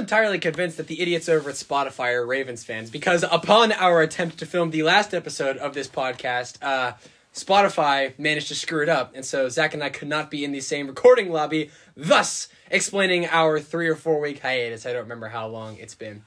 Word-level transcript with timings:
entirely 0.00 0.38
convinced 0.38 0.78
that 0.78 0.86
the 0.86 1.00
idiots 1.00 1.28
over 1.28 1.50
at 1.50 1.56
Spotify 1.56 2.14
are 2.14 2.26
Ravens 2.26 2.64
fans 2.64 2.90
because 2.90 3.22
upon 3.30 3.70
our 3.72 4.00
attempt 4.00 4.38
to 4.38 4.46
film 4.46 4.70
the 4.70 4.82
last 4.82 5.12
episode 5.12 5.58
of 5.58 5.74
this 5.74 5.86
podcast, 5.86 6.56
uh, 6.62 6.92
Spotify 7.34 8.18
managed 8.18 8.48
to 8.48 8.54
screw 8.54 8.82
it 8.82 8.88
up, 8.88 9.12
and 9.14 9.24
so 9.24 9.48
Zach 9.48 9.74
and 9.74 9.84
I 9.84 9.90
could 9.90 10.08
not 10.08 10.30
be 10.30 10.42
in 10.42 10.50
the 10.50 10.60
same 10.60 10.88
recording 10.88 11.30
lobby, 11.30 11.70
thus 11.94 12.48
explaining 12.70 13.26
our 13.26 13.60
three 13.60 13.86
or 13.86 13.94
four 13.94 14.20
week 14.20 14.40
hiatus. 14.40 14.86
I 14.86 14.92
don't 14.92 15.02
remember 15.02 15.28
how 15.28 15.46
long 15.46 15.76
it's 15.76 15.94
been. 15.94 16.22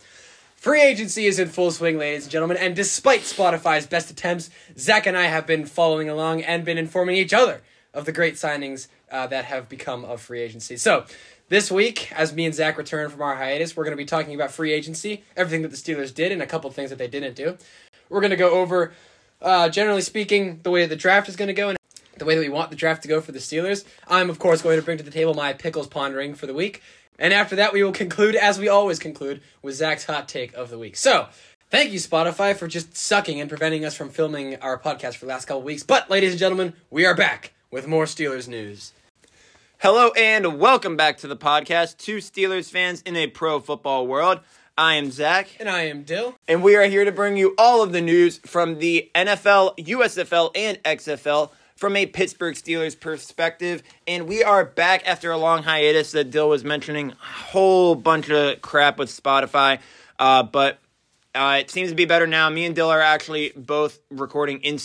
Free 0.55 0.81
agency 0.81 1.25
is 1.25 1.39
in 1.39 1.49
full 1.49 1.71
swing, 1.71 1.97
ladies 1.97 2.23
and 2.23 2.31
gentlemen, 2.31 2.55
and 2.55 2.73
despite 2.73 3.21
Spotify's 3.21 3.85
best 3.85 4.09
attempts, 4.11 4.49
Zach 4.77 5.05
and 5.05 5.17
I 5.17 5.23
have 5.23 5.45
been 5.45 5.65
following 5.65 6.07
along 6.07 6.43
and 6.43 6.63
been 6.63 6.77
informing 6.77 7.17
each 7.17 7.33
other 7.33 7.61
of 7.93 8.05
the 8.05 8.13
great 8.13 8.35
signings 8.35 8.87
uh, 9.11 9.27
that 9.27 9.45
have 9.45 9.67
become 9.67 10.05
of 10.05 10.21
free 10.21 10.41
agency. 10.41 10.77
So, 10.77 11.05
this 11.49 11.69
week, 11.71 12.11
as 12.13 12.33
me 12.33 12.45
and 12.45 12.55
Zach 12.55 12.77
return 12.77 13.09
from 13.09 13.21
our 13.21 13.35
hiatus, 13.35 13.75
we're 13.75 13.83
going 13.83 13.95
to 13.95 14.01
be 14.01 14.05
talking 14.05 14.33
about 14.33 14.51
free 14.51 14.71
agency, 14.71 15.23
everything 15.35 15.61
that 15.61 15.71
the 15.71 15.77
Steelers 15.77 16.13
did, 16.13 16.31
and 16.31 16.41
a 16.41 16.45
couple 16.45 16.69
things 16.71 16.89
that 16.89 16.97
they 16.97 17.07
didn't 17.07 17.35
do. 17.35 17.57
We're 18.09 18.21
going 18.21 18.31
to 18.31 18.37
go 18.37 18.51
over, 18.51 18.93
uh, 19.41 19.69
generally 19.69 20.01
speaking, 20.01 20.59
the 20.63 20.71
way 20.71 20.85
the 20.85 20.95
draft 20.95 21.29
is 21.29 21.35
going 21.35 21.47
to 21.47 21.53
go 21.53 21.69
and 21.69 21.77
the 22.17 22.25
way 22.25 22.35
that 22.35 22.41
we 22.41 22.49
want 22.49 22.69
the 22.69 22.75
draft 22.75 23.01
to 23.03 23.07
go 23.07 23.21
for 23.21 23.31
the 23.31 23.39
Steelers. 23.39 23.85
I'm, 24.07 24.29
of 24.29 24.39
course, 24.39 24.61
going 24.61 24.77
to 24.77 24.83
bring 24.83 24.97
to 24.97 25.03
the 25.03 25.11
table 25.11 25.33
my 25.33 25.53
pickles 25.53 25.87
pondering 25.87 26.35
for 26.35 26.45
the 26.47 26.53
week. 26.53 26.81
And 27.19 27.33
after 27.33 27.55
that, 27.57 27.73
we 27.73 27.83
will 27.83 27.91
conclude, 27.91 28.35
as 28.35 28.59
we 28.59 28.67
always 28.67 28.99
conclude, 28.99 29.41
with 29.61 29.75
Zach's 29.75 30.05
hot 30.05 30.27
take 30.27 30.53
of 30.53 30.69
the 30.69 30.79
week. 30.79 30.95
So, 30.95 31.27
thank 31.69 31.91
you, 31.91 31.99
Spotify, 31.99 32.55
for 32.55 32.67
just 32.67 32.95
sucking 32.95 33.39
and 33.39 33.49
preventing 33.49 33.85
us 33.85 33.95
from 33.95 34.09
filming 34.09 34.55
our 34.57 34.79
podcast 34.79 35.15
for 35.15 35.25
the 35.25 35.31
last 35.31 35.45
couple 35.45 35.61
weeks. 35.61 35.83
But, 35.83 36.09
ladies 36.09 36.31
and 36.31 36.39
gentlemen, 36.39 36.73
we 36.89 37.05
are 37.05 37.15
back 37.15 37.53
with 37.69 37.87
more 37.87 38.05
Steelers 38.05 38.47
news. 38.47 38.93
Hello 39.83 40.11
and 40.11 40.61
welcome 40.61 40.95
back 40.95 41.17
to 41.17 41.27
the 41.27 41.35
podcast, 41.35 41.97
two 41.97 42.19
Steelers 42.19 42.71
fans 42.71 43.01
in 43.01 43.17
a 43.17 43.27
pro 43.27 43.59
football 43.59 44.07
world. 44.07 44.39
I 44.77 44.93
am 44.93 45.11
Zach. 45.11 45.57
And 45.59 45.67
I 45.67 45.87
am 45.87 46.03
Dill. 46.03 46.35
And 46.47 46.63
we 46.63 46.77
are 46.77 46.85
here 46.85 47.03
to 47.03 47.11
bring 47.11 47.35
you 47.35 47.53
all 47.57 47.83
of 47.83 47.91
the 47.91 47.99
news 47.99 48.37
from 48.45 48.79
the 48.79 49.11
NFL, 49.13 49.77
USFL, 49.77 50.51
and 50.55 50.81
XFL 50.83 51.51
from 51.75 51.97
a 51.97 52.05
Pittsburgh 52.05 52.55
Steelers 52.55 52.97
perspective. 52.97 53.83
And 54.07 54.25
we 54.25 54.41
are 54.41 54.63
back 54.63 55.05
after 55.05 55.31
a 55.31 55.37
long 55.37 55.63
hiatus 55.63 56.13
that 56.13 56.31
Dill 56.31 56.47
was 56.47 56.63
mentioning. 56.63 57.11
A 57.11 57.15
whole 57.49 57.93
bunch 57.93 58.29
of 58.29 58.61
crap 58.61 58.97
with 58.97 59.09
Spotify. 59.09 59.81
Uh, 60.17 60.43
but 60.43 60.79
uh, 61.35 61.57
it 61.59 61.69
seems 61.69 61.89
to 61.89 61.95
be 61.95 62.05
better 62.05 62.25
now. 62.25 62.49
Me 62.49 62.63
and 62.63 62.73
Dill 62.73 62.89
are 62.89 63.01
actually 63.01 63.51
both 63.57 63.99
recording 64.09 64.61
in 64.61 64.79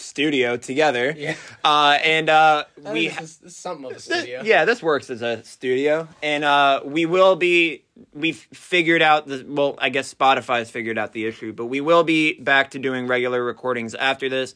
studio 0.00 0.56
together. 0.56 1.14
Yeah. 1.16 1.34
Uh, 1.64 1.98
and 2.02 2.28
uh, 2.28 2.64
we. 2.92 3.08
this 3.08 3.20
is, 3.20 3.36
this 3.38 3.52
is 3.52 3.56
something 3.56 3.90
of 3.90 3.96
a 3.96 4.00
studio. 4.00 4.42
Yeah, 4.44 4.64
this 4.64 4.82
works 4.82 5.10
as 5.10 5.22
a 5.22 5.44
studio, 5.44 6.08
and 6.22 6.44
uh, 6.44 6.80
we 6.84 7.06
will 7.06 7.36
be. 7.36 7.84
We've 8.14 8.38
figured 8.52 9.02
out 9.02 9.26
the 9.26 9.44
well. 9.46 9.76
I 9.78 9.88
guess 9.88 10.12
Spotify's 10.12 10.70
figured 10.70 10.98
out 10.98 11.12
the 11.12 11.26
issue, 11.26 11.52
but 11.52 11.66
we 11.66 11.80
will 11.80 12.04
be 12.04 12.34
back 12.40 12.70
to 12.72 12.78
doing 12.78 13.06
regular 13.06 13.42
recordings 13.42 13.94
after 13.94 14.28
this, 14.28 14.54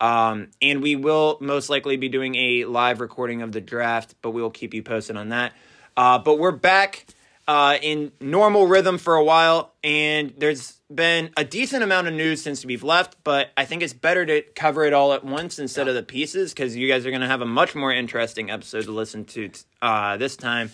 um, 0.00 0.48
and 0.60 0.82
we 0.82 0.96
will 0.96 1.38
most 1.40 1.70
likely 1.70 1.96
be 1.96 2.08
doing 2.08 2.34
a 2.34 2.64
live 2.66 3.00
recording 3.00 3.42
of 3.42 3.52
the 3.52 3.60
draft. 3.60 4.14
But 4.22 4.30
we 4.30 4.42
will 4.42 4.50
keep 4.50 4.74
you 4.74 4.82
posted 4.82 5.16
on 5.16 5.30
that. 5.30 5.52
Uh, 5.96 6.18
but 6.18 6.38
we're 6.38 6.52
back 6.52 7.06
uh, 7.48 7.78
in 7.80 8.12
normal 8.20 8.66
rhythm 8.66 8.98
for 8.98 9.14
a 9.14 9.24
while, 9.24 9.72
and 9.82 10.32
there's 10.38 10.78
been 10.94 11.30
a 11.36 11.44
decent 11.44 11.82
amount 11.82 12.08
of 12.08 12.14
news 12.14 12.42
since 12.42 12.64
we've 12.64 12.82
left, 12.82 13.16
but 13.24 13.50
I 13.56 13.64
think 13.64 13.82
it's 13.82 13.92
better 13.92 14.24
to 14.26 14.42
cover 14.54 14.84
it 14.84 14.92
all 14.92 15.12
at 15.12 15.24
once 15.24 15.58
instead 15.58 15.88
of 15.88 15.94
the 15.94 16.02
pieces 16.02 16.52
because 16.52 16.76
you 16.76 16.88
guys 16.88 17.06
are 17.06 17.10
going 17.10 17.22
to 17.22 17.26
have 17.26 17.40
a 17.40 17.46
much 17.46 17.74
more 17.74 17.92
interesting 17.92 18.50
episode 18.50 18.84
to 18.84 18.92
listen 18.92 19.24
to 19.26 19.50
uh, 19.80 20.16
this 20.16 20.36
time. 20.36 20.70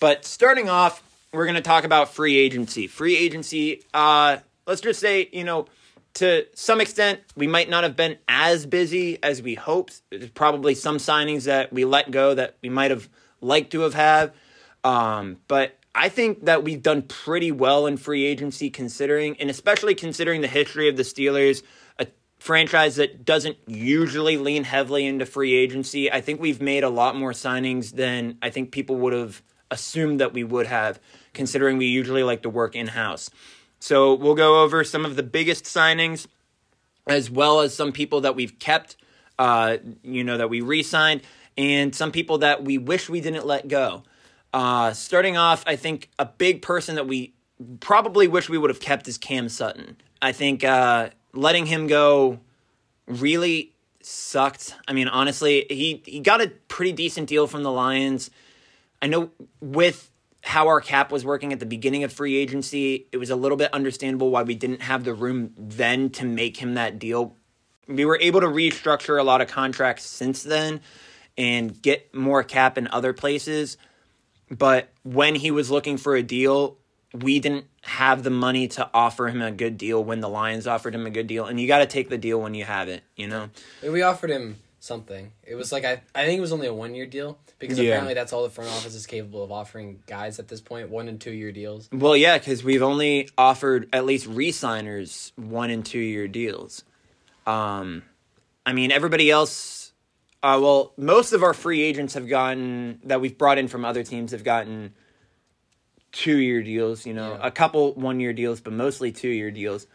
But 0.00 0.24
starting 0.24 0.68
off, 0.68 1.02
we're 1.32 1.44
going 1.46 1.56
to 1.56 1.60
talk 1.62 1.84
about 1.84 2.12
free 2.12 2.36
agency. 2.36 2.86
Free 2.86 3.16
agency, 3.16 3.82
uh, 3.94 4.38
let's 4.66 4.80
just 4.80 5.00
say, 5.00 5.28
you 5.32 5.44
know, 5.44 5.66
to 6.14 6.46
some 6.54 6.80
extent, 6.80 7.20
we 7.36 7.46
might 7.46 7.70
not 7.70 7.84
have 7.84 7.96
been 7.96 8.18
as 8.28 8.66
busy 8.66 9.22
as 9.22 9.40
we 9.42 9.54
hoped. 9.54 10.02
There's 10.10 10.28
probably 10.30 10.74
some 10.74 10.98
signings 10.98 11.44
that 11.44 11.72
we 11.72 11.84
let 11.84 12.10
go 12.10 12.34
that 12.34 12.56
we 12.62 12.68
might 12.68 12.90
have 12.90 13.08
liked 13.40 13.72
to 13.72 13.80
have 13.80 13.94
had. 13.94 14.32
Um, 14.84 15.38
but 15.48 15.78
I 15.94 16.08
think 16.08 16.46
that 16.46 16.64
we've 16.64 16.82
done 16.82 17.02
pretty 17.02 17.52
well 17.52 17.86
in 17.86 17.96
free 17.96 18.24
agency 18.24 18.70
considering, 18.70 19.36
and 19.38 19.50
especially 19.50 19.94
considering 19.94 20.40
the 20.40 20.48
history 20.48 20.88
of 20.88 20.96
the 20.96 21.02
Steelers, 21.02 21.62
a 21.98 22.06
franchise 22.38 22.96
that 22.96 23.24
doesn't 23.24 23.58
usually 23.66 24.38
lean 24.38 24.64
heavily 24.64 25.06
into 25.06 25.26
free 25.26 25.54
agency. 25.54 26.10
I 26.10 26.22
think 26.22 26.40
we've 26.40 26.62
made 26.62 26.82
a 26.82 26.88
lot 26.88 27.14
more 27.14 27.32
signings 27.32 27.92
than 27.92 28.38
I 28.40 28.48
think 28.48 28.72
people 28.72 28.96
would 28.96 29.12
have 29.12 29.42
assumed 29.70 30.20
that 30.20 30.32
we 30.32 30.44
would 30.44 30.66
have, 30.66 30.98
considering 31.34 31.76
we 31.76 31.86
usually 31.86 32.22
like 32.22 32.42
to 32.42 32.50
work 32.50 32.74
in 32.74 32.88
house. 32.88 33.30
So 33.78 34.14
we'll 34.14 34.34
go 34.34 34.62
over 34.62 34.84
some 34.84 35.04
of 35.04 35.16
the 35.16 35.22
biggest 35.22 35.64
signings, 35.64 36.26
as 37.06 37.30
well 37.30 37.60
as 37.60 37.74
some 37.74 37.92
people 37.92 38.22
that 38.22 38.34
we've 38.34 38.58
kept, 38.58 38.96
uh, 39.38 39.78
you 40.02 40.24
know, 40.24 40.38
that 40.38 40.48
we 40.48 40.60
re 40.62 40.82
signed, 40.82 41.22
and 41.58 41.94
some 41.94 42.12
people 42.12 42.38
that 42.38 42.64
we 42.64 42.78
wish 42.78 43.10
we 43.10 43.20
didn't 43.20 43.46
let 43.46 43.68
go. 43.68 44.04
Uh, 44.52 44.92
starting 44.92 45.36
off, 45.36 45.64
I 45.66 45.76
think 45.76 46.10
a 46.18 46.26
big 46.26 46.62
person 46.62 46.96
that 46.96 47.06
we 47.06 47.34
probably 47.80 48.28
wish 48.28 48.48
we 48.48 48.58
would 48.58 48.70
have 48.70 48.80
kept 48.80 49.08
is 49.08 49.16
Cam 49.16 49.48
Sutton. 49.48 49.96
I 50.20 50.32
think 50.32 50.62
uh, 50.62 51.10
letting 51.32 51.66
him 51.66 51.86
go 51.86 52.40
really 53.06 53.72
sucked. 54.02 54.74
I 54.86 54.92
mean, 54.92 55.08
honestly, 55.08 55.66
he 55.68 56.02
he 56.04 56.20
got 56.20 56.40
a 56.40 56.48
pretty 56.68 56.92
decent 56.92 57.28
deal 57.28 57.46
from 57.46 57.62
the 57.62 57.70
Lions. 57.70 58.30
I 59.00 59.06
know 59.06 59.30
with 59.60 60.10
how 60.44 60.68
our 60.68 60.80
cap 60.80 61.12
was 61.12 61.24
working 61.24 61.52
at 61.52 61.60
the 61.60 61.66
beginning 61.66 62.04
of 62.04 62.12
free 62.12 62.36
agency, 62.36 63.06
it 63.12 63.16
was 63.16 63.30
a 63.30 63.36
little 63.36 63.56
bit 63.56 63.72
understandable 63.72 64.30
why 64.30 64.42
we 64.42 64.54
didn't 64.54 64.82
have 64.82 65.04
the 65.04 65.14
room 65.14 65.54
then 65.56 66.10
to 66.10 66.24
make 66.24 66.56
him 66.56 66.74
that 66.74 66.98
deal. 66.98 67.36
We 67.86 68.04
were 68.04 68.18
able 68.20 68.40
to 68.40 68.48
restructure 68.48 69.18
a 69.18 69.22
lot 69.22 69.40
of 69.40 69.48
contracts 69.48 70.04
since 70.04 70.42
then 70.42 70.80
and 71.38 71.80
get 71.80 72.12
more 72.14 72.42
cap 72.42 72.76
in 72.76 72.88
other 72.88 73.12
places 73.12 73.76
but 74.58 74.90
when 75.02 75.34
he 75.34 75.50
was 75.50 75.70
looking 75.70 75.96
for 75.96 76.14
a 76.14 76.22
deal, 76.22 76.76
we 77.14 77.40
didn't 77.40 77.66
have 77.82 78.22
the 78.22 78.30
money 78.30 78.68
to 78.68 78.88
offer 78.94 79.28
him 79.28 79.42
a 79.42 79.50
good 79.50 79.76
deal 79.78 80.02
when 80.02 80.20
the 80.20 80.28
Lions 80.28 80.66
offered 80.66 80.94
him 80.94 81.06
a 81.06 81.10
good 81.10 81.26
deal. 81.26 81.46
And 81.46 81.58
you 81.60 81.66
got 81.66 81.78
to 81.78 81.86
take 81.86 82.08
the 82.08 82.18
deal 82.18 82.40
when 82.40 82.54
you 82.54 82.64
have 82.64 82.88
it, 82.88 83.02
you 83.16 83.28
know? 83.28 83.50
We 83.82 84.02
offered 84.02 84.30
him 84.30 84.56
something. 84.78 85.32
It 85.42 85.54
was 85.54 85.72
like, 85.72 85.84
I, 85.84 86.02
I 86.14 86.24
think 86.26 86.38
it 86.38 86.40
was 86.40 86.52
only 86.52 86.66
a 86.66 86.74
one 86.74 86.94
year 86.94 87.06
deal 87.06 87.38
because 87.58 87.78
Yeah. 87.78 87.90
apparently 87.90 88.14
that's 88.14 88.32
all 88.32 88.42
the 88.42 88.50
front 88.50 88.70
office 88.70 88.94
is 88.94 89.06
capable 89.06 89.42
of 89.44 89.52
offering 89.52 90.00
guys 90.06 90.38
at 90.38 90.48
this 90.48 90.60
point 90.60 90.90
one 90.90 91.08
and 91.08 91.20
two 91.20 91.32
year 91.32 91.52
deals. 91.52 91.88
Well, 91.92 92.16
yeah, 92.16 92.38
because 92.38 92.62
we've 92.64 92.82
only 92.82 93.28
offered 93.38 93.88
at 93.92 94.04
least 94.04 94.26
re-signers 94.26 95.32
one 95.36 95.70
and 95.70 95.84
two 95.84 95.98
year 95.98 96.28
deals. 96.28 96.84
Um, 97.46 98.02
I 98.64 98.72
mean, 98.72 98.92
everybody 98.92 99.30
else. 99.30 99.81
Uh, 100.42 100.58
well, 100.60 100.92
most 100.96 101.32
of 101.32 101.42
our 101.42 101.54
free 101.54 101.82
agents 101.82 102.14
have 102.14 102.28
gotten 102.28 103.00
that 103.04 103.20
we've 103.20 103.38
brought 103.38 103.58
in 103.58 103.68
from 103.68 103.84
other 103.84 104.02
teams 104.02 104.32
have 104.32 104.42
gotten 104.42 104.92
two 106.10 106.36
year 106.36 106.62
deals. 106.62 107.06
You 107.06 107.14
know, 107.14 107.32
Yeah. 107.32 107.46
a 107.46 107.50
couple 107.50 107.94
one 107.94 108.18
year 108.18 108.32
deals, 108.32 108.60
but 108.60 108.72
mostly 108.72 109.12
two 109.12 109.28
year 109.28 109.50
deals. 109.50 109.86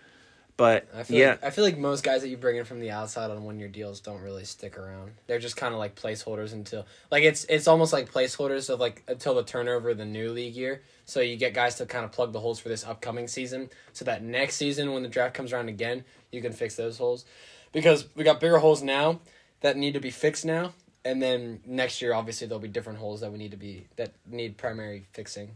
But 0.56 0.88
I 0.96 1.04
feel 1.04 1.20
yeah, 1.20 1.30
like, 1.32 1.44
I 1.44 1.50
feel 1.52 1.64
like 1.64 1.78
most 1.78 2.04
guys 2.04 2.22
that 2.22 2.30
you 2.30 2.38
bring 2.38 2.58
in 2.58 2.66
from 2.66 2.80
the 2.80 2.90
outside 2.90 3.30
on 3.30 3.44
one 3.44 3.60
year 3.60 3.68
deals 3.68 4.00
don't 4.00 4.22
really 4.22 4.44
stick 4.44 4.76
around. 4.76 5.12
They're 5.28 5.38
just 5.38 5.56
kind 5.56 5.72
of 5.72 5.80
like 5.80 5.94
placeholders 5.94 6.52
until 6.52 6.88
like 7.12 7.24
it's 7.24 7.44
it's 7.48 7.68
almost 7.68 7.94
like 7.94 8.12
placeholders 8.12 8.72
of 8.72 8.80
like 8.80 9.04
until 9.08 9.36
the 9.36 9.44
turnover 9.44 9.92
of 9.92 10.00
the 10.00 10.06
new 10.06 10.32
league 10.32 10.56
year. 10.56 10.82
So 11.06 11.20
you 11.20 11.36
get 11.36 11.54
guys 11.54 11.76
to 11.76 11.86
kind 11.86 12.06
of 12.06 12.12
plug 12.12 12.34
the 12.34 12.40
holes 12.40 12.60
for 12.60 12.70
this 12.70 12.84
upcoming 12.84 13.28
season, 13.28 13.70
so 13.94 14.04
that 14.06 14.24
next 14.24 14.56
season 14.56 14.94
when 14.94 15.04
the 15.04 15.10
draft 15.10 15.36
comes 15.36 15.54
around 15.54 15.70
again, 15.70 16.06
you 16.32 16.42
can 16.42 16.54
fix 16.54 16.76
those 16.76 16.98
holes. 16.98 17.26
Because 17.72 18.08
we 18.16 18.24
got 18.24 18.40
bigger 18.40 18.58
holes 18.58 18.82
now 18.82 19.20
that 19.62 19.78
need 19.78 19.94
to 19.94 20.00
be 20.00 20.12
fixed 20.12 20.46
now, 20.46 20.74
and 21.06 21.22
then 21.22 21.62
next 21.66 22.02
year 22.02 22.14
obviously 22.14 22.48
there'll 22.48 22.60
be 22.62 22.68
different 22.68 23.00
holes 23.00 23.22
that 23.22 23.32
we 23.32 23.38
need 23.38 23.52
to 23.52 23.58
be 23.58 23.88
that 23.96 24.12
need 24.30 24.58
primary 24.58 25.06
fixing. 25.14 25.52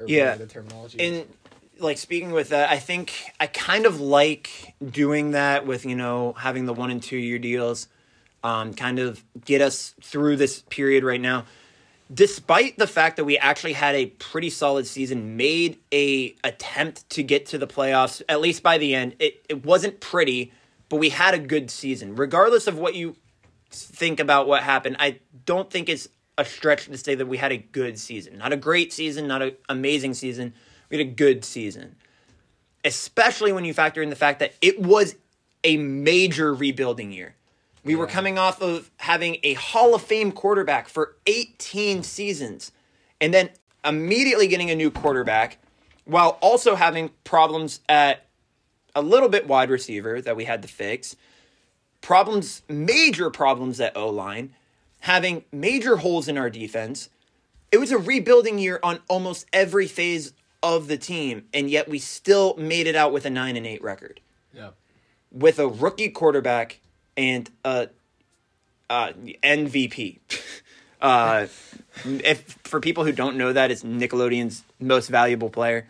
Or 0.00 0.06
Yeah. 0.08 0.36
the 0.36 0.46
terminology. 0.46 0.98
and 1.00 1.26
like 1.78 1.98
speaking 1.98 2.30
with 2.32 2.50
that, 2.50 2.70
I 2.70 2.78
think 2.78 3.12
I 3.40 3.46
kind 3.46 3.86
of 3.86 4.00
like 4.00 4.74
doing 4.84 5.32
that 5.32 5.66
with 5.66 5.84
you 5.84 5.94
know 5.96 6.34
having 6.38 6.66
the 6.66 6.72
one 6.72 6.90
and 6.90 7.02
two 7.02 7.16
year 7.16 7.38
deals, 7.38 7.88
um, 8.44 8.74
kind 8.74 8.98
of 8.98 9.22
get 9.44 9.60
us 9.60 9.94
through 10.00 10.36
this 10.36 10.62
period 10.70 11.04
right 11.04 11.20
now. 11.20 11.44
Despite 12.12 12.76
the 12.76 12.86
fact 12.86 13.16
that 13.16 13.24
we 13.24 13.38
actually 13.38 13.72
had 13.72 13.94
a 13.94 14.06
pretty 14.06 14.50
solid 14.50 14.86
season, 14.86 15.36
made 15.36 15.78
a 15.92 16.34
attempt 16.44 17.08
to 17.10 17.22
get 17.22 17.46
to 17.46 17.58
the 17.58 17.66
playoffs 17.66 18.20
at 18.28 18.40
least 18.40 18.62
by 18.62 18.76
the 18.78 18.94
end. 18.94 19.16
It 19.18 19.44
it 19.48 19.64
wasn't 19.64 20.00
pretty, 20.00 20.52
but 20.90 20.96
we 20.96 21.08
had 21.08 21.32
a 21.34 21.38
good 21.38 21.70
season. 21.70 22.14
Regardless 22.16 22.66
of 22.66 22.76
what 22.78 22.94
you 22.94 23.16
think 23.74 24.20
about 24.20 24.46
what 24.46 24.62
happened, 24.62 24.96
I 24.98 25.20
don't 25.44 25.70
think 25.70 25.88
it's 25.88 26.08
a 26.38 26.44
stretch 26.44 26.86
to 26.86 26.96
say 26.96 27.14
that 27.14 27.26
we 27.26 27.36
had 27.36 27.52
a 27.52 27.58
good 27.58 27.98
season. 27.98 28.38
Not 28.38 28.52
a 28.52 28.56
great 28.56 28.92
season, 28.92 29.26
not 29.26 29.42
an 29.42 29.52
amazing 29.68 30.14
season. 30.14 30.54
We 30.90 30.98
had 30.98 31.06
a 31.06 31.10
good 31.10 31.44
season. 31.44 31.96
Especially 32.84 33.52
when 33.52 33.64
you 33.64 33.74
factor 33.74 34.02
in 34.02 34.10
the 34.10 34.16
fact 34.16 34.40
that 34.40 34.54
it 34.60 34.80
was 34.80 35.14
a 35.64 35.76
major 35.76 36.52
rebuilding 36.54 37.12
year. 37.12 37.36
We 37.84 37.96
were 37.96 38.06
coming 38.06 38.38
off 38.38 38.62
of 38.62 38.90
having 38.98 39.38
a 39.42 39.54
Hall 39.54 39.94
of 39.94 40.02
Fame 40.02 40.32
quarterback 40.32 40.88
for 40.88 41.16
18 41.26 42.02
seasons 42.02 42.72
and 43.20 43.34
then 43.34 43.50
immediately 43.84 44.46
getting 44.46 44.70
a 44.70 44.76
new 44.76 44.90
quarterback 44.90 45.58
while 46.04 46.38
also 46.40 46.74
having 46.74 47.10
problems 47.24 47.80
at 47.88 48.26
a 48.94 49.02
little 49.02 49.28
bit 49.28 49.46
wide 49.48 49.70
receiver 49.70 50.20
that 50.20 50.36
we 50.36 50.44
had 50.44 50.62
to 50.62 50.68
fix, 50.68 51.16
problems, 52.02 52.62
major 52.68 53.30
problems 53.30 53.80
at 53.80 53.96
O 53.96 54.08
line, 54.10 54.54
having 55.00 55.44
major 55.50 55.96
holes 55.96 56.28
in 56.28 56.36
our 56.36 56.50
defense. 56.50 57.08
It 57.70 57.78
was 57.78 57.90
a 57.90 57.98
rebuilding 57.98 58.58
year 58.58 58.78
on 58.82 59.00
almost 59.08 59.46
every 59.52 59.86
phase 59.86 60.34
of 60.62 60.88
the 60.88 60.98
team, 60.98 61.46
and 61.54 61.70
yet 61.70 61.88
we 61.88 61.98
still 61.98 62.54
made 62.56 62.86
it 62.86 62.94
out 62.94 63.12
with 63.12 63.24
a 63.24 63.30
9 63.30 63.56
and 63.56 63.66
8 63.66 63.82
record 63.82 64.20
Yeah. 64.52 64.70
with 65.30 65.58
a 65.58 65.66
rookie 65.66 66.10
quarterback 66.10 66.80
and 67.16 67.50
a 67.64 67.88
uh, 68.90 69.12
MVP. 69.42 70.18
uh, 71.00 71.46
if 72.04 72.58
for 72.64 72.78
people 72.78 73.04
who 73.04 73.12
don't 73.12 73.36
know 73.36 73.52
that, 73.52 73.70
it's 73.70 73.82
Nickelodeon's 73.82 74.64
most 74.78 75.08
valuable 75.08 75.48
player. 75.48 75.88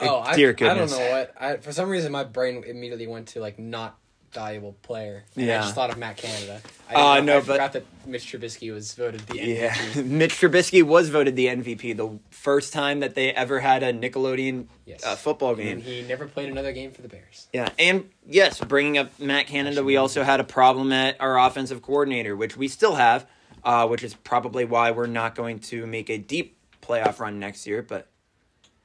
Oh, 0.00 0.20
I, 0.20 0.34
Dear 0.36 0.50
I 0.50 0.74
don't 0.74 0.90
know 0.90 1.10
what. 1.10 1.34
I, 1.38 1.56
for 1.56 1.72
some 1.72 1.88
reason, 1.88 2.12
my 2.12 2.24
brain 2.24 2.62
immediately 2.64 3.06
went 3.06 3.28
to 3.28 3.40
like 3.40 3.58
not 3.58 3.96
valuable 4.34 4.74
player. 4.82 5.24
And 5.36 5.50
I 5.50 5.58
just 5.62 5.74
thought 5.74 5.90
of 5.90 5.96
Matt 5.98 6.16
Canada. 6.16 6.60
I, 6.90 6.94
Uh, 6.94 7.20
know- 7.20 7.22
no, 7.24 7.36
I 7.36 7.40
but- 7.40 7.46
forgot 7.46 7.72
that 7.74 7.84
Mitch 8.06 8.30
Trubisky 8.32 8.72
was 8.72 8.92
voted 8.94 9.20
the 9.28 9.38
MVP. 9.38 9.58
Yeah, 9.96 10.02
Mitch 10.02 10.34
Trubisky 10.40 10.82
was 10.82 11.08
voted 11.08 11.36
the 11.36 11.46
MVP 11.46 11.96
the 11.96 12.18
first 12.30 12.72
time 12.72 13.00
that 13.00 13.14
they 13.14 13.32
ever 13.32 13.60
had 13.60 13.82
a 13.82 13.92
Nickelodeon 13.92 14.66
Yes. 14.84 15.04
uh, 15.04 15.16
football 15.16 15.54
game. 15.54 15.78
And 15.78 15.82
he 15.82 16.02
never 16.02 16.26
played 16.26 16.50
another 16.50 16.72
game 16.72 16.90
for 16.90 17.00
the 17.02 17.08
Bears. 17.08 17.46
Yeah, 17.52 17.68
and 17.78 18.10
yes, 18.26 18.60
bringing 18.60 18.98
up 18.98 19.18
Matt 19.18 19.46
Canada, 19.46 19.82
we 19.82 19.96
also 19.96 20.22
had 20.24 20.40
a 20.40 20.44
problem 20.44 20.92
at 20.92 21.18
our 21.20 21.38
offensive 21.38 21.80
coordinator, 21.80 22.36
which 22.36 22.56
we 22.56 22.68
still 22.68 22.96
have, 22.96 23.26
uh, 23.62 23.86
which 23.86 24.02
is 24.04 24.12
probably 24.14 24.64
why 24.66 24.90
we're 24.90 25.06
not 25.06 25.34
going 25.34 25.58
to 25.60 25.86
make 25.86 26.10
a 26.10 26.18
deep 26.18 26.58
playoff 26.82 27.18
run 27.20 27.38
next 27.38 27.66
year. 27.66 27.80
But 27.80 28.08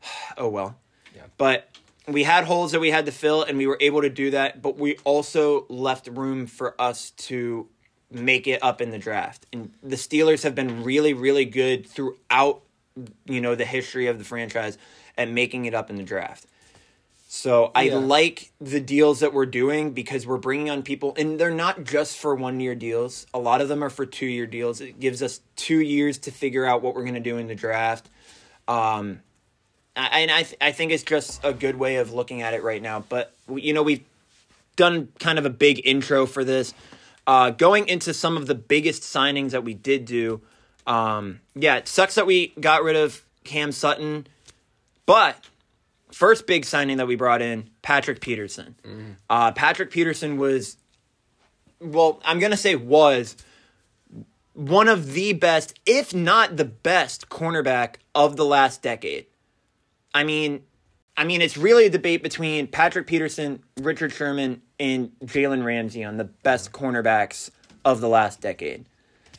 oh 0.37 0.47
well. 0.47 0.77
Yeah. 1.15 1.23
But 1.37 1.67
we 2.13 2.23
had 2.23 2.45
holes 2.45 2.71
that 2.71 2.79
we 2.79 2.91
had 2.91 3.05
to 3.05 3.11
fill, 3.11 3.43
and 3.43 3.57
we 3.57 3.67
were 3.67 3.77
able 3.79 4.01
to 4.01 4.09
do 4.09 4.31
that. 4.31 4.61
But 4.61 4.77
we 4.77 4.97
also 5.03 5.65
left 5.69 6.07
room 6.07 6.47
for 6.47 6.79
us 6.79 7.11
to 7.11 7.67
make 8.11 8.47
it 8.47 8.63
up 8.63 8.81
in 8.81 8.89
the 8.91 8.97
draft. 8.97 9.45
And 9.53 9.71
the 9.83 9.95
Steelers 9.95 10.43
have 10.43 10.55
been 10.55 10.83
really, 10.83 11.13
really 11.13 11.45
good 11.45 11.87
throughout, 11.87 12.61
you 13.25 13.39
know, 13.41 13.55
the 13.55 13.65
history 13.65 14.07
of 14.07 14.17
the 14.17 14.25
franchise 14.25 14.77
at 15.17 15.29
making 15.29 15.65
it 15.65 15.73
up 15.73 15.89
in 15.89 15.95
the 15.95 16.03
draft. 16.03 16.45
So 17.31 17.71
I 17.75 17.83
Yeah. 17.83 17.97
like 17.97 18.51
the 18.59 18.79
deals 18.79 19.19
that 19.19 19.33
we're 19.33 19.45
doing 19.45 19.91
because 19.91 20.25
we're 20.25 20.37
bringing 20.37 20.71
on 20.71 20.81
people, 20.81 21.13
and 21.15 21.39
they're 21.39 21.51
not 21.51 21.83
just 21.83 22.17
for 22.17 22.33
one 22.33 22.59
year 22.59 22.73
deals. 22.73 23.27
A 23.35 23.39
lot 23.39 23.61
of 23.61 23.67
them 23.67 23.83
are 23.83 23.91
for 23.91 24.07
two 24.07 24.25
year 24.25 24.47
deals. 24.47 24.81
It 24.81 24.99
gives 24.99 25.21
us 25.21 25.41
two 25.55 25.79
years 25.79 26.17
to 26.19 26.31
figure 26.31 26.65
out 26.65 26.81
what 26.81 26.95
we're 26.95 27.03
going 27.03 27.13
to 27.13 27.19
do 27.19 27.37
in 27.37 27.45
the 27.45 27.53
draft. 27.53 28.09
Um, 28.67 29.21
and 30.11 30.31
I 30.31 30.43
th- 30.43 30.57
I 30.61 30.71
think 30.71 30.91
it's 30.91 31.03
just 31.03 31.43
a 31.43 31.53
good 31.53 31.75
way 31.77 31.97
of 31.97 32.13
looking 32.13 32.41
at 32.41 32.53
it 32.53 32.63
right 32.63 32.81
now. 32.81 33.03
But 33.07 33.33
we- 33.47 33.61
you 33.63 33.73
know 33.73 33.83
we've 33.83 34.03
done 34.75 35.09
kind 35.19 35.37
of 35.39 35.45
a 35.45 35.49
big 35.49 35.81
intro 35.85 36.25
for 36.25 36.43
this. 36.43 36.73
Uh, 37.27 37.49
going 37.51 37.87
into 37.87 38.13
some 38.13 38.37
of 38.37 38.47
the 38.47 38.55
biggest 38.55 39.03
signings 39.03 39.51
that 39.51 39.63
we 39.63 39.73
did 39.73 40.05
do. 40.05 40.41
Um, 40.87 41.41
yeah, 41.53 41.75
it 41.75 41.87
sucks 41.87 42.15
that 42.15 42.25
we 42.25 42.47
got 42.59 42.81
rid 42.83 42.95
of 42.95 43.23
Cam 43.43 43.71
Sutton, 43.71 44.25
but 45.05 45.35
first 46.11 46.47
big 46.47 46.65
signing 46.65 46.97
that 46.97 47.05
we 47.07 47.15
brought 47.15 47.41
in, 47.41 47.69
Patrick 47.83 48.19
Peterson. 48.21 48.75
Uh, 49.29 49.51
Patrick 49.51 49.91
Peterson 49.91 50.37
was, 50.37 50.77
well, 51.79 52.19
I'm 52.25 52.39
gonna 52.39 52.57
say 52.57 52.75
was 52.75 53.35
one 54.53 54.87
of 54.87 55.13
the 55.13 55.33
best, 55.33 55.77
if 55.85 56.13
not 56.13 56.57
the 56.57 56.65
best, 56.65 57.29
cornerback 57.29 57.95
of 58.15 58.35
the 58.37 58.45
last 58.45 58.81
decade. 58.81 59.27
I 60.13 60.23
mean, 60.23 60.63
I 61.17 61.23
mean, 61.23 61.41
it's 61.41 61.57
really 61.57 61.85
a 61.85 61.89
debate 61.89 62.23
between 62.23 62.67
Patrick 62.67 63.07
Peterson, 63.07 63.63
Richard 63.81 64.11
Sherman, 64.11 64.61
and 64.79 65.11
Jalen 65.25 65.63
Ramsey 65.65 66.03
on 66.03 66.17
the 66.17 66.23
best 66.23 66.71
cornerbacks 66.71 67.49
of 67.83 68.01
the 68.01 68.07
last 68.09 68.41
decade. 68.41 68.85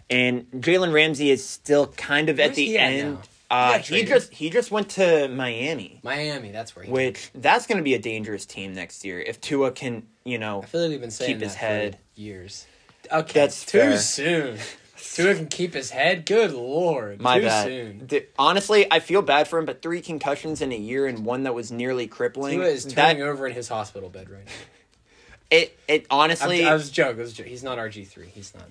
And 0.08 0.50
Jalen 0.52 0.92
Ramsey 0.92 1.30
is 1.30 1.46
still 1.46 1.86
kind 1.88 2.28
of 2.28 2.40
at 2.40 2.54
the 2.54 2.76
at 2.78 2.92
end. 2.92 3.18
Uh, 3.50 3.78
He 3.78 3.96
he 4.00 4.04
just 4.04 4.32
he 4.32 4.50
just 4.50 4.70
went 4.70 4.90
to 4.90 5.28
Miami, 5.28 5.98
Miami, 6.04 6.52
that's 6.52 6.76
where 6.76 6.84
he. 6.84 6.90
which 6.90 7.30
that's 7.34 7.66
going 7.66 7.78
to 7.78 7.82
be 7.84 7.94
a 7.94 7.98
dangerous 7.98 8.46
team 8.46 8.72
next 8.74 9.04
year 9.04 9.20
if 9.20 9.40
Tua 9.40 9.72
can, 9.72 10.06
you 10.24 10.38
know, 10.38 10.62
I 10.62 10.66
feel 10.66 10.82
like 10.82 10.90
we've 10.90 11.00
been 11.00 11.10
saying 11.10 11.32
keep 11.34 11.42
his 11.42 11.54
head. 11.54 11.98
for 12.14 12.20
years. 12.20 12.66
Okay, 13.12 13.40
That's 13.40 13.64
too 13.66 13.78
fair. 13.78 13.98
soon. 13.98 14.58
Tua 15.02 15.34
can 15.34 15.46
keep 15.46 15.74
his 15.74 15.90
head. 15.90 16.26
Good 16.26 16.52
lord, 16.52 17.20
My 17.20 17.38
too 17.38 17.46
bad. 17.46 17.66
soon. 17.66 18.08
Honestly, 18.38 18.86
I 18.90 19.00
feel 19.00 19.22
bad 19.22 19.48
for 19.48 19.58
him, 19.58 19.64
but 19.64 19.82
three 19.82 20.00
concussions 20.00 20.60
in 20.60 20.72
a 20.72 20.76
year 20.76 21.06
and 21.06 21.24
one 21.24 21.44
that 21.44 21.54
was 21.54 21.72
nearly 21.72 22.06
crippling. 22.06 22.58
Tua 22.58 22.68
is 22.68 22.84
that 22.94 23.20
over 23.20 23.46
in 23.46 23.54
his 23.54 23.68
hospital 23.68 24.08
bed 24.08 24.30
right 24.30 24.44
now. 24.44 24.52
it 25.50 25.78
it 25.88 26.06
honestly 26.10 26.64
I 26.64 26.74
was 26.74 26.90
joking. 26.90 27.18
I 27.18 27.22
was 27.22 27.32
joking. 27.32 27.50
He's 27.50 27.62
not 27.62 27.78
RG 27.78 28.06
three. 28.06 28.28
He's 28.28 28.54
not. 28.54 28.68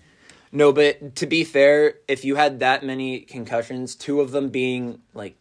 no, 0.52 0.72
but 0.72 1.16
to 1.18 1.28
be 1.28 1.44
fair, 1.44 1.96
if 2.08 2.24
you 2.24 2.36
had 2.36 2.60
that 2.60 2.84
many 2.84 3.22
concussions, 3.22 3.96
two 3.96 4.22
of 4.22 4.32
them 4.32 4.50
being 4.50 5.02
like 5.14 5.36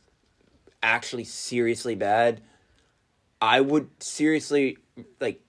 actually 0.83 1.25
seriously 1.25 1.95
bad, 1.95 2.41
I 3.41 3.61
would 3.61 3.89
seriously 4.03 4.79
like 5.21 5.41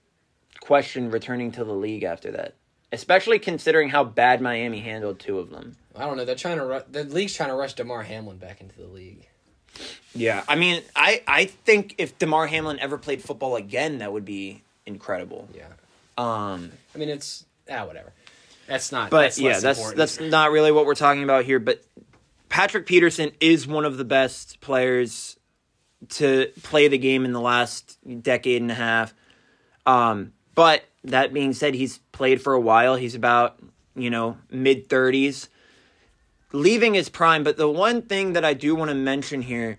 question 0.60 1.10
returning 1.10 1.52
to 1.52 1.64
the 1.64 1.74
league 1.74 2.04
after 2.04 2.30
that. 2.32 2.54
Especially 2.92 3.38
considering 3.38 3.88
how 3.88 4.02
bad 4.04 4.40
Miami 4.40 4.80
handled 4.80 5.20
two 5.20 5.38
of 5.38 5.50
them. 5.50 5.76
I 5.94 6.06
don't 6.06 6.16
know. 6.16 6.24
They're 6.24 6.34
trying 6.34 6.58
to. 6.58 6.64
Ru- 6.64 6.82
the 6.90 7.04
league's 7.04 7.34
trying 7.34 7.50
to 7.50 7.54
rush 7.54 7.74
Damar 7.74 8.02
Hamlin 8.02 8.38
back 8.38 8.60
into 8.60 8.76
the 8.76 8.86
league. 8.86 9.26
Yeah, 10.14 10.42
I 10.48 10.56
mean, 10.56 10.82
I 10.96 11.22
I 11.26 11.44
think 11.44 11.94
if 11.98 12.18
Damar 12.18 12.46
Hamlin 12.46 12.78
ever 12.80 12.98
played 12.98 13.22
football 13.22 13.56
again, 13.56 13.98
that 13.98 14.12
would 14.12 14.24
be 14.24 14.62
incredible. 14.86 15.48
Yeah. 15.54 15.66
Um, 16.18 16.72
I 16.94 16.98
mean, 16.98 17.08
it's 17.08 17.44
ah 17.70 17.86
whatever. 17.86 18.12
That's 18.66 18.92
not. 18.92 19.10
but 19.10 19.22
that's 19.22 19.38
yeah, 19.38 19.58
that's 19.60 19.78
important. 19.78 19.98
that's 19.98 20.20
not 20.20 20.50
really 20.50 20.72
what 20.72 20.86
we're 20.86 20.94
talking 20.94 21.22
about 21.22 21.44
here. 21.44 21.58
But 21.58 21.84
Patrick 22.48 22.86
Peterson 22.86 23.32
is 23.40 23.66
one 23.66 23.84
of 23.84 23.96
the 23.96 24.04
best 24.04 24.60
players 24.60 25.38
to 26.10 26.50
play 26.62 26.88
the 26.88 26.98
game 26.98 27.24
in 27.24 27.32
the 27.32 27.40
last 27.40 27.98
decade 28.22 28.62
and 28.62 28.70
a 28.70 28.74
half. 28.74 29.14
Um, 29.86 30.32
but 30.54 30.84
that 31.04 31.32
being 31.32 31.52
said, 31.52 31.74
he's 31.74 31.98
played 32.12 32.42
for 32.42 32.52
a 32.52 32.60
while. 32.60 32.96
He's 32.96 33.14
about 33.14 33.58
you 33.94 34.10
know 34.10 34.38
mid 34.50 34.88
thirties, 34.88 35.48
leaving 36.52 36.94
his 36.94 37.08
prime. 37.08 37.44
But 37.44 37.56
the 37.56 37.68
one 37.70 38.02
thing 38.02 38.34
that 38.34 38.44
I 38.44 38.54
do 38.54 38.74
want 38.74 38.90
to 38.90 38.94
mention 38.94 39.42
here 39.42 39.78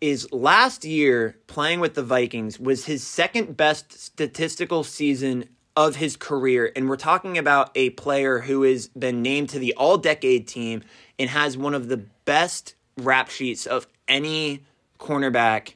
is 0.00 0.30
last 0.32 0.84
year 0.84 1.36
playing 1.46 1.80
with 1.80 1.94
the 1.94 2.02
Vikings 2.02 2.58
was 2.58 2.86
his 2.86 3.06
second 3.06 3.56
best 3.56 3.92
statistical 3.92 4.82
season 4.82 5.44
of 5.76 5.96
his 5.96 6.16
career. 6.16 6.72
And 6.74 6.88
we're 6.88 6.96
talking 6.96 7.38
about 7.38 7.70
a 7.74 7.90
player 7.90 8.40
who 8.40 8.62
has 8.62 8.88
been 8.88 9.22
named 9.22 9.50
to 9.50 9.58
the 9.58 9.74
all 9.74 9.98
decade 9.98 10.48
team 10.48 10.82
and 11.18 11.30
has 11.30 11.56
one 11.56 11.74
of 11.74 11.88
the 11.88 11.98
best 12.24 12.74
rap 12.96 13.28
sheets 13.28 13.66
of 13.66 13.86
any 14.08 14.64
cornerback 14.98 15.74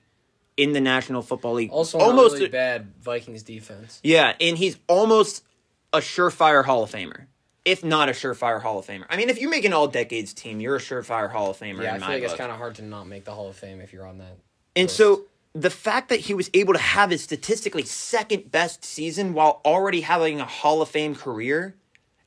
in 0.57 0.73
the 0.73 0.81
National 0.81 1.23
Football 1.23 1.55
League. 1.55 1.71
also 1.71 1.99
almost 1.99 2.37
a 2.37 2.39
really 2.39 2.49
bad 2.49 2.93
Vikings 3.01 3.43
defense. 3.43 4.01
yeah, 4.03 4.35
and 4.41 4.57
he's 4.57 4.79
almost 4.87 5.45
a 5.93 5.99
surefire 5.99 6.65
Hall 6.65 6.83
of 6.83 6.91
Famer. 6.91 7.27
If 7.65 7.83
not 7.83 8.11
a 8.11 8.13
surefire 8.13 8.61
Hall 8.61 8.79
of 8.79 8.87
Famer. 8.87 9.07
I 9.09 9.17
mean, 9.17 9.31
if 9.31 9.41
you 9.41 9.49
make 9.49 9.65
an 9.65 9.73
all 9.73 9.89
decades 9.89 10.35
team, 10.35 10.61
you're 10.61 10.77
a 10.77 10.81
surefire 10.81 11.31
Hall 11.31 11.51
of 11.51 11.59
Famer 11.59 11.83
Yeah, 11.83 11.95
I 11.95 11.99
feel 11.99 12.09
like 12.09 12.23
it's 12.23 12.35
kind 12.35 12.53
of 12.53 12.59
hard 12.59 12.75
to 12.75 12.83
not 12.83 13.07
make 13.07 13.25
the 13.25 13.33
Hall 13.33 13.49
of 13.49 13.57
Fame 13.57 13.81
if 13.81 13.93
you're 13.93 14.07
on 14.07 14.19
that. 14.19 14.37
And 14.77 14.85
list. 14.85 14.97
so 14.97 15.25
the 15.55 15.71
fact 15.71 16.11
that 16.11 16.21
he 16.21 16.35
was 16.35 16.51
able 16.53 16.75
to 16.75 16.81
have 16.81 17.11
his 17.11 17.23
statistically 17.23 17.85
second 17.85 18.51
best 18.51 18.85
season 18.85 19.33
while 19.33 19.63
already 19.65 20.03
having 20.03 20.41
a 20.41 20.45
Hall 20.45 20.83
of 20.83 20.91
Fame 20.91 21.15
career, 21.15 21.75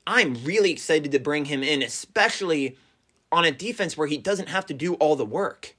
I'm 0.07 0.43
really 0.43 0.72
excited 0.72 1.12
to 1.12 1.19
bring 1.19 1.46
him 1.46 1.62
in, 1.62 1.84
especially 1.84 2.77
on 3.31 3.46
a 3.46 3.51
defense 3.51 3.98
where 3.98 4.07
he 4.07 4.17
doesn't 4.17 4.50
have 4.50 4.65
to 4.67 4.74
do 4.74 4.96
all 4.96 5.15
the 5.15 5.25
work. 5.25 5.75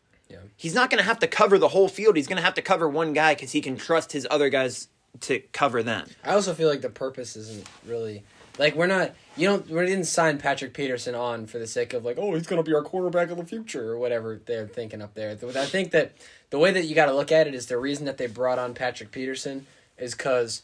He's 0.58 0.74
not 0.74 0.90
going 0.90 0.98
to 0.98 1.04
have 1.04 1.20
to 1.20 1.28
cover 1.28 1.56
the 1.56 1.68
whole 1.68 1.88
field. 1.88 2.16
He's 2.16 2.26
going 2.26 2.36
to 2.36 2.42
have 2.42 2.54
to 2.54 2.62
cover 2.62 2.88
one 2.88 3.12
guy 3.12 3.34
because 3.34 3.52
he 3.52 3.60
can 3.60 3.76
trust 3.76 4.10
his 4.10 4.26
other 4.28 4.48
guys 4.50 4.88
to 5.20 5.38
cover 5.52 5.84
them. 5.84 6.08
I 6.24 6.34
also 6.34 6.52
feel 6.52 6.68
like 6.68 6.80
the 6.80 6.90
purpose 6.90 7.36
isn't 7.36 7.64
really 7.86 8.24
like 8.58 8.74
we're 8.74 8.88
not. 8.88 9.14
You 9.36 9.46
don't. 9.48 9.68
We 9.68 9.86
didn't 9.86 10.06
sign 10.06 10.38
Patrick 10.38 10.74
Peterson 10.74 11.14
on 11.14 11.46
for 11.46 11.60
the 11.60 11.66
sake 11.66 11.94
of 11.94 12.04
like, 12.04 12.18
oh, 12.18 12.34
he's 12.34 12.48
gonna 12.48 12.64
be 12.64 12.74
our 12.74 12.82
quarterback 12.82 13.30
of 13.30 13.36
the 13.36 13.44
future 13.44 13.92
or 13.92 13.98
whatever 13.98 14.40
they're 14.44 14.66
thinking 14.66 15.00
up 15.00 15.14
there. 15.14 15.30
I 15.30 15.64
think 15.64 15.92
that 15.92 16.12
the 16.50 16.58
way 16.58 16.72
that 16.72 16.86
you 16.86 16.94
got 16.96 17.06
to 17.06 17.14
look 17.14 17.30
at 17.30 17.46
it 17.46 17.54
is 17.54 17.66
the 17.66 17.78
reason 17.78 18.04
that 18.06 18.18
they 18.18 18.26
brought 18.26 18.58
on 18.58 18.74
Patrick 18.74 19.12
Peterson 19.12 19.66
is 19.96 20.12
because, 20.12 20.62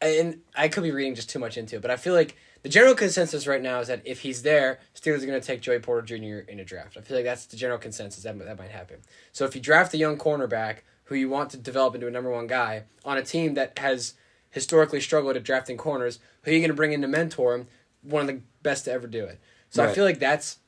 and 0.00 0.40
I 0.54 0.68
could 0.68 0.84
be 0.84 0.92
reading 0.92 1.16
just 1.16 1.28
too 1.28 1.40
much 1.40 1.56
into 1.58 1.76
it, 1.76 1.82
but 1.82 1.90
I 1.90 1.96
feel 1.96 2.14
like 2.14 2.36
the 2.64 2.70
general 2.70 2.94
consensus 2.94 3.46
right 3.46 3.62
now 3.62 3.78
is 3.80 3.88
that 3.88 4.00
if 4.04 4.20
he's 4.22 4.42
there, 4.42 4.80
Steelers 4.98 5.22
are 5.22 5.26
going 5.26 5.40
to 5.40 5.46
take 5.46 5.60
Joey 5.60 5.78
Porter 5.78 6.16
Jr. 6.16 6.50
in 6.50 6.58
a 6.58 6.64
draft. 6.64 6.96
I 6.96 7.02
feel 7.02 7.16
like 7.16 7.26
that's 7.26 7.44
the 7.46 7.56
general 7.56 7.78
consensus 7.78 8.24
that 8.24 8.36
that 8.38 8.58
might 8.58 8.70
happen. 8.70 8.96
So 9.32 9.44
if 9.44 9.54
you 9.54 9.60
draft 9.60 9.92
a 9.94 9.98
young 9.98 10.16
cornerback 10.16 10.78
who 11.04 11.14
you 11.14 11.28
want 11.28 11.50
to 11.50 11.58
develop 11.58 11.94
into 11.94 12.06
a 12.06 12.10
number 12.10 12.30
one 12.30 12.46
guy 12.46 12.84
on 13.04 13.18
a 13.18 13.22
team 13.22 13.52
that 13.54 13.78
has 13.78 14.14
historically 14.50 15.00
struggled 15.00 15.36
at 15.36 15.44
drafting 15.44 15.76
corners, 15.76 16.18
who 16.42 16.50
are 16.50 16.54
you 16.54 16.60
going 16.60 16.70
to 16.70 16.74
bring 16.74 16.92
in 16.92 17.02
to 17.02 17.08
mentor 17.08 17.54
him? 17.54 17.66
One 18.02 18.22
of 18.22 18.26
the 18.28 18.40
best 18.62 18.86
to 18.86 18.92
ever 18.92 19.06
do 19.06 19.24
it. 19.24 19.38
So 19.68 19.84
I 19.84 19.92
feel 19.92 20.04
like 20.04 20.18
that's 20.18 20.58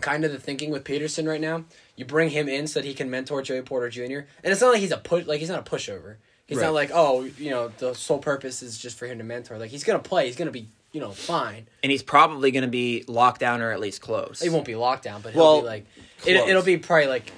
kind 0.00 0.24
of 0.24 0.32
the 0.32 0.38
thinking 0.38 0.70
with 0.70 0.82
Peterson 0.82 1.28
right 1.28 1.40
now. 1.40 1.64
You 1.94 2.06
bring 2.06 2.30
him 2.30 2.48
in 2.48 2.66
so 2.66 2.80
that 2.80 2.86
he 2.86 2.94
can 2.94 3.08
mentor 3.10 3.42
Joey 3.42 3.62
Porter 3.62 3.88
Jr. 3.90 4.26
And 4.42 4.50
it's 4.52 4.60
not 4.60 4.72
like 4.72 4.80
he's 4.80 4.90
a 4.92 4.96
push 4.96 5.26
like 5.26 5.38
he's 5.40 5.50
not 5.50 5.60
a 5.60 5.70
pushover. 5.70 6.16
He's 6.46 6.58
Right. 6.58 6.64
not 6.64 6.74
like, 6.74 6.90
oh, 6.92 7.28
you 7.38 7.50
know, 7.50 7.68
the 7.78 7.94
sole 7.94 8.18
purpose 8.18 8.62
is 8.62 8.76
just 8.78 8.98
for 8.98 9.06
him 9.06 9.18
to 9.18 9.24
mentor. 9.24 9.58
Like 9.58 9.70
he's 9.70 9.84
gonna 9.84 10.00
play, 10.00 10.26
he's 10.26 10.34
gonna 10.36 10.50
be, 10.50 10.68
you 10.92 11.00
know, 11.00 11.10
fine. 11.12 11.66
And 11.82 11.92
he's 11.92 12.02
probably 12.02 12.50
going 12.50 12.62
to 12.64 12.68
be 12.68 13.04
locked 13.06 13.40
down 13.40 13.60
or 13.62 13.70
at 13.72 13.80
least 13.80 14.00
close. 14.00 14.40
He 14.40 14.48
won't 14.48 14.64
be 14.64 14.74
locked 14.74 15.04
down, 15.04 15.20
but 15.22 15.32
he'll 15.32 15.42
Well, 15.42 15.60
be 15.60 15.66
like, 15.66 15.86
it, 16.26 16.34
close. 16.36 16.48
it'll 16.48 16.62
be 16.62 16.76
probably 16.78 17.06
like, 17.06 17.32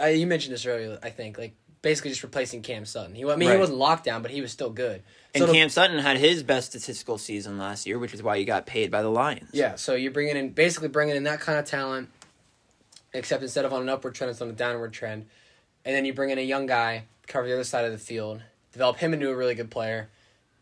uh, 0.00 0.06
you 0.06 0.26
mentioned 0.26 0.52
this 0.54 0.66
earlier. 0.66 0.98
I 1.02 1.10
think 1.10 1.38
like 1.38 1.54
basically 1.80 2.10
just 2.10 2.22
replacing 2.22 2.62
Cam 2.62 2.84
Sutton. 2.84 3.14
He, 3.14 3.24
I 3.24 3.36
mean, 3.36 3.48
Right. 3.48 3.54
he 3.54 3.60
wasn't 3.60 3.78
locked 3.78 4.04
down, 4.04 4.20
but 4.22 4.30
he 4.30 4.40
was 4.40 4.52
still 4.52 4.70
good. 4.70 5.02
And 5.34 5.42
it'll- 5.44 5.54
Cam 5.54 5.68
Sutton 5.68 5.98
had 5.98 6.16
his 6.18 6.42
best 6.42 6.68
statistical 6.70 7.18
season 7.18 7.56
last 7.58 7.86
year, 7.86 7.98
which 7.98 8.12
is 8.14 8.22
why 8.22 8.36
he 8.38 8.44
got 8.44 8.66
paid 8.66 8.90
by 8.90 9.00
the 9.02 9.08
Lions. 9.10 9.50
Yeah, 9.52 9.76
so 9.76 9.94
you're 9.94 10.10
bringing 10.12 10.36
in 10.36 10.50
basically 10.50 10.88
bringing 10.88 11.16
in 11.16 11.22
that 11.24 11.40
kind 11.40 11.58
of 11.58 11.64
talent, 11.64 12.10
except 13.12 13.42
instead 13.42 13.64
of 13.64 13.72
on 13.72 13.82
an 13.82 13.88
upward 13.88 14.14
trend, 14.14 14.30
it's 14.30 14.40
on 14.40 14.48
a 14.48 14.52
downward 14.52 14.92
trend, 14.92 15.26
and 15.84 15.94
then 15.94 16.04
you 16.04 16.12
bring 16.12 16.30
in 16.30 16.38
a 16.38 16.42
young 16.42 16.66
guy, 16.66 17.04
cover 17.26 17.46
the 17.46 17.54
other 17.54 17.64
side 17.64 17.84
of 17.84 17.92
the 17.92 17.98
field, 17.98 18.42
develop 18.72 18.96
him 18.98 19.12
into 19.14 19.30
a 19.30 19.36
really 19.36 19.54
good 19.54 19.70
player, 19.70 20.08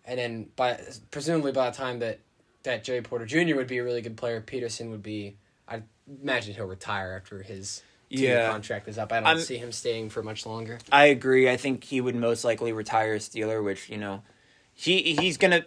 and 0.04 0.18
then 0.18 0.48
by 0.56 0.78
presumably 1.10 1.52
by 1.52 1.70
the 1.70 1.76
time 1.76 1.98
that 2.00 2.20
that 2.66 2.84
Joey 2.84 3.00
Porter 3.00 3.24
Jr. 3.26 3.56
would 3.56 3.66
be 3.66 3.78
a 3.78 3.84
really 3.84 4.02
good 4.02 4.16
player, 4.16 4.40
Peterson 4.40 4.90
would 4.90 5.02
be. 5.02 5.36
I 5.66 5.82
imagine 6.22 6.54
he'll 6.54 6.66
retire 6.66 7.18
after 7.20 7.42
his 7.42 7.82
Yeah. 8.08 8.50
contract 8.52 8.86
is 8.86 8.98
up. 8.98 9.10
I 9.12 9.16
don't 9.16 9.26
I'm- 9.26 9.40
see 9.40 9.56
him 9.56 9.72
staying 9.72 10.10
for 10.10 10.22
much 10.22 10.46
longer. 10.46 10.78
I 10.92 11.06
agree. 11.06 11.50
I 11.50 11.56
think 11.56 11.82
he 11.84 12.00
would 12.00 12.14
most 12.14 12.44
likely 12.44 12.72
retire 12.72 13.14
a 13.14 13.18
Steeler, 13.18 13.64
which 13.64 13.88
you 13.90 13.96
know, 13.96 14.22
he 14.74 15.14
he's 15.18 15.36
gonna. 15.38 15.64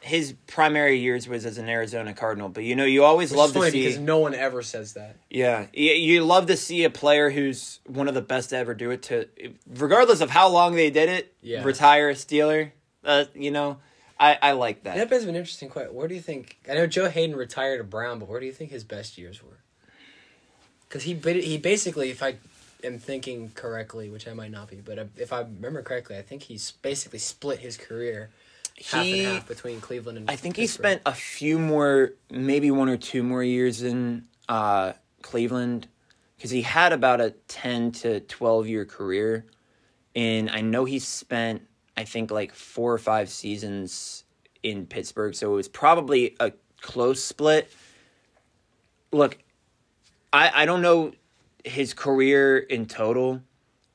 His 0.00 0.34
primary 0.46 0.98
years 0.98 1.26
was 1.26 1.46
as 1.46 1.56
an 1.56 1.66
Arizona 1.66 2.12
Cardinal, 2.12 2.50
but 2.50 2.62
you 2.62 2.76
know 2.76 2.84
you 2.84 3.04
always 3.04 3.30
Which 3.30 3.38
love 3.38 3.52
to 3.54 3.70
see. 3.70 3.84
because 3.84 3.98
no 3.98 4.18
one 4.18 4.34
ever 4.34 4.60
says 4.60 4.92
that. 4.94 5.16
Yeah, 5.30 5.68
you, 5.72 5.92
you 5.92 6.24
love 6.24 6.44
to 6.48 6.58
see 6.58 6.84
a 6.84 6.90
player 6.90 7.30
who's 7.30 7.80
one 7.86 8.06
of 8.06 8.12
the 8.12 8.20
best 8.20 8.50
to 8.50 8.56
ever 8.58 8.74
do 8.74 8.90
it. 8.90 9.02
To 9.04 9.26
regardless 9.66 10.20
of 10.20 10.28
how 10.28 10.48
long 10.48 10.74
they 10.74 10.90
did 10.90 11.08
it, 11.08 11.32
Yeah. 11.40 11.64
retire 11.64 12.10
a 12.10 12.14
Steeler. 12.14 12.72
Uh, 13.02 13.24
you 13.34 13.50
know, 13.50 13.78
I 14.24 14.38
I 14.50 14.52
like 14.52 14.84
that. 14.84 14.96
That 14.96 15.12
is 15.16 15.24
an 15.24 15.36
interesting 15.36 15.68
question. 15.68 15.94
Where 15.94 16.08
do 16.08 16.14
you 16.14 16.20
think? 16.20 16.58
I 16.68 16.74
know 16.74 16.86
Joe 16.86 17.08
Haden 17.08 17.36
retired 17.36 17.78
to 17.78 17.84
Brown, 17.84 18.18
but 18.18 18.28
where 18.28 18.40
do 18.40 18.46
you 18.46 18.52
think 18.52 18.70
his 18.70 18.84
best 18.84 19.18
years 19.18 19.42
were? 19.42 19.58
Because 20.88 21.02
he 21.02 21.14
he 21.14 21.58
basically, 21.58 22.10
if 22.10 22.22
I 22.22 22.36
am 22.82 22.98
thinking 22.98 23.50
correctly, 23.54 24.10
which 24.10 24.28
I 24.28 24.34
might 24.34 24.50
not 24.50 24.68
be, 24.68 24.76
but 24.76 25.08
if 25.16 25.32
I 25.32 25.40
remember 25.40 25.82
correctly, 25.82 26.16
I 26.16 26.22
think 26.22 26.44
he's 26.44 26.70
basically 26.70 27.18
split 27.18 27.58
his 27.58 27.76
career 27.76 28.30
half 28.86 29.04
He- 29.04 29.24
and 29.24 29.34
half 29.34 29.48
between 29.48 29.80
Cleveland 29.80 30.18
and. 30.18 30.30
I 30.30 30.36
think 30.36 30.56
he 30.56 30.66
spent 30.66 31.02
a 31.04 31.14
few 31.14 31.58
more, 31.58 32.12
maybe 32.30 32.70
one 32.70 32.88
or 32.88 32.96
two 32.96 33.22
more 33.22 33.42
years 33.42 33.82
in 33.82 34.24
uh, 34.48 34.92
Cleveland 35.22 35.88
because 36.36 36.50
he 36.50 36.62
had 36.62 36.92
about 36.92 37.20
a 37.20 37.30
10 37.48 37.92
to 37.92 38.20
12 38.20 38.68
year 38.68 38.84
career. 38.84 39.46
And 40.14 40.50
I 40.50 40.60
know 40.60 40.84
he 40.84 40.98
spent, 40.98 41.62
I 41.96 42.04
think, 42.04 42.30
like 42.30 42.54
four 42.54 42.92
or 42.92 42.98
five 42.98 43.28
seasons 43.28 44.24
in 44.62 44.86
Pittsburgh. 44.86 45.34
So 45.34 45.52
it 45.52 45.56
was 45.56 45.68
probably 45.68 46.36
a 46.40 46.52
close 46.80 47.22
split. 47.22 47.72
Look, 49.12 49.38
I, 50.32 50.62
I 50.62 50.66
don't 50.66 50.82
know 50.82 51.12
his 51.64 51.94
career 51.94 52.58
in 52.58 52.86
total, 52.86 53.42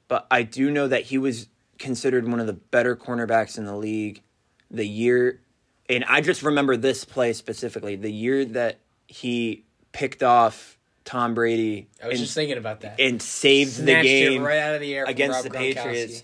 but 0.08 0.28
I 0.32 0.44
do 0.44 0.72
know 0.72 0.88
that 0.88 1.04
he 1.04 1.18
was 1.18 1.48
considered 1.78 2.28
one 2.28 2.40
of 2.40 2.48
the 2.48 2.54
better 2.54 2.96
cornerbacks 2.96 3.58
in 3.58 3.66
the 3.66 3.76
league 3.76 4.22
the 4.70 4.86
year 4.86 5.42
and 5.90 6.06
I 6.06 6.22
just 6.22 6.44
remember 6.44 6.78
this 6.78 7.04
play 7.04 7.34
specifically, 7.34 7.96
the 7.96 8.12
year 8.12 8.46
that 8.46 8.80
he 9.08 9.66
picked 9.92 10.22
off 10.22 10.78
Tom 11.04 11.34
Brady 11.34 11.88
I 12.02 12.08
was 12.08 12.18
and, 12.18 12.26
just 12.26 12.36
thinking 12.36 12.58
about 12.58 12.82
that. 12.82 13.00
and 13.00 13.20
saved 13.20 13.72
the 13.72 13.84
Snatched 13.84 14.06
it 14.06 14.30
game 14.30 14.44
right 14.44 14.60
out 14.60 14.76
of 14.76 14.82
the 14.82 14.94
air 14.94 15.06
against 15.06 15.44
the. 15.44 15.50
Patriots. 15.50 16.24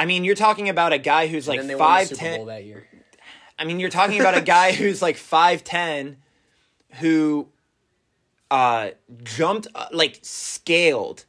I 0.00 0.06
mean, 0.06 0.24
you're 0.24 0.34
talking 0.34 0.70
about 0.70 0.94
a 0.94 0.98
guy 0.98 1.26
who's 1.26 1.46
like 1.46 1.58
then 1.58 1.66
they 1.66 1.74
won 1.74 2.00
the 2.00 2.06
Super 2.06 2.18
ten. 2.18 2.46
That 2.46 2.64
year. 2.64 2.86
I 3.58 3.64
mean, 3.64 3.78
you're 3.78 3.90
talking 3.90 4.18
about 4.18 4.34
a 4.34 4.40
guy 4.40 4.72
who's 4.80 5.02
like 5.02 5.18
five 5.18 5.62
ten, 5.62 6.16
who 7.00 7.48
uh 8.50 8.92
jumped 9.22 9.68
uh, 9.74 9.88
like 9.92 10.20
scaled 10.22 11.26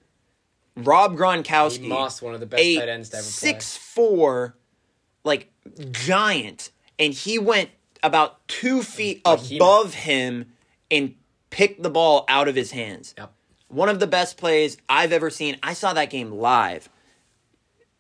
Rob 0.77 1.17
Gronkowski. 1.17 1.81
He 1.81 1.87
mossed 1.89 2.21
one 2.21 2.33
of 2.33 2.39
the 2.39 2.45
best 2.45 2.63
tight 2.63 2.87
ends 2.87 3.09
to 3.09 3.17
ever 3.17 3.23
play. 3.23 3.29
six 3.29 3.75
four, 3.75 4.55
like 5.25 5.51
giant, 5.91 6.71
and 6.97 7.13
he 7.13 7.37
went 7.39 7.71
about 8.01 8.47
two 8.47 8.83
feet 8.83 9.21
Behemoth. 9.25 9.51
above 9.51 9.93
him 9.95 10.53
and 10.89 11.15
picked 11.49 11.83
the 11.83 11.89
ball 11.89 12.23
out 12.29 12.47
of 12.47 12.55
his 12.55 12.71
hands. 12.71 13.13
Yep. 13.17 13.33
One 13.67 13.89
of 13.89 13.99
the 13.99 14.07
best 14.07 14.37
plays 14.37 14.77
I've 14.87 15.11
ever 15.11 15.29
seen. 15.29 15.57
I 15.61 15.73
saw 15.73 15.91
that 15.91 16.09
game 16.09 16.31
live. 16.31 16.87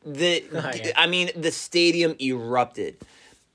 The 0.05 0.43
Oh, 0.53 0.71
yeah. 0.75 0.91
I 0.95 1.07
mean, 1.07 1.29
the 1.35 1.51
stadium 1.51 2.15
erupted. 2.19 2.97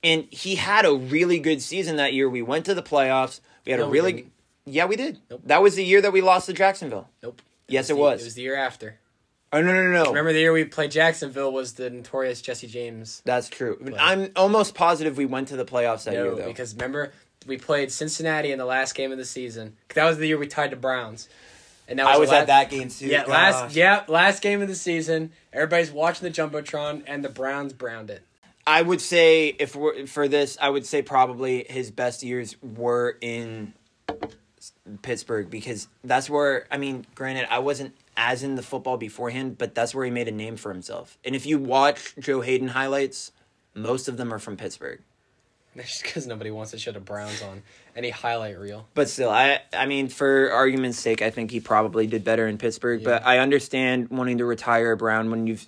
And 0.05 0.25
he 0.31 0.55
had 0.57 0.85
a 0.85 0.95
really 0.95 1.39
good 1.41 1.61
season 1.61 1.97
that 1.97 2.13
year. 2.13 2.29
We 2.29 2.43
went 2.43 2.67
to 2.67 2.75
the 2.75 2.83
playoffs. 2.83 3.41
We 3.65 3.73
had 3.73 3.81
No, 3.81 3.87
a 3.87 3.91
really 3.91 4.13
didn't. 4.13 4.33
Yeah, 4.67 4.85
we 4.87 4.97
did. 4.97 5.19
Nope. 5.31 5.43
That 5.47 5.63
was 5.63 5.75
the 5.77 5.85
year 5.85 6.01
that 6.01 6.13
we 6.13 6.21
lost 6.21 6.47
to 6.47 6.53
Jacksonville. 6.53 7.09
Nope. 7.23 7.41
Yes, 7.69 7.89
it 7.91 7.95
the- 7.95 8.01
was. 8.01 8.21
It 8.21 8.25
was 8.25 8.35
the 8.35 8.43
year 8.43 8.57
after. 8.57 8.99
Oh 9.53 9.63
no, 9.63 9.73
no, 9.73 9.83
no. 9.85 10.03
no. 10.05 10.09
Remember 10.09 10.33
the 10.33 10.41
year 10.41 10.53
we 10.53 10.65
played 10.65 10.91
Jacksonville 10.91 11.53
was 11.53 11.75
the 11.75 11.89
notorious 11.89 12.43
Jesse 12.43 12.67
James. 12.67 13.23
That's 13.25 13.49
true. 13.49 13.79
I'm 13.99 14.31
almost 14.37 14.75
positive 14.75 15.17
we 15.17 15.25
went 15.25 15.49
to 15.49 15.57
the 15.57 15.65
playoffs 15.65 16.05
that 16.05 16.15
year 16.15 16.35
though. 16.35 16.47
because 16.47 16.75
remember 16.75 17.13
we 17.47 17.57
played 17.57 17.93
Cincinnati 17.93 18.51
in 18.51 18.59
the 18.59 18.65
last 18.65 18.95
game 18.97 19.13
of 19.13 19.19
the 19.19 19.25
season. 19.25 19.77
That 19.95 20.05
was 20.05 20.19
the 20.19 20.27
year 20.27 20.37
we 20.37 20.49
tied 20.49 20.71
the 20.73 20.77
Browns, 20.77 21.29
and 21.89 21.99
that 21.99 22.07
was 22.07 22.17
I 22.17 22.19
was 22.19 22.29
last, 22.31 22.41
at 22.41 22.47
that 22.49 22.71
game 22.71 22.89
too. 22.89 23.07
Yeah, 23.07 23.21
Gosh. 23.25 23.29
last 23.29 23.77
yeah 23.77 24.05
last 24.09 24.43
game 24.43 24.63
of 24.63 24.69
the 24.69 24.75
season. 24.75 25.33
Everybody's 25.53 25.91
watching 25.91 26.31
the 26.31 26.35
jumbotron, 26.35 27.03
and 27.07 27.25
the 27.25 27.29
Browns 27.29 27.73
browned 27.73 28.11
it. 28.11 28.23
I 28.67 28.83
would 28.83 29.01
say 29.01 29.49
if 29.49 29.77
we're, 29.77 30.07
for 30.07 30.27
this, 30.27 30.59
I 30.61 30.69
would 30.69 30.85
say 30.85 31.01
probably 31.01 31.65
his 31.69 31.93
best 31.93 32.25
years 32.25 32.61
were 32.61 33.17
in 33.21 33.75
Pittsburgh 35.03 35.49
because 35.51 35.89
that's 36.03 36.29
where 36.29 36.67
I 36.71 36.77
mean, 36.79 37.07
granted, 37.15 37.47
I 37.51 37.61
wasn't 37.61 37.95
as 38.17 38.43
in 38.43 38.55
the 38.55 38.63
football 38.63 38.97
beforehand, 38.97 39.59
but 39.59 39.75
that's 39.75 39.95
where 39.95 40.05
he 40.05 40.11
made 40.11 40.29
a 40.29 40.33
name 40.33 40.57
for 40.57 40.73
himself. 40.73 41.19
And 41.25 41.37
if 41.37 41.47
you 41.47 41.59
watch 41.59 42.15
Joe 42.19 42.41
Haden 42.41 42.69
highlights, 42.69 43.31
most 43.75 44.09
of 44.09 44.17
them 44.17 44.33
are 44.33 44.39
from 44.39 44.57
Pittsburgh. 44.57 45.01
That's 45.77 45.91
just 45.91 46.03
because 46.03 46.27
nobody 46.27 46.51
wants 46.51 46.71
to 46.71 46.79
show 46.79 46.93
the 46.93 47.01
Browns 47.01 47.43
on 47.43 47.63
any 47.97 48.11
highlight 48.11 48.59
reel. 48.59 48.87
But 48.95 49.09
still, 49.09 49.31
I 49.31 49.61
I 49.73 49.87
mean, 49.87 50.09
for 50.09 50.53
argument's 50.53 50.99
sake, 50.99 51.23
I 51.23 51.31
think 51.31 51.51
he 51.51 51.61
probably 51.61 52.07
did 52.07 52.23
better 52.23 52.47
in 52.47 52.59
Pittsburgh. 52.59 53.03
But 53.03 53.27
I 53.27 53.39
understand 53.39 54.11
wanting 54.11 54.39
to 54.39 54.45
retire 54.45 54.95
Brown 54.95 55.31
when 55.31 55.47
you've 55.47 55.67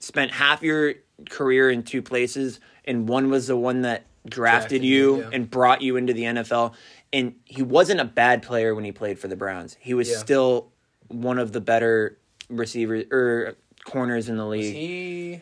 spent 0.00 0.32
half 0.32 0.62
your 0.62 0.94
career 1.28 1.70
in 1.70 1.82
two 1.82 2.02
places, 2.02 2.58
and 2.84 3.08
one 3.08 3.30
was 3.30 3.46
the 3.48 3.56
one 3.56 3.82
that 3.82 4.06
drafted, 4.26 4.80
Drafted 4.80 4.84
you 4.84 5.20
yeah. 5.20 5.30
and 5.32 5.50
brought 5.50 5.82
you 5.82 5.96
into 5.96 6.12
the 6.12 6.22
NFL. 6.24 6.74
And 7.12 7.34
he 7.44 7.62
wasn't 7.62 8.00
a 8.00 8.04
bad 8.04 8.42
player 8.42 8.74
when 8.74 8.84
he 8.84 8.92
played 8.92 9.18
for 9.18 9.28
the 9.28 9.36
Browns. 9.36 9.76
He 9.80 9.94
was 9.94 10.10
Yeah. 10.10 10.18
still 10.18 10.68
one 11.08 11.38
of 11.38 11.52
the 11.52 11.60
better 11.60 12.18
receivers 12.50 13.04
or 13.10 13.18
er, 13.18 13.56
corners 13.84 14.28
in 14.28 14.36
the 14.36 14.44
Was 14.44 14.60
league. 14.60 14.74
he 14.74 15.40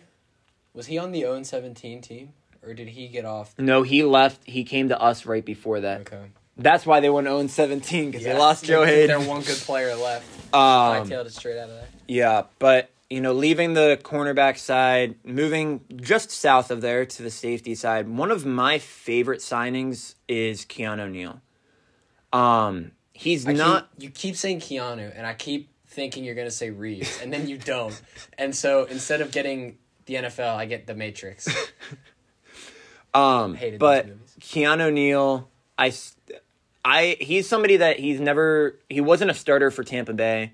was 0.72 0.86
he 0.86 0.98
on 0.98 1.10
the 1.12 1.20
0 1.20 1.42
17 1.42 2.00
team, 2.00 2.32
or 2.66 2.74
did 2.74 2.88
he 2.88 3.08
get 3.08 3.24
off? 3.24 3.54
no, 3.58 3.82
he 3.82 4.02
left. 4.02 4.42
He 4.44 4.64
came 4.64 4.88
to 4.88 5.00
us 5.00 5.24
right 5.26 5.44
before 5.44 5.80
that. 5.80 6.00
Okay, 6.02 6.22
That's 6.56 6.84
why 6.84 7.00
they 7.00 7.08
went 7.10 7.26
0 7.26 7.46
17 7.46 8.10
because 8.10 8.24
they 8.24 8.36
lost 8.36 8.64
Joe 8.64 8.84
Haden. 8.84 9.06
Their 9.06 9.28
one 9.28 9.42
good 9.42 9.56
player 9.58 9.94
left. 9.94 10.26
I 10.52 10.98
Um, 10.98 11.08
tailed 11.08 11.26
it 11.26 11.32
straight 11.32 11.58
out 11.58 11.70
of 11.70 11.76
there. 11.76 11.88
Yeah, 12.08 12.42
but 12.58 12.90
you 13.08 13.20
know, 13.20 13.32
leaving 13.32 13.74
the 13.74 13.98
cornerback 14.02 14.58
side, 14.58 15.14
moving 15.24 15.80
just 15.94 16.30
south 16.32 16.70
of 16.72 16.80
there 16.80 17.06
to 17.06 17.22
the 17.22 17.30
safety 17.30 17.74
side, 17.76 18.08
one 18.08 18.30
of 18.32 18.44
my 18.44 18.78
favorite 18.78 19.40
signings 19.40 20.14
is 20.26 20.64
Keanu 20.64 21.10
Neal. 21.10 21.40
Um, 22.32 22.90
he's 23.12 23.46
I 23.46 23.52
not. 23.52 23.88
Keep, 23.92 24.02
you 24.02 24.10
keep 24.10 24.36
saying 24.36 24.60
Keanu, 24.60 25.12
and 25.16 25.26
I 25.26 25.34
keep 25.34 25.68
thinking 25.86 26.24
you're 26.24 26.34
gonna 26.34 26.50
say 26.50 26.70
Reeves, 26.70 27.20
and 27.22 27.32
then 27.32 27.46
you 27.48 27.58
don't. 27.58 27.98
and 28.38 28.54
so 28.54 28.84
instead 28.84 29.20
of 29.20 29.30
getting 29.30 29.78
the 30.06 30.14
NFL, 30.14 30.56
I 30.56 30.66
get 30.66 30.86
the 30.86 30.94
Matrix. 30.94 31.48
Um, 33.14 33.54
hated 33.54 33.80
but. 33.80 34.08
Keanu 34.40 34.92
Neal, 34.92 35.48
I, 35.78 35.92
I, 36.84 37.16
he's 37.20 37.48
somebody 37.48 37.78
that 37.78 37.98
he's 37.98 38.20
never. 38.20 38.78
He 38.90 39.00
wasn't 39.00 39.30
a 39.30 39.34
starter 39.34 39.70
for 39.70 39.82
Tampa 39.82 40.12
Bay. 40.12 40.52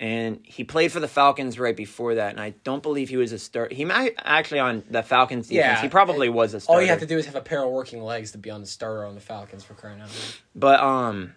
And 0.00 0.40
he 0.42 0.64
played 0.64 0.90
for 0.90 0.98
the 0.98 1.06
Falcons 1.06 1.60
right 1.60 1.76
before 1.76 2.16
that, 2.16 2.32
and 2.32 2.40
I 2.40 2.54
don't 2.64 2.82
believe 2.82 3.08
he 3.08 3.16
was 3.16 3.30
a 3.30 3.38
start. 3.38 3.72
He 3.72 3.84
might 3.84 4.14
actually 4.18 4.58
on 4.58 4.82
the 4.90 5.00
Falcons 5.00 5.46
defense. 5.46 5.64
Yeah, 5.64 5.80
he 5.80 5.88
probably 5.88 6.26
it- 6.26 6.30
was 6.30 6.54
a 6.54 6.60
starter. 6.60 6.76
All 6.76 6.82
you 6.82 6.88
have 6.88 6.98
to 6.98 7.06
do 7.06 7.18
is 7.18 7.26
have 7.26 7.36
a 7.36 7.40
pair 7.40 7.62
of 7.62 7.70
working 7.70 8.02
legs 8.02 8.32
to 8.32 8.38
be 8.38 8.50
on 8.50 8.60
the 8.62 8.66
starter 8.66 9.04
on 9.06 9.14
the 9.14 9.20
Falcons 9.20 9.62
for 9.62 9.74
crying 9.74 10.00
out 10.00 10.08
loud. 10.08 10.34
But 10.56 10.80
um 10.80 11.34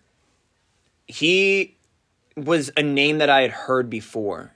he 1.08 1.78
was 2.36 2.72
a 2.76 2.82
name 2.82 3.20
that 3.20 3.30
I 3.30 3.42
had 3.42 3.52
heard 3.52 3.90
before. 3.90 4.52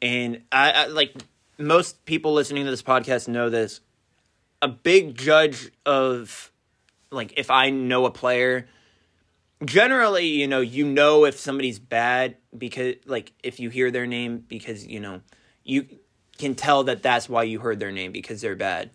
And 0.00 0.42
I, 0.50 0.70
I 0.70 0.86
like 0.86 1.14
most 1.58 2.04
people 2.06 2.32
listening 2.32 2.64
to 2.64 2.70
this 2.70 2.82
podcast 2.82 3.28
know 3.28 3.50
this. 3.50 3.80
A 4.62 4.68
big 4.68 5.16
judge 5.16 5.70
of 5.86 6.50
like 7.10 7.34
if 7.36 7.50
I 7.50 7.70
know 7.70 8.04
a 8.06 8.10
player 8.10 8.68
generally, 9.64 10.26
you 10.26 10.46
know, 10.46 10.60
you 10.60 10.84
know 10.84 11.24
if 11.24 11.38
somebody's 11.38 11.78
bad 11.78 12.36
because 12.56 12.96
like 13.06 13.32
if 13.42 13.60
you 13.60 13.70
hear 13.70 13.90
their 13.90 14.06
name 14.06 14.44
because, 14.48 14.86
you 14.86 15.00
know, 15.00 15.20
you 15.64 15.86
can 16.38 16.54
tell 16.54 16.84
that 16.84 17.02
that's 17.02 17.28
why 17.28 17.42
you 17.42 17.60
heard 17.60 17.80
their 17.80 17.92
name 17.92 18.12
because 18.12 18.40
they're 18.40 18.56
bad. 18.56 18.90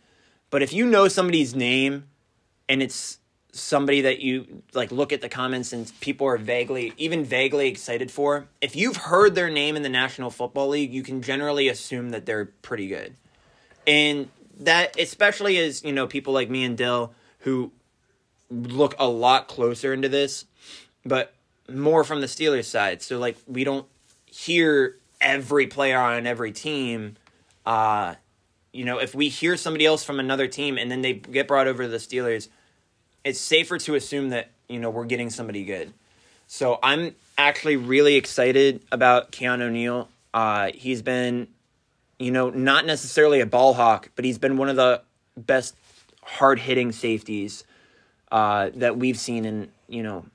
But 0.49 0.61
if 0.61 0.73
you 0.73 0.85
know 0.85 1.07
somebody's 1.07 1.55
name 1.55 2.05
and 2.67 2.81
it's 2.81 3.19
somebody 3.51 4.01
that 4.01 4.19
you 4.19 4.63
like 4.73 4.91
look 4.91 5.13
at 5.13 5.21
the 5.21 5.29
comments 5.29 5.71
and 5.71 5.91
people 6.01 6.27
are 6.27 6.37
vaguely 6.37 6.93
even 6.97 7.23
vaguely 7.23 7.67
excited 7.67 8.11
for, 8.11 8.47
if 8.61 8.75
you've 8.75 8.97
heard 8.97 9.35
their 9.35 9.49
name 9.49 9.75
in 9.75 9.83
the 9.83 9.89
National 9.89 10.29
Football 10.29 10.69
League, 10.69 10.93
you 10.93 11.03
can 11.03 11.21
generally 11.21 11.69
assume 11.69 12.09
that 12.09 12.25
they're 12.25 12.45
pretty 12.45 12.87
good. 12.87 13.15
And 13.87 14.29
that 14.59 14.99
especially 14.99 15.57
as, 15.57 15.83
you 15.83 15.91
know, 15.91 16.07
people 16.07 16.33
like 16.33 16.49
me 16.49 16.63
and 16.63 16.77
Dill 16.77 17.13
who 17.39 17.71
look 18.49 18.95
a 18.99 19.07
lot 19.07 19.47
closer 19.47 19.93
into 19.93 20.09
this, 20.09 20.45
but 21.05 21.33
more 21.69 22.03
from 22.03 22.21
the 22.21 22.27
Steelers 22.27 22.65
side. 22.65 23.01
So 23.01 23.17
like 23.17 23.37
we 23.47 23.63
don't 23.63 23.87
hear 24.25 24.97
every 25.21 25.67
player 25.67 25.99
on 25.99 26.27
every 26.27 26.51
team. 26.51 27.17
Uh, 27.65 28.15
you 28.71 28.85
know, 28.85 28.99
if 28.99 29.15
we 29.15 29.29
hear 29.29 29.57
somebody 29.57 29.85
else 29.85 30.03
from 30.03 30.19
another 30.19 30.47
team 30.47 30.77
and 30.77 30.91
then 30.91 31.01
they 31.01 31.13
get 31.13 31.47
brought 31.47 31.67
over 31.67 31.83
to 31.83 31.89
the 31.89 31.97
Steelers, 31.97 32.49
it's 33.23 33.39
safer 33.39 33.77
to 33.79 33.95
assume 33.95 34.29
that 34.29 34.51
you 34.69 34.79
know 34.79 34.89
we're 34.89 35.05
getting 35.05 35.29
somebody 35.29 35.63
good. 35.63 35.93
So 36.47 36.79
I'm 36.83 37.15
actually 37.37 37.75
really 37.75 38.15
excited 38.15 38.83
about 38.91 39.31
Keanu 39.31 39.71
Neal. 39.71 40.09
Uh, 40.33 40.71
he's 40.73 41.01
been, 41.01 41.47
you 42.19 42.31
know, 42.31 42.49
not 42.49 42.85
necessarily 42.85 43.41
a 43.41 43.45
ball 43.45 43.73
hawk, 43.73 44.09
but 44.15 44.25
he's 44.25 44.37
been 44.37 44.57
one 44.57 44.69
of 44.69 44.75
the 44.75 45.01
best 45.37 45.75
hard 46.23 46.59
hitting 46.59 46.91
safeties 46.91 47.63
uh, 48.31 48.69
that 48.75 48.97
we've 48.97 49.17
seen 49.19 49.45
in 49.45 49.71
you 49.87 50.01
know 50.03 50.25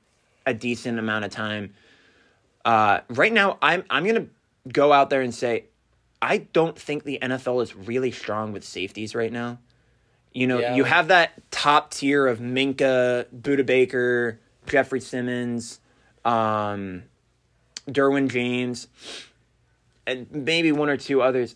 a 0.45 0.53
decent 0.53 0.99
amount 0.99 1.25
of 1.25 1.31
time. 1.31 1.73
Uh, 2.63 2.99
right 3.09 3.33
now, 3.33 3.57
I'm 3.61 3.83
I'm 3.89 4.05
gonna 4.05 4.27
go 4.71 4.93
out 4.93 5.09
there 5.09 5.21
and 5.21 5.33
say 5.33 5.65
I 6.21 6.37
don't 6.37 6.77
think 6.77 7.03
the 7.03 7.17
NFL 7.21 7.63
is 7.63 7.75
really 7.75 8.11
strong 8.11 8.51
with 8.53 8.63
safeties 8.63 9.15
right 9.15 9.31
now. 9.31 9.57
You 10.33 10.47
know, 10.47 10.59
Yeah. 10.59 10.75
you 10.75 10.83
have 10.83 11.07
that 11.09 11.31
top 11.51 11.91
tier 11.91 12.27
of 12.27 12.39
Minkah, 12.39 13.25
Budda 13.35 13.65
Baker, 13.65 14.39
Jeffrey 14.67 15.01
Simmons, 15.01 15.79
um, 16.23 17.03
Derwin 17.89 18.29
James, 18.29 18.87
and 20.07 20.31
maybe 20.31 20.71
one 20.71 20.89
or 20.89 20.95
two 20.97 21.21
others. 21.21 21.55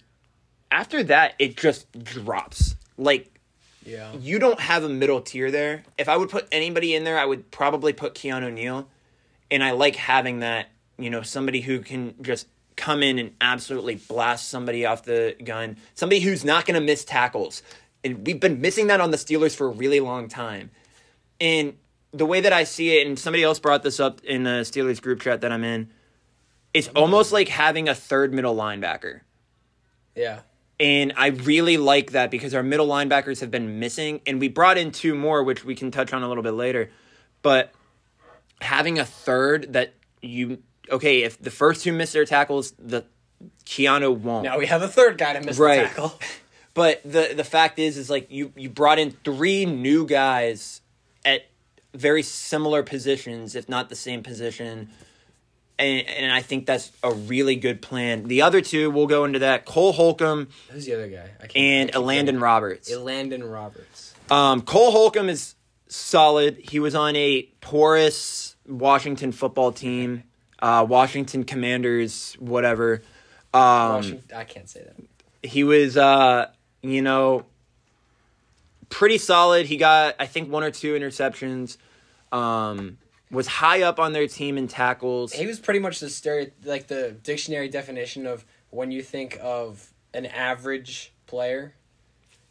After 0.75 1.03
that, 1.03 1.35
it 1.39 1.55
just 1.55 1.89
drops. 2.03 2.75
Like 2.97 3.31
Yeah. 3.85 4.11
you 4.19 4.39
don't 4.39 4.59
have 4.59 4.83
a 4.83 4.89
middle 4.89 5.21
tier 5.21 5.49
there. 5.49 5.83
If 5.97 6.09
I 6.09 6.17
would 6.17 6.29
put 6.29 6.49
anybody 6.51 6.93
in 6.95 7.05
there, 7.05 7.17
I 7.17 7.23
would 7.23 7.49
probably 7.49 7.93
put 7.93 8.13
Keanu 8.13 8.51
Neal. 8.51 8.89
And 9.49 9.63
I 9.63 9.71
like 9.71 9.95
having 9.95 10.39
that, 10.39 10.67
you 10.97 11.09
know, 11.09 11.21
somebody 11.21 11.61
who 11.61 11.79
can 11.79 12.15
just 12.21 12.47
come 12.75 13.03
in 13.03 13.19
and 13.19 13.31
absolutely 13.39 13.95
blast 13.95 14.49
somebody 14.49 14.85
off 14.85 15.03
the 15.03 15.37
gun. 15.45 15.77
Somebody 15.93 16.19
who's 16.19 16.43
not 16.43 16.65
going 16.65 16.77
to 16.77 16.85
miss 16.85 17.05
tackles. 17.05 17.63
And 18.03 18.27
we've 18.27 18.39
been 18.41 18.59
missing 18.59 18.87
that 18.87 18.99
on 18.99 19.11
the 19.11 19.17
Steelers 19.17 19.55
for 19.55 19.67
a 19.67 19.71
really 19.71 20.01
long 20.01 20.27
time. 20.27 20.71
And 21.39 21.75
the 22.11 22.25
way 22.25 22.41
that 22.41 22.51
I 22.51 22.65
see 22.65 22.97
it, 22.97 23.07
and 23.07 23.17
somebody 23.17 23.43
else 23.43 23.59
brought 23.59 23.83
this 23.83 24.01
up 24.01 24.21
in 24.25 24.43
the 24.43 24.61
Steelers 24.63 25.01
group 25.01 25.21
chat 25.21 25.39
that 25.39 25.53
I'm 25.53 25.63
in, 25.63 25.89
it's 26.73 26.89
almost 26.89 27.31
like 27.31 27.47
having 27.47 27.87
a 27.87 27.95
third 27.95 28.33
middle 28.33 28.55
linebacker. 28.57 29.21
Yeah. 30.15 30.39
And 30.79 31.13
I 31.15 31.27
really 31.27 31.77
like 31.77 32.11
that 32.11 32.29
because 32.31 32.53
our 32.53 32.63
middle 32.63 32.87
linebackers 32.87 33.39
have 33.39 33.49
been 33.51 33.79
missing, 33.79 34.19
and 34.25 34.39
we 34.39 34.49
brought 34.49 34.77
in 34.77 34.91
two 34.91 35.15
more, 35.15 35.41
which 35.43 35.63
we 35.63 35.73
can 35.75 35.89
touch 35.89 36.11
on 36.11 36.21
a 36.21 36.27
little 36.27 36.43
bit 36.43 36.51
later. 36.51 36.91
But 37.41 37.71
having 38.61 38.99
a 38.99 39.05
third 39.05 39.73
that 39.73 39.93
you 40.21 40.61
okay, 40.91 41.23
if 41.23 41.41
the 41.41 41.51
first 41.51 41.83
two 41.83 41.93
miss 41.93 42.11
their 42.11 42.25
tackles, 42.25 42.73
the 42.77 43.05
Keanu 43.65 44.17
won't. 44.17 44.43
Now 44.43 44.57
we 44.57 44.65
have 44.65 44.81
a 44.81 44.87
third 44.87 45.17
guy 45.17 45.33
to 45.33 45.41
miss 45.41 45.57
Right. 45.57 45.81
the 45.83 45.87
tackle. 45.87 46.19
But 46.73 47.01
the 47.03 47.31
the 47.33 47.45
fact 47.45 47.79
is, 47.79 47.95
is 47.95 48.09
like 48.09 48.29
you 48.29 48.51
you 48.57 48.69
brought 48.69 48.99
in 48.99 49.11
three 49.23 49.65
new 49.65 50.05
guys 50.05 50.81
at 51.23 51.45
very 51.93 52.21
similar 52.21 52.83
positions, 52.83 53.55
if 53.55 53.69
not 53.69 53.87
the 53.87 53.95
same 53.95 54.21
position. 54.23 54.89
And, 55.77 56.07
and 56.07 56.31
I 56.31 56.41
think 56.41 56.65
that's 56.65 56.91
a 57.03 57.11
really 57.13 57.55
good 57.57 57.81
plan. 57.81 58.23
The 58.29 58.41
other 58.43 58.61
two, 58.61 58.89
we'll 58.91 59.07
go 59.07 59.25
into 59.25 59.39
that. 59.39 59.65
Cole 59.65 59.91
Holcomb 59.91 60.47
Who's 60.71 60.85
the 60.85 60.93
other 60.93 61.09
guy? 61.09 61.29
And 61.55 61.89
I 61.89 61.93
keep 61.93 62.01
Landon 62.01 62.39
Roberts. 62.39 62.87
forgetting. 62.87 63.05
Landon 63.05 63.43
Roberts. 63.43 64.13
Um, 64.29 64.61
Cole 64.61 64.91
Holcomb 64.91 65.27
is 65.29 65.55
solid. 65.87 66.57
He 66.57 66.79
was 66.79 66.95
on 66.95 67.15
a 67.17 67.43
porous 67.61 68.55
Washington 68.67 69.31
football 69.33 69.71
team, 69.73 70.23
uh, 70.59 70.85
Washington 70.87 71.43
Commanders, 71.43 72.35
whatever. 72.39 73.01
Um, 73.53 73.61
Washington, 73.95 74.37
I 74.37 74.43
can't 74.45 74.69
say 74.69 74.81
that. 74.83 75.49
he 75.49 75.63
was, 75.63 75.97
uh, 75.97 76.47
you 76.81 77.01
know, 77.01 77.45
pretty 78.89 79.17
solid. 79.17 79.65
He 79.65 79.77
got, 79.77 80.15
I 80.19 80.25
think, 80.25 80.49
one 80.51 80.63
or 80.63 80.71
two 80.71 80.93
interceptions. 80.93 81.77
Um, 82.31 82.97
was 83.31 83.47
high 83.47 83.81
up 83.81 83.99
on 83.99 84.13
their 84.13 84.27
team 84.27 84.57
in 84.57 84.67
tackles. 84.67 85.33
He 85.33 85.45
was 85.45 85.59
pretty 85.59 85.79
much 85.79 85.99
the 85.99 86.09
stereo, 86.09 86.51
like 86.63 86.87
the 86.87 87.11
dictionary 87.11 87.69
definition 87.69 88.25
of 88.25 88.45
when 88.69 88.91
you 88.91 89.01
think 89.01 89.37
of 89.41 89.93
an 90.13 90.25
average 90.25 91.13
player. 91.25 91.73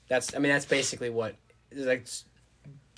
That's, 0.09 0.35
I 0.35 0.39
mean, 0.39 0.53
that's 0.53 0.67
basically 0.67 1.11
what, 1.11 1.37
like 1.75 2.07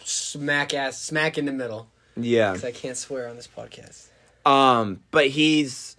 smack 0.02 0.74
ass, 0.74 1.00
smack 1.00 1.38
in 1.38 1.44
the 1.44 1.52
middle. 1.52 1.90
Yeah. 2.16 2.52
Because 2.52 2.64
I 2.64 2.72
can't 2.72 2.96
swear 2.96 3.28
on 3.28 3.36
this 3.36 3.48
podcast. 3.48 4.08
Um, 4.46 5.00
but 5.10 5.26
he's 5.26 5.96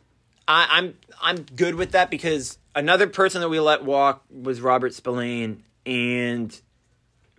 I, 0.47 0.67
I'm 0.71 0.97
I'm 1.21 1.43
good 1.43 1.75
with 1.75 1.91
that 1.91 2.09
because 2.09 2.57
another 2.75 3.07
person 3.07 3.41
that 3.41 3.49
we 3.49 3.59
let 3.59 3.83
walk 3.83 4.23
was 4.29 4.61
Robert 4.61 4.93
Spillane, 4.93 5.63
and 5.85 6.59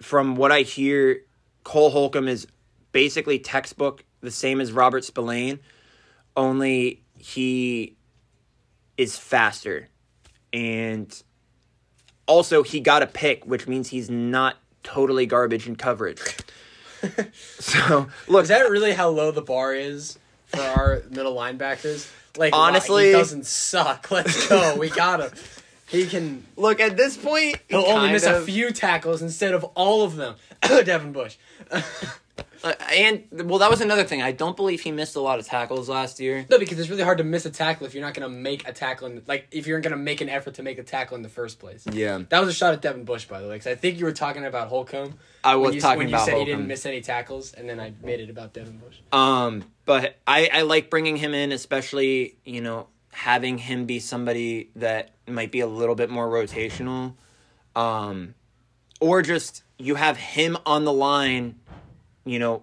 from 0.02 0.36
what 0.36 0.52
I 0.52 0.60
hear, 0.60 1.22
Cole 1.64 1.90
Holcomb 1.90 2.28
is 2.28 2.46
basically 2.92 3.38
textbook 3.38 4.04
the 4.20 4.30
same 4.30 4.60
as 4.60 4.72
Robert 4.72 5.04
Spillane, 5.04 5.60
only 6.36 7.02
he 7.16 7.96
is 8.96 9.16
faster, 9.16 9.88
and 10.52 11.22
also 12.26 12.62
he 12.62 12.80
got 12.80 13.02
a 13.02 13.06
pick, 13.06 13.44
which 13.46 13.66
means 13.66 13.88
he's 13.88 14.10
not 14.10 14.56
totally 14.82 15.26
garbage 15.26 15.66
in 15.66 15.76
coverage. 15.76 16.20
so 17.32 18.08
look, 18.26 18.42
Is 18.42 18.48
that 18.48 18.70
really 18.70 18.92
how 18.92 19.08
low 19.08 19.30
the 19.30 19.42
bar 19.42 19.74
is 19.74 20.18
for 20.46 20.60
our 20.60 21.02
middle 21.10 21.34
linebackers? 21.36 22.10
Like, 22.36 22.52
wow, 22.52 22.60
Honestly- 22.60 23.06
he 23.06 23.12
doesn't 23.12 23.46
suck. 23.46 24.10
Let's 24.10 24.48
go. 24.48 24.76
We 24.76 24.90
got 24.90 25.20
him. 25.20 25.30
He 25.88 26.06
can. 26.06 26.44
look 26.56 26.80
at 26.80 26.96
this 26.98 27.16
point. 27.16 27.56
He'll 27.68 27.86
only 27.86 28.12
miss 28.12 28.24
a 28.24 28.42
few 28.42 28.72
tackles 28.72 29.22
instead 29.22 29.54
of 29.54 29.64
all 29.74 30.02
of 30.02 30.16
them. 30.16 30.34
Devin 30.62 31.12
Bush. 31.12 31.36
Uh, 32.62 32.72
and 32.92 33.24
well, 33.30 33.58
that 33.58 33.70
was 33.70 33.80
another 33.80 34.04
thing. 34.04 34.20
I 34.22 34.32
don't 34.32 34.56
believe 34.56 34.80
he 34.80 34.90
missed 34.90 35.16
a 35.16 35.20
lot 35.20 35.38
of 35.38 35.46
tackles 35.46 35.88
last 35.88 36.18
year. 36.18 36.46
No, 36.50 36.58
because 36.58 36.78
it's 36.78 36.88
really 36.88 37.02
hard 37.02 37.18
to 37.18 37.24
miss 37.24 37.46
a 37.46 37.50
tackle 37.50 37.86
if 37.86 37.94
you're 37.94 38.04
not 38.04 38.14
going 38.14 38.28
to 38.30 38.36
make 38.36 38.66
a 38.66 38.72
tackle. 38.72 39.06
In, 39.06 39.22
like, 39.26 39.46
if 39.50 39.66
you're 39.66 39.80
going 39.80 39.92
to 39.92 39.98
make 39.98 40.20
an 40.20 40.28
effort 40.28 40.54
to 40.54 40.62
make 40.62 40.78
a 40.78 40.82
tackle 40.82 41.16
in 41.16 41.22
the 41.22 41.28
first 41.28 41.58
place. 41.58 41.84
Yeah, 41.90 42.22
That 42.28 42.40
was 42.40 42.48
a 42.48 42.52
shot 42.52 42.72
at 42.74 42.82
Devin 42.82 43.04
Bush, 43.04 43.26
by 43.26 43.40
the 43.40 43.48
way, 43.48 43.54
because 43.56 43.68
I 43.68 43.74
think 43.74 43.98
you 43.98 44.04
were 44.04 44.12
talking 44.12 44.44
about 44.44 44.68
Holcomb. 44.68 45.14
I 45.44 45.54
when 45.54 45.66
was 45.66 45.74
you, 45.76 45.80
talking 45.80 45.98
when 45.98 46.08
about 46.08 46.26
you 46.26 46.32
said 46.32 46.38
he 46.38 46.44
didn't 46.44 46.66
miss 46.66 46.84
any 46.84 47.00
tackles, 47.00 47.52
and 47.52 47.68
then 47.68 47.78
I 47.78 47.92
made 48.02 48.20
it 48.20 48.30
about 48.30 48.52
Devin 48.52 48.78
Bush. 48.78 48.96
Um, 49.12 49.64
but 49.84 50.16
I 50.26 50.50
I 50.52 50.62
like 50.62 50.90
bringing 50.90 51.16
him 51.16 51.34
in, 51.34 51.52
especially 51.52 52.36
you 52.44 52.60
know 52.60 52.88
having 53.12 53.58
him 53.58 53.86
be 53.86 53.98
somebody 54.00 54.70
that 54.76 55.10
might 55.26 55.50
be 55.50 55.60
a 55.60 55.66
little 55.66 55.94
bit 55.94 56.10
more 56.10 56.28
rotational, 56.28 57.14
um, 57.74 58.34
or 59.00 59.22
just 59.22 59.62
you 59.78 59.94
have 59.94 60.16
him 60.16 60.56
on 60.66 60.84
the 60.84 60.92
line, 60.92 61.58
you 62.28 62.38
know, 62.38 62.62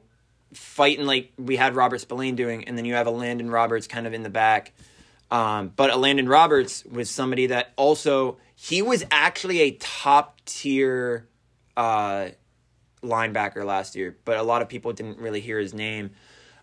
fighting 0.54 1.06
like 1.06 1.34
we 1.38 1.56
had 1.56 1.76
Robert 1.76 2.00
Spillane 2.00 2.36
doing, 2.36 2.66
and 2.66 2.78
then 2.78 2.86
you 2.86 2.94
have 2.94 3.08
a 3.08 3.12
Landon 3.12 3.50
Roberts 3.50 3.88
kind 3.88 4.08
of 4.08 4.14
in 4.14 4.24
the 4.24 4.30
back. 4.30 4.74
Um, 5.32 5.72
but 5.76 5.90
a 5.90 5.96
Landon 5.96 6.30
Roberts 6.30 6.86
was 6.86 7.10
somebody 7.10 7.48
that 7.48 7.74
also 7.76 8.38
he 8.56 8.82
was 8.82 9.04
actually 9.12 9.62
a 9.62 9.72
top 9.72 10.40
tier 10.46 11.28
uh, 11.76 12.30
linebacker 13.04 13.66
last 13.66 13.96
year, 13.96 14.16
but 14.24 14.38
a 14.38 14.44
lot 14.44 14.62
of 14.62 14.70
people 14.70 14.94
didn't 14.94 15.18
really 15.18 15.42
hear 15.42 15.60
his 15.60 15.74
name 15.74 16.12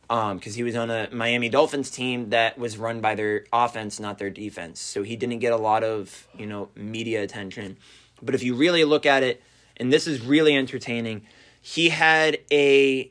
because 0.09 0.55
he 0.55 0.63
was 0.63 0.77
on 0.77 0.91
a 0.91 1.09
Miami 1.11 1.49
Dolphins 1.49 1.91
team 1.91 2.31
that 2.31 2.59
was 2.59 2.77
run 2.77 3.01
by 3.01 3.15
their 3.15 3.47
offense, 3.53 3.99
not 3.99 4.19
their 4.19 4.31
defense. 4.31 4.79
So 4.79 5.03
he 5.03 5.17
didn't 5.17 5.39
get 5.39 5.53
a 5.53 5.57
lot 5.57 5.85
of 5.85 6.29
you 6.37 6.47
know 6.47 6.69
media 6.75 7.23
attention. 7.23 7.79
But 8.21 8.35
if 8.35 8.43
you 8.43 8.55
really 8.55 8.85
look 8.85 9.07
at 9.07 9.23
it, 9.23 9.43
and 9.77 9.93
this 9.93 10.07
is 10.07 10.21
really 10.21 10.57
entertaining, 10.57 11.27
he 11.63 11.89
had 11.89 12.39
a 12.53 13.11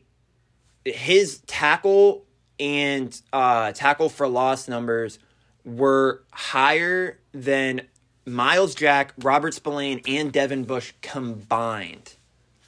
his 0.86 1.40
tackle 1.48 2.26
and 2.60 3.20
uh, 3.34 3.72
tackle 3.72 4.10
for 4.10 4.28
loss 4.28 4.68
numbers 4.68 5.18
were 5.66 6.22
higher 6.32 7.18
than 7.34 7.82
Myles 8.26 8.76
Jack, 8.76 9.14
Robert 9.18 9.54
Spillane, 9.54 10.02
and 10.08 10.32
Devin 10.32 10.66
Bush 10.66 10.94
combined 11.02 12.14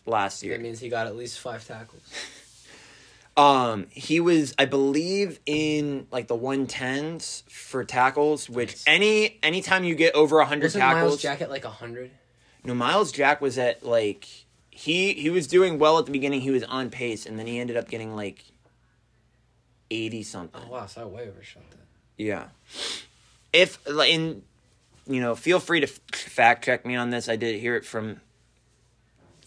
last 0.05 0.41
year. 0.41 0.57
That 0.57 0.63
means 0.63 0.79
he 0.79 0.89
got 0.89 1.05
at 1.05 1.15
least 1.15 1.39
five 1.39 1.67
tackles. 1.67 2.01
Um, 3.35 3.87
he 3.89 4.19
was, 4.19 4.53
I 4.59 4.65
believe, 4.65 5.39
in 5.47 6.05
like 6.11 6.27
the 6.27 6.35
one 6.35 6.67
tens 6.67 7.43
for 7.49 7.83
tackles. 7.83 8.47
Which 8.47 8.83
any 8.85 9.39
anytime 9.41 9.83
you 9.83 9.95
get 9.95 10.13
over 10.13 10.43
hundred 10.43 10.71
tackles, 10.71 11.03
Myles 11.03 11.21
Jack 11.21 11.41
at 11.41 11.49
like 11.49 11.65
hundred? 11.65 12.11
no, 12.63 12.75
Myles 12.75 13.11
Jack 13.11 13.41
was 13.41 13.57
at 13.57 13.83
like 13.83 14.27
he 14.75 15.13
he 15.13 15.29
was 15.29 15.47
doing 15.47 15.77
well 15.79 15.99
at 15.99 16.05
the 16.05 16.11
beginning. 16.11 16.41
He 16.41 16.51
was 16.51 16.63
on 16.63 16.89
pace, 16.89 17.25
and 17.25 17.37
then 17.37 17.47
he 17.47 17.59
ended 17.59 17.77
up 17.77 17.87
getting 17.89 18.15
like 18.15 18.43
eighty 19.91 20.23
something. 20.23 20.61
Oh 20.67 20.71
wow, 20.71 20.85
so 20.87 21.01
I 21.01 21.05
way 21.05 21.27
overshot 21.27 21.69
that. 21.71 21.77
Yeah. 22.17 22.45
If 23.51 23.79
like, 23.87 24.09
in 24.11 24.43
you 25.07 25.19
know, 25.21 25.35
feel 25.35 25.59
free 25.59 25.81
to 25.81 25.87
fact 25.87 26.65
check 26.65 26.85
me 26.85 26.95
on 26.95 27.09
this. 27.11 27.29
I 27.29 27.35
did 27.35 27.59
hear 27.59 27.75
it 27.75 27.85
from 27.85 28.19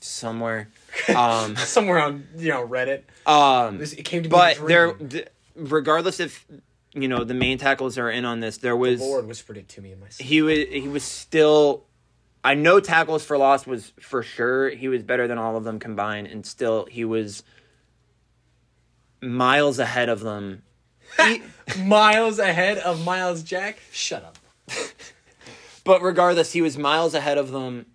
somewhere. 0.01 0.69
Um, 1.15 1.57
Somewhere 1.57 1.99
on 1.99 2.27
you 2.39 2.49
know 2.49 2.67
Reddit. 2.67 3.03
um, 3.27 3.81
It 3.83 4.05
came 4.07 4.23
to 4.23 4.29
but 4.31 4.59
there, 4.67 4.95
th- 4.95 5.29
regardless 5.55 6.21
if 6.21 6.45
you 6.95 7.07
know 7.07 7.23
the 7.23 7.35
main 7.35 7.59
tackles 7.59 7.99
are 7.99 8.11
in 8.11 8.25
on 8.25 8.41
this, 8.41 8.57
there 8.57 8.75
was 8.75 9.01
Lord 9.01 9.27
whispered 9.29 9.59
it 9.59 9.69
to 9.71 9.83
me 9.83 9.93
in 9.93 10.01
my 10.01 10.09
sleep. 10.09 10.27
he 10.27 10.41
was 10.43 10.59
he 10.71 10.89
was 10.89 11.05
still. 11.05 11.85
I 12.47 12.55
know 12.55 12.79
tackles 12.79 13.25
for 13.25 13.37
loss 13.37 13.67
was 13.67 13.93
for 13.99 14.23
sure. 14.23 14.69
He 14.71 14.87
was 14.87 15.03
better 15.03 15.27
than 15.27 15.37
all 15.37 15.57
of 15.57 15.65
them 15.65 15.81
combined, 15.81 16.29
and 16.29 16.47
still 16.47 16.87
he 16.89 17.05
was 17.05 17.43
miles 19.21 19.81
ahead 19.81 20.09
of 20.09 20.21
them. 20.21 20.63
He- 21.27 21.43
Miles 21.83 22.39
ahead 22.39 22.79
of 22.79 23.05
Myles 23.05 23.43
Jack. 23.43 23.81
Shut 23.91 24.23
up. 24.23 24.39
but 25.85 26.01
regardless, 26.01 26.53
he 26.53 26.63
was 26.63 26.79
miles 26.79 27.15
ahead 27.15 27.37
of 27.37 27.51
them 27.51 27.87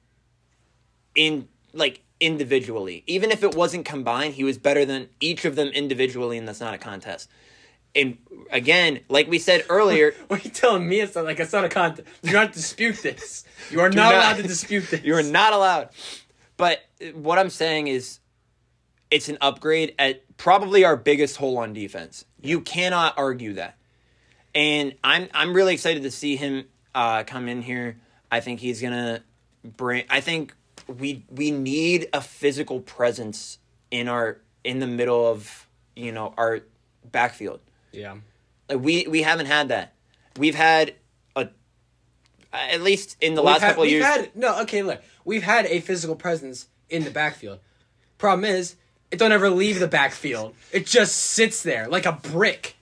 in 1.15 1.47
like 1.73 2.01
individually. 2.19 3.05
Even 3.07 3.31
if 3.31 3.43
it 3.43 3.55
wasn't 3.55 3.85
combined, 3.85 4.33
he 4.33 4.43
was 4.43 4.57
better 4.57 4.83
than 4.83 5.07
each 5.21 5.45
of 5.45 5.55
them 5.55 5.69
individually, 5.69 6.37
and 6.37 6.45
that's 6.45 6.59
not 6.59 6.73
a 6.73 6.77
contest. 6.77 7.29
And 7.95 8.17
again, 8.51 9.01
like 9.09 9.27
we 9.27 9.39
said 9.39 9.65
earlier, 9.69 10.13
What 10.27 10.39
are 10.39 10.43
you 10.43 10.49
telling 10.51 10.87
me? 10.87 11.01
It's 11.01 11.15
not 11.15 11.25
like 11.25 11.39
it's 11.39 11.51
not 11.53 11.65
a 11.65 11.69
contest. 11.69 12.07
You 12.23 12.29
Do 12.31 12.35
not 12.37 12.53
to 12.53 12.59
dispute 12.59 12.97
this. 13.03 13.43
You 13.69 13.81
are 13.81 13.89
not, 13.89 13.95
not- 13.95 14.13
allowed 14.15 14.37
to 14.37 14.43
dispute 14.43 14.85
this. 14.91 15.03
you 15.03 15.15
are 15.15 15.23
not 15.23 15.53
allowed. 15.53 15.89
But 16.57 16.79
what 17.13 17.39
I'm 17.39 17.49
saying 17.49 17.87
is, 17.87 18.19
it's 19.09 19.27
an 19.27 19.37
upgrade 19.41 19.93
at 19.99 20.23
probably 20.37 20.85
our 20.85 20.95
biggest 20.95 21.35
hole 21.37 21.57
on 21.57 21.73
defense. 21.73 22.23
You 22.41 22.61
cannot 22.61 23.15
argue 23.17 23.53
that. 23.55 23.77
And 24.55 24.95
I'm 25.03 25.27
I'm 25.33 25.53
really 25.53 25.73
excited 25.73 26.03
to 26.03 26.11
see 26.11 26.35
him 26.35 26.65
uh, 26.95 27.23
come 27.23 27.47
in 27.49 27.61
here. 27.61 27.97
I 28.31 28.39
think 28.41 28.59
he's 28.59 28.81
gonna 28.81 29.23
bring. 29.63 30.05
I 30.09 30.21
think 30.21 30.55
we 30.87 31.25
we 31.29 31.51
need 31.51 32.07
a 32.13 32.21
physical 32.21 32.79
presence 32.79 33.57
in 33.91 34.07
our 34.07 34.39
in 34.63 34.79
the 34.79 34.87
middle 34.87 35.27
of 35.27 35.67
you 35.95 36.11
know 36.11 36.33
our 36.37 36.61
backfield. 37.11 37.59
Yeah. 37.91 38.15
Like 38.69 38.79
we 38.79 39.07
we 39.07 39.21
haven't 39.21 39.47
had 39.47 39.69
that. 39.69 39.93
We've 40.37 40.55
had 40.55 40.93
a 41.35 41.49
at 42.53 42.81
least 42.81 43.17
in 43.21 43.35
the 43.35 43.41
We've 43.41 43.47
last 43.47 43.61
had- 43.61 43.67
couple 43.69 43.83
of 43.83 43.87
we've 43.87 43.93
years. 43.93 44.05
Had, 44.05 44.35
no, 44.35 44.61
okay, 44.63 44.81
look. 44.83 45.01
We've 45.25 45.43
had 45.43 45.65
a 45.67 45.79
physical 45.79 46.15
presence 46.15 46.67
in 46.89 47.03
the 47.03 47.11
backfield. 47.11 47.59
Problem 48.17 48.45
is, 48.45 48.75
it 49.11 49.17
don't 49.19 49.31
ever 49.31 49.49
leave 49.49 49.79
the 49.79 49.87
backfield. 49.87 50.53
It 50.71 50.85
just 50.85 51.15
sits 51.15 51.63
there 51.63 51.87
like 51.87 52.05
a 52.05 52.11
brick. 52.13 52.75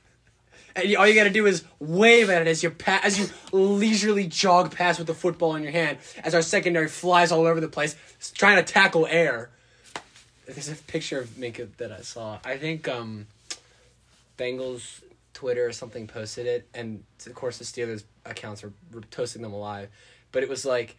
And 0.76 0.88
you, 0.88 0.98
all 1.00 1.08
you 1.08 1.16
got 1.16 1.24
to 1.26 1.30
do 1.32 1.46
is 1.48 1.64
wave 1.80 2.30
at 2.30 2.42
it 2.44 2.48
as 2.48 2.62
you 2.64 2.70
pa- 2.70 3.02
as 3.04 3.20
you 3.20 3.28
leisurely 3.52 4.28
jog 4.28 4.74
past 4.74 5.00
with 5.00 5.08
the 5.08 5.14
football 5.16 5.56
in 5.56 5.64
your 5.64 5.72
hand 5.72 5.98
as 6.24 6.34
our 6.36 6.42
secondary 6.44 6.88
flies 6.88 7.32
all 7.32 7.46
over 7.46 7.60
the 7.60 7.68
place 7.68 7.96
trying 8.36 8.58
to 8.64 8.64
tackle 8.74 9.08
air. 9.08 9.50
There's 10.46 10.70
a 10.70 10.76
picture 10.76 11.20
of 11.20 11.30
Minkah 11.32 11.70
that 11.78 11.92
I 11.92 12.02
saw. 12.02 12.40
I 12.46 12.58
think 12.58 12.88
um 12.88 13.28
Bengals 14.40 15.04
Twitter 15.34 15.66
or 15.68 15.72
something 15.72 16.08
posted 16.08 16.48
it, 16.48 16.68
and 16.74 17.04
of 17.28 17.36
course 17.36 17.58
the 17.58 17.66
Steelers 17.66 18.04
accounts 18.26 18.64
are 18.64 18.72
toasting 19.12 19.42
them 19.42 19.54
alive. 19.54 19.90
But 20.32 20.44
it 20.44 20.50
was 20.50 20.66
like, 20.66 20.98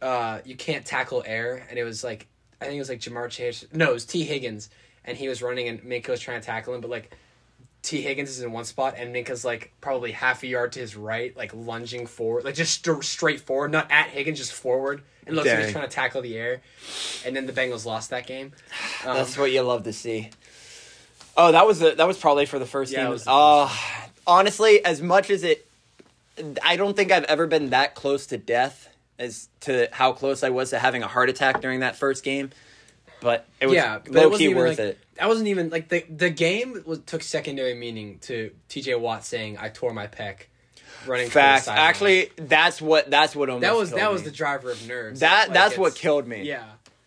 uh, 0.00 0.40
you 0.44 0.56
can't 0.56 0.84
tackle 0.84 1.22
air, 1.26 1.66
and 1.68 1.78
it 1.78 1.84
was 1.84 2.02
like, 2.02 2.26
I 2.60 2.64
think 2.64 2.76
it 2.76 2.80
was 2.80 2.88
like 2.88 3.00
Ja'Marr 3.00 3.30
Chase. 3.30 3.64
No, 3.72 3.90
it 3.90 3.94
was 3.94 4.04
Tee 4.04 4.24
Higgins, 4.24 4.70
and 5.04 5.16
he 5.16 5.28
was 5.28 5.42
running, 5.42 5.68
and 5.68 5.82
Minkah 5.82 6.08
was 6.08 6.20
trying 6.20 6.40
to 6.40 6.46
tackle 6.46 6.74
him, 6.74 6.80
but 6.80 6.90
like. 6.90 7.16
Tee 7.82 8.02
Higgins 8.02 8.28
is 8.28 8.42
in 8.42 8.52
one 8.52 8.66
spot, 8.66 8.96
and 8.98 9.14
Minkah's 9.14 9.42
like 9.42 9.72
probably 9.80 10.12
half 10.12 10.42
a 10.42 10.46
yard 10.46 10.72
to 10.72 10.80
his 10.80 10.96
right, 10.96 11.34
like 11.34 11.54
lunging 11.54 12.06
forward, 12.06 12.44
like 12.44 12.54
just 12.54 12.84
st- 12.84 13.02
straight 13.02 13.40
forward, 13.40 13.72
not 13.72 13.90
at 13.90 14.08
Higgins, 14.08 14.36
just 14.36 14.52
forward, 14.52 15.00
and 15.26 15.34
looks 15.34 15.48
like 15.48 15.60
he's 15.60 15.72
trying 15.72 15.88
to 15.88 15.90
tackle 15.90 16.20
the 16.20 16.36
air. 16.36 16.60
And 17.24 17.34
then 17.34 17.46
the 17.46 17.54
Bengals 17.54 17.86
lost 17.86 18.10
that 18.10 18.26
game. 18.26 18.52
Um, 19.06 19.16
That's 19.16 19.38
what 19.38 19.50
you 19.50 19.62
love 19.62 19.84
to 19.84 19.94
see. 19.94 20.28
Oh, 21.42 21.52
that 21.52 21.66
was 21.66 21.78
the 21.78 21.92
that 21.92 22.06
was 22.06 22.18
probably 22.18 22.44
for 22.44 22.58
the 22.58 22.66
first 22.66 22.92
Yeah, 22.92 23.08
was 23.08 23.24
the 23.24 23.30
Oh, 23.32 23.74
honestly, 24.26 24.84
as 24.84 25.00
much 25.00 25.30
as 25.30 25.42
it, 25.42 25.66
I 26.62 26.76
don't 26.76 26.94
think 26.94 27.10
I've 27.10 27.24
ever 27.24 27.46
been 27.46 27.70
that 27.70 27.94
close 27.94 28.26
to 28.26 28.36
death 28.36 28.88
as 29.18 29.48
to 29.60 29.88
how 29.90 30.12
close 30.12 30.42
I 30.42 30.50
was 30.50 30.70
to 30.70 30.78
having 30.78 31.02
a 31.02 31.08
heart 31.08 31.30
attack 31.30 31.62
during 31.62 31.80
that 31.80 31.96
first 31.96 32.24
game. 32.24 32.50
But 33.22 33.46
it 33.58 33.66
was 33.66 33.76
yeah, 33.76 34.00
low 34.08 34.36
key 34.36 34.54
worth 34.54 34.78
like, 34.78 34.88
it. 34.88 34.98
That 35.16 35.28
wasn't 35.28 35.48
even 35.48 35.70
like 35.70 35.88
the 35.88 36.04
the 36.14 36.28
game 36.28 36.82
was 36.84 37.00
took 37.00 37.22
secondary 37.22 37.74
meaning 37.74 38.18
to 38.22 38.50
T.J. 38.68 38.96
Watt 38.96 39.24
saying 39.24 39.56
I 39.58 39.70
tore 39.70 39.94
my 39.94 40.08
pec, 40.08 40.44
running. 41.06 41.24
toward 41.24 41.26
the 41.26 41.30
Facts. 41.30 41.64
sideline." 41.64 41.88
Actually, 41.88 42.30
that's 42.36 42.82
what 42.82 43.10
that's 43.10 43.34
what 43.34 43.48
almost 43.48 43.62
that 43.62 43.76
was 43.76 43.90
that 43.92 44.12
was 44.12 44.22
the 44.24 44.30
driver 44.30 44.70
of 44.70 44.86
nerves. 44.86 45.20
that 45.20 45.48
Like, 45.48 45.54
that's 45.54 45.78
what 45.78 45.94
killed 45.94 46.26
me. 46.26 46.44
Yeah, 46.44 46.64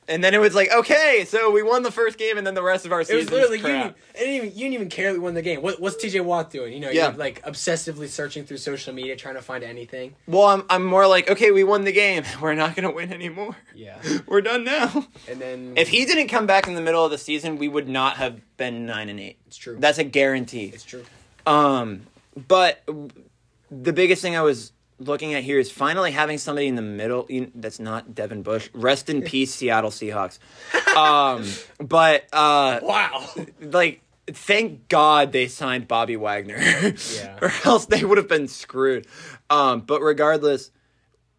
And 0.07 0.23
then 0.23 0.33
it 0.33 0.39
was 0.41 0.53
like, 0.53 0.69
okay, 0.73 1.23
so 1.25 1.49
we 1.51 1.63
won 1.63 1.83
the 1.83 1.91
first 1.91 2.17
game, 2.17 2.37
and 2.37 2.45
then 2.45 2.55
the 2.55 2.61
rest 2.63 2.85
of 2.85 2.91
our 2.91 3.03
season. 3.03 3.15
it 3.19 3.19
was 3.21 3.31
literally 3.31 3.57
you. 3.59 3.93
Didn't 4.17 4.33
even, 4.33 4.49
you 4.49 4.55
didn't 4.59 4.73
even 4.73 4.89
care 4.89 5.13
that 5.13 5.19
we 5.19 5.23
won 5.23 5.33
the 5.33 5.41
game. 5.41 5.61
What, 5.61 5.79
what's 5.79 5.95
T.J. 5.95 6.19
Watt 6.19 6.51
doing? 6.51 6.73
You 6.73 6.81
know, 6.81 6.89
Yeah. 6.89 7.09
you're 7.09 7.17
like 7.17 7.41
obsessively 7.43 8.09
searching 8.09 8.43
through 8.43 8.57
social 8.57 8.93
media 8.93 9.15
trying 9.15 9.35
to 9.35 9.41
find 9.41 9.63
anything. 9.63 10.15
Well, 10.27 10.43
I'm 10.43 10.63
I'm 10.69 10.83
more 10.85 11.07
like, 11.07 11.29
okay, 11.31 11.51
we 11.51 11.63
won 11.63 11.85
the 11.85 11.93
game. 11.93 12.23
We're 12.41 12.53
not 12.53 12.75
gonna 12.75 12.91
win 12.91 13.13
anymore. 13.13 13.55
Yeah, 13.73 13.97
We're 14.27 14.41
done 14.41 14.65
now. 14.65 15.07
and 15.29 15.39
then 15.39 15.73
If 15.77 15.87
he 15.87 16.03
didn't 16.05 16.27
come 16.27 16.45
back 16.47 16.67
in 16.67 16.75
the 16.75 16.81
middle 16.81 17.05
of 17.05 17.09
the 17.11 17.17
season, 17.17 17.57
we 17.57 17.69
would 17.69 17.87
not 17.87 18.17
have 18.17 18.41
been 18.57 18.85
nine 18.85 19.07
and 19.07 19.19
eight. 19.21 19.37
it's 19.47 19.55
true. 19.55 19.77
That's 19.79 19.99
a 19.99 20.03
guarantee. 20.03 20.65
it's 20.73 20.83
true. 20.83 21.05
Um, 21.47 22.01
but 22.49 22.83
the 23.71 23.93
biggest 23.93 24.21
thing 24.21 24.35
I 24.35 24.41
was 24.41 24.72
looking 24.99 25.33
at 25.33 25.43
here 25.43 25.59
is 25.59 25.71
finally 25.71 26.11
having 26.11 26.37
somebody 26.37 26.67
in 26.67 26.75
the 26.75 26.81
middle. 26.81 27.25
You 27.29 27.51
that's 27.55 27.79
not 27.79 28.13
Devin 28.15 28.43
Bush. 28.43 28.69
Rest 28.73 29.09
in 29.09 29.21
peace, 29.31 29.53
Seattle 29.53 29.89
Seahawks. 29.91 30.39
Um, 30.95 31.45
but 31.85 32.25
uh, 32.33 32.79
Wow. 32.81 33.29
like. 33.61 34.01
Thank 34.25 34.87
God 34.87 35.33
they 35.33 35.49
signed 35.49 35.89
Bobby 35.89 36.15
Wagner, 36.15 36.55
Yeah. 37.13 37.37
or 37.41 37.51
else 37.65 37.87
they 37.87 38.05
would 38.05 38.17
have 38.17 38.29
been 38.29 38.47
screwed. 38.47 39.05
Um, 39.49 39.81
but 39.81 39.99
regardless, 39.99 40.71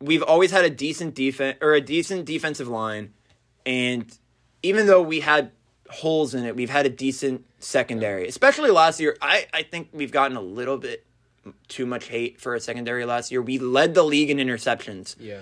we've 0.03 0.23
always 0.23 0.51
had 0.51 0.67
a 0.67 0.71
decent 0.71 1.15
defense 1.15 1.57
or 1.63 1.73
a 1.73 1.81
decent 1.81 2.27
defensive 2.27 2.69
line, 2.69 3.15
and 3.65 4.05
even 4.63 4.87
though 4.87 5.01
we 5.01 5.21
had 5.21 5.51
holes 5.89 6.35
in 6.35 6.45
it, 6.45 6.57
we've 6.57 6.69
had 6.69 6.85
a 6.85 6.91
decent 6.91 7.47
secondary. 7.59 8.29
Especially 8.29 8.71
last 8.71 9.01
year, 9.01 9.17
I 9.23 9.47
I 9.55 9.63
think 9.63 9.89
we've 9.95 10.13
gotten 10.13 10.37
a 10.37 10.43
little 10.43 10.77
bit 10.77 11.07
too 11.69 11.87
much 11.87 12.07
hate 12.09 12.41
for 12.41 12.55
a 12.55 12.61
secondary 12.61 13.05
last 13.05 13.31
year. 13.31 13.43
We 13.43 13.59
led 13.59 13.95
the 13.95 14.03
league 14.03 14.31
in 14.31 14.39
interceptions. 14.39 15.17
yeah. 15.19 15.41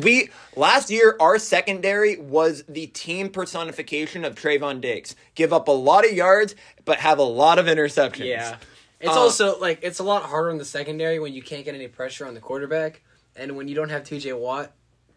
We 0.00 0.30
last 0.54 0.88
year 0.88 1.16
our 1.18 1.36
secondary 1.40 2.16
was 2.16 2.62
the 2.68 2.86
team 2.86 3.28
personification 3.28 4.24
of 4.24 4.36
Trevon 4.36 4.80
Diggs. 4.80 5.16
Give 5.34 5.52
up 5.52 5.66
a 5.66 5.72
lot 5.72 6.04
of 6.06 6.12
yards, 6.12 6.54
but 6.84 6.98
have 7.00 7.18
a 7.18 7.24
lot 7.24 7.58
of 7.58 7.66
interceptions. 7.66 8.26
Yeah. 8.26 8.56
It's 9.00 9.08
Uh, 9.10 9.18
also 9.18 9.58
like 9.58 9.80
it's 9.82 9.98
a 9.98 10.04
lot 10.04 10.22
harder 10.22 10.50
in 10.50 10.58
the 10.58 10.64
secondary 10.64 11.18
when 11.18 11.32
you 11.34 11.42
can't 11.42 11.64
get 11.64 11.74
any 11.74 11.88
pressure 11.88 12.24
on 12.24 12.34
the 12.34 12.40
quarterback, 12.40 13.02
and 13.34 13.56
when 13.56 13.66
you 13.66 13.74
don't 13.74 13.88
have 13.88 14.04
T.J. 14.04 14.32
Watt, 14.34 14.72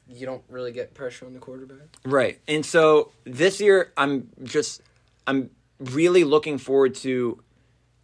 you 0.08 0.26
don't 0.26 0.42
really 0.50 0.72
get 0.72 0.96
pressure 0.96 1.28
on 1.28 1.34
the 1.34 1.40
quarterback. 1.40 1.88
Right. 2.04 2.40
And 2.48 2.66
so 2.66 3.12
this 3.26 3.62
year 3.62 3.92
I'm 3.96 4.30
just 4.42 4.82
I'm 5.28 5.52
really 5.80 6.24
looking 6.24 6.58
forward 6.58 6.96
to 6.96 7.44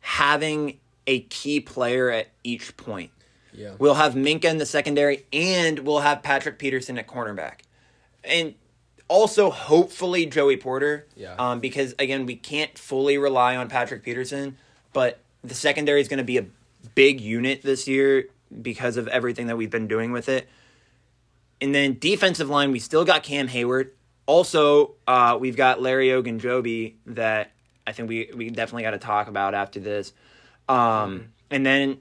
having 0.02 0.80
a 1.10 1.22
key 1.22 1.60
player 1.60 2.12
at 2.12 2.28
each 2.44 2.78
point. 2.78 3.10
Yeah. 3.52 3.72
We'll 3.80 3.96
have 3.96 4.14
Minkah 4.14 4.46
in 4.46 4.60
the 4.60 4.66
secondary 4.66 5.26
and 5.34 5.80
we'll 5.80 6.02
have 6.02 6.22
Patrick 6.22 6.60
Peterson 6.60 7.00
at 7.00 7.08
cornerback. 7.08 7.62
And 8.24 8.54
also 9.08 9.50
hopefully 9.50 10.28
Joey 10.28 10.56
Porter. 10.56 11.08
Yeah. 11.16 11.34
Um, 11.40 11.60
because 11.60 11.96
again, 11.98 12.28
we 12.28 12.36
can't 12.36 12.78
fully 12.78 13.18
rely 13.18 13.56
on 13.56 13.70
Patrick 13.70 14.04
Peterson, 14.04 14.56
but 14.94 15.20
the 15.44 15.56
secondary 15.56 16.00
is 16.00 16.08
going 16.08 16.20
to 16.20 16.24
be 16.24 16.38
a 16.38 16.46
big 16.94 17.20
unit 17.20 17.64
this 17.64 17.88
year 17.88 18.28
because 18.62 18.96
of 18.96 19.08
everything 19.08 19.48
that 19.48 19.58
we've 19.58 19.72
been 19.72 19.88
doing 19.88 20.12
with 20.12 20.30
it. 20.30 20.48
And 21.60 21.74
then 21.74 21.98
defensive 22.00 22.50
line, 22.50 22.72
we 22.72 22.78
still 22.78 23.04
got 23.04 23.24
Cam 23.24 23.48
Heyward. 23.48 23.90
Also, 24.28 24.94
uh, 25.08 25.40
we've 25.42 25.58
got 25.58 25.82
Larry 25.82 26.10
Ogunjobi 26.10 26.94
that 27.08 27.52
I 27.88 27.94
think 27.94 28.10
we, 28.10 28.30
we 28.36 28.52
definitely 28.52 28.84
got 28.84 28.92
to 28.92 29.00
talk 29.00 29.28
about 29.28 29.56
after 29.56 29.80
this. 29.80 30.14
Um, 30.70 31.34
and 31.50 31.66
then 31.66 32.00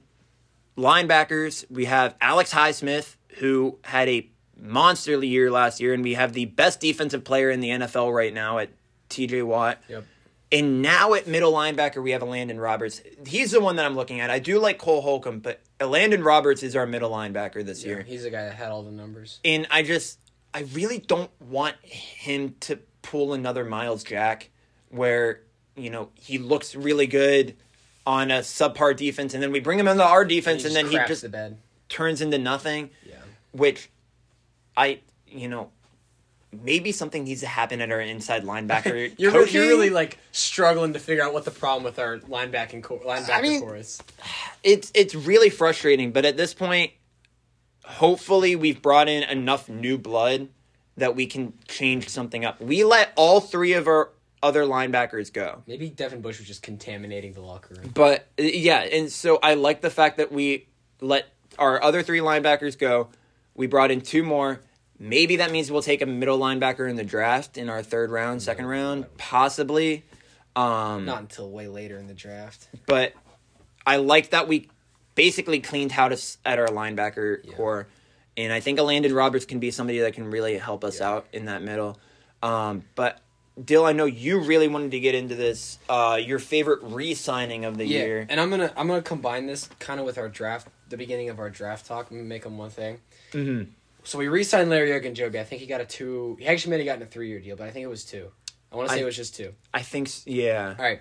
linebackers, 0.76 1.64
we 1.70 1.86
have 1.86 2.14
Alex 2.20 2.52
Highsmith, 2.52 3.16
who 3.38 3.78
had 3.82 4.08
a 4.08 4.28
monster 4.56 5.22
year 5.24 5.50
last 5.50 5.80
year, 5.80 5.94
and 5.94 6.02
we 6.02 6.14
have 6.14 6.32
the 6.32 6.44
best 6.44 6.80
defensive 6.80 7.24
player 7.24 7.50
in 7.50 7.60
the 7.60 7.70
NFL 7.70 8.14
right 8.14 8.32
now 8.32 8.58
at 8.58 8.70
TJ 9.10 9.44
Watt. 9.44 9.82
Yep. 9.88 10.04
And 10.50 10.80
now 10.80 11.12
at 11.14 11.26
middle 11.26 11.52
linebacker, 11.52 12.02
we 12.02 12.12
have 12.12 12.22
a 12.22 12.24
Landon 12.24 12.58
Roberts. 12.58 13.02
He's 13.26 13.50
the 13.50 13.60
one 13.60 13.76
that 13.76 13.84
I'm 13.84 13.94
looking 13.94 14.20
at. 14.20 14.30
I 14.30 14.38
do 14.38 14.58
like 14.58 14.78
Cole 14.78 15.02
Holcomb, 15.02 15.40
but 15.40 15.60
Landon 15.80 16.22
Roberts 16.22 16.62
is 16.62 16.74
our 16.74 16.86
middle 16.86 17.10
linebacker 17.10 17.64
this 17.64 17.84
year. 17.84 18.02
He's 18.02 18.22
the 18.22 18.30
guy 18.30 18.44
that 18.44 18.54
had 18.54 18.70
all 18.70 18.82
the 18.82 18.90
numbers. 18.90 19.40
And 19.44 19.66
I 19.70 19.82
just, 19.82 20.18
I 20.54 20.60
really 20.60 20.98
don't 20.98 21.30
want 21.40 21.76
him 21.82 22.54
to 22.60 22.78
pull 23.02 23.34
another 23.34 23.64
Myles 23.64 24.02
Jack 24.02 24.48
where, 24.88 25.42
you 25.76 25.90
know, 25.90 26.08
he 26.14 26.38
looks 26.38 26.74
really 26.74 27.06
good 27.06 27.54
on 28.08 28.30
a 28.30 28.38
subpar 28.38 28.96
defense 28.96 29.34
and 29.34 29.42
then 29.42 29.52
we 29.52 29.60
bring 29.60 29.78
him 29.78 29.86
into 29.86 30.02
our 30.02 30.24
defense 30.24 30.64
and, 30.64 30.72
just 30.72 30.90
then 30.90 31.02
he 31.02 31.06
just 31.06 31.20
the 31.20 31.28
bed. 31.28 31.58
turns 31.90 32.22
into 32.22 32.38
nothing, 32.38 32.88
Yeah. 33.06 33.16
which 33.52 33.90
I, 34.74 35.00
you 35.26 35.46
know, 35.46 35.68
maybe 36.50 36.90
something 36.90 37.24
needs 37.24 37.42
to 37.42 37.46
happen 37.46 37.82
at 37.82 37.92
our 37.92 38.00
inside 38.00 38.44
linebacker. 38.44 39.12
You're, 39.18 39.30
coaching. 39.32 39.54
you're 39.54 39.66
really 39.66 39.90
like 39.90 40.16
struggling 40.32 40.94
to 40.94 40.98
figure 40.98 41.22
out 41.22 41.34
what 41.34 41.44
the 41.44 41.50
problem 41.50 41.84
with 41.84 41.98
our 41.98 42.16
linebacking 42.20 42.82
core, 42.82 42.98
linebacker 43.00 43.30
I 43.30 43.42
mean- 43.42 43.60
core 43.60 43.76
is. 43.76 44.00
it's 44.64 44.90
it's 44.94 45.14
really 45.14 45.50
frustrating, 45.50 46.10
but 46.10 46.24
at 46.24 46.38
this 46.38 46.54
point, 46.54 46.92
hopefully 47.84 48.56
we've 48.56 48.80
brought 48.80 49.08
in 49.08 49.22
enough 49.24 49.68
new 49.68 49.98
blood 49.98 50.48
that 50.96 51.14
we 51.14 51.26
can 51.26 51.52
change 51.68 52.08
something 52.08 52.44
up. 52.44 52.58
We 52.60 52.84
let 52.84 53.12
all 53.16 53.40
three 53.42 53.74
of 53.74 53.86
our 53.86 54.08
other 54.42 54.64
linebackers 54.64 55.32
go. 55.32 55.62
Maybe 55.66 55.88
Devin 55.90 56.20
Bush 56.20 56.38
was 56.38 56.46
just 56.46 56.62
contaminating 56.62 57.32
the 57.32 57.40
locker 57.40 57.74
room. 57.74 57.90
But 57.94 58.26
yeah, 58.38 58.80
and 58.80 59.10
so 59.10 59.38
I 59.42 59.54
like 59.54 59.80
the 59.80 59.90
fact 59.90 60.18
that 60.18 60.30
we 60.32 60.66
let 61.00 61.26
our 61.58 61.82
other 61.82 62.02
three 62.02 62.20
linebackers 62.20 62.78
go. 62.78 63.08
We 63.54 63.66
brought 63.66 63.90
in 63.90 64.00
two 64.00 64.22
more. 64.22 64.60
Maybe 65.00 65.36
that 65.36 65.50
means 65.52 65.70
we'll 65.70 65.82
take 65.82 66.02
a 66.02 66.06
middle 66.06 66.38
linebacker 66.38 66.88
in 66.88 66.96
the 66.96 67.04
draft 67.04 67.56
in 67.58 67.68
our 67.68 67.82
third 67.82 68.10
round, 68.10 68.42
second 68.42 68.66
round, 68.66 69.06
possibly. 69.16 70.04
Um, 70.56 71.04
Not 71.04 71.20
until 71.20 71.50
way 71.50 71.68
later 71.68 71.98
in 71.98 72.06
the 72.08 72.14
draft. 72.14 72.68
but 72.86 73.12
I 73.86 73.96
like 73.96 74.30
that 74.30 74.48
we 74.48 74.68
basically 75.14 75.60
cleaned 75.60 75.92
house 75.92 76.38
at 76.44 76.58
our 76.58 76.66
linebacker 76.68 77.44
Yeah. 77.44 77.54
core, 77.54 77.86
and 78.36 78.52
I 78.52 78.58
think 78.60 78.78
a 78.78 78.82
Landon 78.82 79.12
Roberts 79.14 79.44
can 79.44 79.60
be 79.60 79.70
somebody 79.70 80.00
that 80.00 80.14
can 80.14 80.30
really 80.30 80.58
help 80.58 80.84
us 80.84 81.00
out 81.00 81.26
in 81.32 81.44
that 81.46 81.62
middle. 81.62 81.98
Um, 82.42 82.84
but 82.96 83.20
Dill, 83.64 83.84
I 83.84 83.92
know 83.92 84.04
you 84.04 84.40
really 84.40 84.68
wanted 84.68 84.92
to 84.92 85.00
get 85.00 85.14
into 85.14 85.34
this. 85.34 85.78
Uh, 85.88 86.18
your 86.22 86.38
favorite 86.38 86.80
re-signing 86.82 87.64
of 87.64 87.76
the 87.76 87.84
Yeah, 87.86 87.98
year. 88.04 88.26
and 88.28 88.40
I'm 88.40 88.50
gonna 88.50 88.72
I'm 88.76 88.86
gonna 88.86 89.02
combine 89.02 89.46
this 89.46 89.68
kind 89.80 89.98
of 89.98 90.06
with 90.06 90.16
our 90.18 90.28
draft, 90.28 90.68
the 90.88 90.96
beginning 90.96 91.28
of 91.28 91.38
our 91.40 91.50
draft 91.50 91.86
talk. 91.86 92.10
I'm 92.10 92.28
make 92.28 92.44
them 92.44 92.56
one 92.56 92.70
thing. 92.70 93.00
Mm-hmm. 93.32 93.70
So 94.04 94.18
we 94.18 94.28
re-signed 94.28 94.70
Larry 94.70 94.90
Ogunjobi. 94.90 95.38
I 95.40 95.44
think 95.44 95.60
he 95.60 95.66
got 95.66 95.80
a 95.80 95.84
two. 95.84 96.36
He 96.40 96.46
actually 96.46 96.70
may 96.70 96.76
have 96.78 96.86
gotten 96.86 97.02
a 97.02 97.06
three-year 97.06 97.40
deal, 97.40 97.56
but 97.56 97.66
I 97.66 97.70
think 97.70 97.84
it 97.84 97.88
was 97.88 98.04
two. 98.04 98.30
I 98.72 98.76
want 98.76 98.88
to 98.88 98.94
say 98.94 99.00
I- 99.00 99.02
it 99.02 99.06
was 99.06 99.16
just 99.16 99.34
two. 99.34 99.54
I 99.74 99.82
think, 99.82 100.08
yeah. 100.26 100.74
All 100.78 100.84
right. 100.84 101.00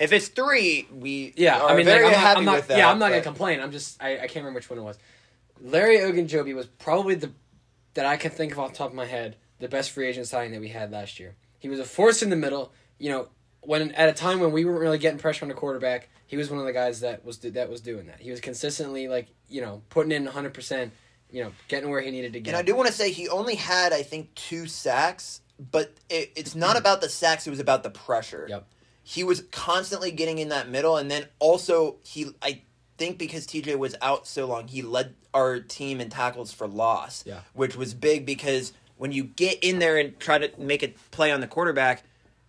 If 0.00 0.12
it's 0.12 0.28
three, 0.28 0.88
we 0.92 1.32
Yeah, 1.36 1.62
I 1.62 1.76
mean, 1.76 1.84
very 1.84 2.04
like, 2.04 2.06
I'm 2.06 2.12
not, 2.12 2.20
happy 2.20 2.38
I'm 2.38 2.44
not, 2.46 2.56
with 2.56 2.66
that. 2.68 2.78
yeah, 2.78 2.90
I'm 2.90 2.98
not 2.98 3.10
gonna 3.10 3.20
complain. 3.22 3.60
I'm 3.60 3.70
just, 3.70 4.02
I, 4.02 4.14
I 4.14 4.18
can't 4.20 4.36
remember 4.36 4.58
which 4.58 4.70
one 4.70 4.78
it 4.78 4.82
was. 4.82 4.98
Larry 5.60 5.98
Ogunjobi 5.98 6.54
was 6.54 6.66
probably 6.66 7.14
the 7.16 7.30
that 7.94 8.06
I 8.06 8.16
can 8.16 8.30
think 8.30 8.52
of 8.52 8.58
off 8.58 8.72
the 8.72 8.78
top 8.78 8.88
of 8.90 8.94
my 8.94 9.04
head 9.06 9.36
the 9.58 9.68
best 9.68 9.90
free 9.90 10.06
agent 10.08 10.26
signing 10.26 10.52
that 10.52 10.60
we 10.60 10.68
had 10.68 10.90
last 10.90 11.20
year. 11.20 11.34
He 11.60 11.68
was 11.68 11.78
a 11.78 11.84
force 11.84 12.22
in 12.22 12.30
the 12.30 12.36
middle. 12.36 12.72
You 12.98 13.10
know, 13.10 13.28
when 13.60 13.92
at 13.92 14.08
a 14.08 14.12
time 14.12 14.40
when 14.40 14.50
we 14.50 14.64
weren't 14.64 14.80
really 14.80 14.98
getting 14.98 15.18
pressure 15.18 15.44
on 15.44 15.48
the 15.48 15.54
quarterback, 15.54 16.08
he 16.26 16.36
was 16.36 16.50
one 16.50 16.58
of 16.58 16.66
the 16.66 16.72
guys 16.72 17.00
that 17.00 17.24
was 17.24 17.38
that 17.38 17.70
was 17.70 17.80
doing 17.80 18.06
that. 18.06 18.20
He 18.20 18.30
was 18.30 18.40
consistently 18.40 19.06
like 19.06 19.28
you 19.48 19.60
know 19.60 19.82
putting 19.90 20.10
in 20.12 20.24
100. 20.24 20.52
percent 20.52 20.92
You 21.30 21.44
know, 21.44 21.52
getting 21.68 21.90
where 21.90 22.00
he 22.00 22.10
needed 22.10 22.32
to 22.32 22.40
get. 22.40 22.50
And 22.50 22.56
I 22.56 22.62
do 22.62 22.74
want 22.74 22.88
to 22.88 22.92
say 22.92 23.12
he 23.12 23.28
only 23.28 23.54
had, 23.54 23.92
I 23.92 24.02
think, 24.02 24.34
two 24.34 24.66
sacks, 24.66 25.42
but 25.58 25.94
it, 26.08 26.32
it's 26.34 26.54
not 26.56 26.76
about 26.76 27.00
the 27.00 27.08
sacks. 27.08 27.46
It 27.46 27.50
was 27.50 27.60
about 27.60 27.82
the 27.84 27.90
pressure. 27.90 28.46
Yep. 28.48 28.66
He 29.02 29.22
was 29.24 29.44
constantly 29.52 30.10
getting 30.10 30.38
in 30.38 30.48
that 30.48 30.68
middle, 30.68 30.96
and 30.96 31.10
then 31.10 31.26
also 31.38 31.96
he, 32.04 32.30
I 32.42 32.62
think, 32.98 33.18
because 33.18 33.46
TJ 33.46 33.78
was 33.78 33.94
out 34.02 34.26
so 34.26 34.46
long, 34.46 34.68
he 34.68 34.82
led 34.82 35.14
our 35.32 35.60
team 35.60 36.00
in 36.00 36.10
tackles 36.10 36.52
for 36.52 36.66
loss. 36.68 37.24
Yeah. 37.26 37.40
Which 37.54 37.76
was 37.76 37.94
big 37.94 38.26
because 38.26 38.72
when 39.00 39.12
you 39.12 39.24
get 39.24 39.64
in 39.64 39.78
there 39.78 39.96
and 39.96 40.20
try 40.20 40.36
to 40.36 40.50
make 40.60 40.82
a 40.82 40.88
play 41.10 41.32
on 41.32 41.40
the 41.40 41.46
quarterback, 41.46 42.02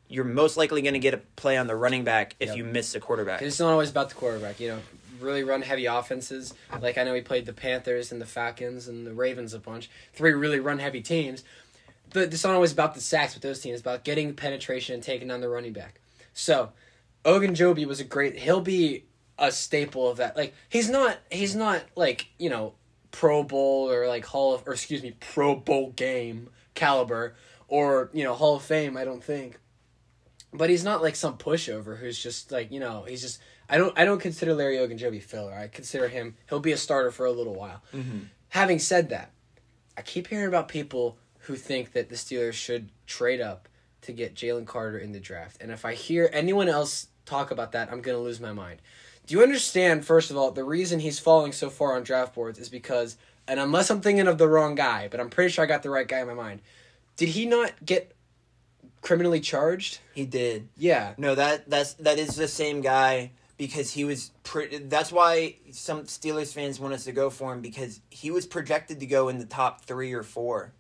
you're 0.09 0.25
most 0.25 0.57
likely 0.57 0.81
going 0.81 0.95
to 0.95 0.99
get 0.99 1.13
a 1.13 1.17
play 1.37 1.55
on 1.55 1.65
the 1.67 1.75
running 1.77 2.03
back 2.03 2.35
if 2.41 2.49
Yep. 2.49 2.57
you 2.57 2.63
miss 2.65 2.91
the 2.91 2.99
quarterback. 2.99 3.41
It's 3.41 3.57
not 3.57 3.71
always 3.71 3.89
about 3.89 4.09
the 4.09 4.15
quarterback, 4.15 4.59
you 4.59 4.67
know. 4.67 4.79
Really 5.21 5.45
run 5.45 5.61
heavy 5.61 5.85
offenses. 5.85 6.53
Like 6.81 6.97
I 6.97 7.05
know 7.05 7.13
he 7.13 7.21
played 7.21 7.45
the 7.45 7.53
Panthers 7.53 8.11
and 8.11 8.19
the 8.19 8.25
Falcons 8.25 8.89
and 8.89 9.07
the 9.07 9.13
Ravens 9.13 9.53
a 9.53 9.59
bunch. 9.59 9.89
Three 10.13 10.33
really 10.33 10.59
run 10.59 10.79
heavy 10.79 10.99
teams. 10.99 11.45
But 12.13 12.33
it's 12.33 12.43
not 12.43 12.53
always 12.53 12.73
about 12.73 12.95
the 12.95 13.01
sacks 13.01 13.33
with 13.33 13.43
those 13.43 13.61
teams. 13.61 13.75
It's 13.75 13.81
about 13.81 14.03
getting 14.03 14.33
penetration 14.33 14.95
and 14.95 15.01
taking 15.01 15.31
on 15.31 15.39
the 15.39 15.47
running 15.47 15.71
back. 15.71 16.01
So, 16.33 16.71
Ogunjobi 17.23 17.85
was 17.85 18.01
a 18.01 18.03
great. 18.03 18.39
He'll 18.39 18.59
be 18.59 19.05
a 19.39 19.53
staple 19.53 20.09
of 20.09 20.17
that. 20.17 20.35
Like 20.35 20.53
he's 20.67 20.89
not. 20.89 21.19
He's 21.31 21.55
not 21.55 21.83
like 21.95 22.27
you 22.37 22.49
know 22.49 22.73
Pro 23.12 23.43
Bowl 23.43 23.91
or 23.91 24.08
like 24.08 24.26
Hall 24.26 24.54
of 24.54 24.63
or 24.67 24.74
excuse 24.74 25.04
me 25.04 25.15
Pro 25.19 25.56
Bowl 25.56 25.91
game 25.91 26.50
caliber 26.74 27.36
or 27.67 28.10
you 28.13 28.24
know 28.24 28.34
Hall 28.34 28.56
of 28.56 28.63
Fame. 28.63 28.97
I 28.97 29.06
don't 29.06 29.24
think 29.24 29.58
but 30.54 30.69
he's 30.69 30.84
not 30.84 31.02
like 31.02 31.15
some 31.15 31.38
pushover 31.38 31.97
who's 31.97 32.21
just 32.21 32.52
like 32.52 32.71
you 32.71 32.80
know 32.80 33.06
he's 33.08 33.21
just 33.21 33.39
I 33.69 33.78
don't 33.78 33.97
I 33.97 34.06
don't 34.06 34.19
consider 34.19 34.54
Larry 34.54 34.78
Ogunjobi 34.78 35.21
filler. 35.21 35.54
I 35.54 35.67
consider 35.67 36.08
him 36.08 36.36
he'll 36.50 36.60
be 36.60 36.71
a 36.71 36.78
starter 36.78 37.12
for 37.12 37.26
a 37.26 37.32
little 37.32 37.56
while. 37.56 37.82
Mm-hmm. 37.93 38.19
Having 38.50 38.80
said 38.80 39.10
that, 39.10 39.32
I 39.97 40.02
keep 40.02 40.28
hearing 40.28 40.47
about 40.47 40.67
people 40.67 41.17
who 41.45 41.56
think 41.56 41.93
that 41.93 42.10
the 42.10 42.15
Steelers 42.15 42.54
should 42.54 42.91
trade 43.08 43.39
up 43.39 43.69
to 44.02 44.12
get 44.12 44.36
Jalen 44.36 44.65
Carter 44.65 44.97
in 44.97 45.12
the 45.12 45.19
draft, 45.19 45.62
and 45.62 45.71
if 45.71 45.86
I 45.86 45.93
hear 45.93 46.30
anyone 46.34 46.67
else 46.67 47.08
talk 47.26 47.52
about 47.52 47.71
that, 47.74 47.91
I'm 47.91 48.02
gonna 48.02 48.17
lose 48.17 48.39
my 48.39 48.52
mind. 48.52 48.82
Do 49.27 49.36
you 49.36 49.43
understand? 49.43 50.05
First 50.05 50.31
of 50.31 50.38
all, 50.38 50.51
the 50.51 50.63
reason 50.63 50.99
he's 50.99 51.19
falling 51.19 51.51
so 51.51 51.69
far 51.69 51.95
on 51.95 52.03
draft 52.03 52.34
boards 52.36 52.60
is 52.60 52.69
because, 52.69 53.17
and 53.47 53.60
unless 53.60 53.89
I'm 53.89 54.01
thinking 54.01 54.27
of 54.27 54.38
the 54.38 54.47
wrong 54.47 54.75
guy, 54.75 55.07
but 55.10 55.19
I'm 55.19 55.29
pretty 55.29 55.51
sure 55.51 55.63
I 55.63 55.67
got 55.67 55.84
the 55.84 55.89
right 55.89 56.07
guy 56.07 56.19
in 56.19 56.27
my 56.27 56.34
mind. 56.34 56.62
Did 57.17 57.29
he 57.29 57.45
not 57.45 57.71
get 57.86 58.13
criminally 59.01 59.39
charged? 59.39 59.99
he 60.13 60.25
did. 60.25 60.69
Yeah. 60.77 61.13
No, 61.17 61.36
that 61.36 61.69
that's 61.69 61.93
that 61.95 62.19
is 62.19 62.36
the 62.36 62.47
same 62.47 62.81
guy 62.81 63.31
because 63.57 63.91
he 63.93 64.03
was. 64.05 64.31
Pre- 64.43 64.77
that's 64.79 65.12
why 65.12 65.55
some 65.71 66.03
Steelers 66.03 66.53
fans 66.53 66.79
want 66.79 66.93
us 66.93 67.03
to 67.05 67.12
go 67.12 67.29
for 67.29 67.53
him 67.53 67.62
because 67.62 68.01
he 68.10 68.31
was 68.31 68.45
projected 68.45 68.99
to 68.99 69.05
go 69.05 69.29
in 69.29 69.38
the 69.38 69.45
top 69.45 69.86
three 69.86 70.13
or 70.13 70.23
four. 70.23 70.73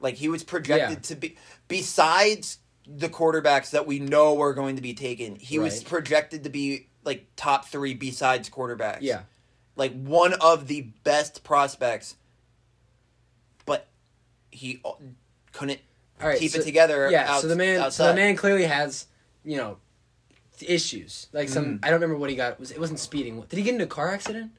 Like 0.00 0.14
he 0.14 0.28
was 0.28 0.42
projected 0.42 0.98
Yeah. 0.98 1.08
to 1.08 1.14
be 1.14 1.36
besides 1.68 2.58
the 2.86 3.08
quarterbacks 3.08 3.70
that 3.70 3.86
we 3.86 3.98
know 4.00 4.40
are 4.40 4.54
going 4.54 4.76
to 4.76 4.82
be 4.82 4.94
taken. 4.94 5.36
He 5.36 5.58
was 5.58 5.84
projected 5.84 6.44
to 6.44 6.50
be 6.50 6.88
like 7.04 7.26
top 7.36 7.66
three 7.66 7.94
besides 7.94 8.48
quarterbacks. 8.50 8.98
Yeah. 9.00 9.22
like 9.76 9.92
one 10.02 10.34
of 10.34 10.66
the 10.66 10.82
best 11.04 11.42
prospects, 11.44 12.16
but 13.66 13.86
he 14.50 14.82
couldn't 15.52 15.80
right, 16.20 16.38
keep 16.38 16.50
so- 16.52 16.60
it 16.60 16.64
together. 16.64 17.08
Yeah, 17.10 17.30
outs- 17.30 17.42
so 17.42 17.48
the 17.48 17.56
man, 17.56 17.90
so 17.90 18.06
the 18.08 18.14
man 18.14 18.36
clearly 18.36 18.64
has, 18.64 19.06
you 19.44 19.56
know, 19.56 19.78
issues. 20.66 21.28
Like 21.32 21.48
some, 21.48 21.64
Mm-hmm. 21.64 21.84
I 21.84 21.88
don't 21.90 22.00
remember 22.00 22.18
what 22.18 22.30
he 22.30 22.36
got. 22.36 22.58
Was 22.60 22.70
it 22.70 22.78
wasn't 22.80 22.98
speeding? 22.98 23.40
Did 23.48 23.56
he 23.56 23.62
get 23.62 23.72
into 23.72 23.84
a 23.84 23.88
car 23.88 24.10
accident? 24.12 24.52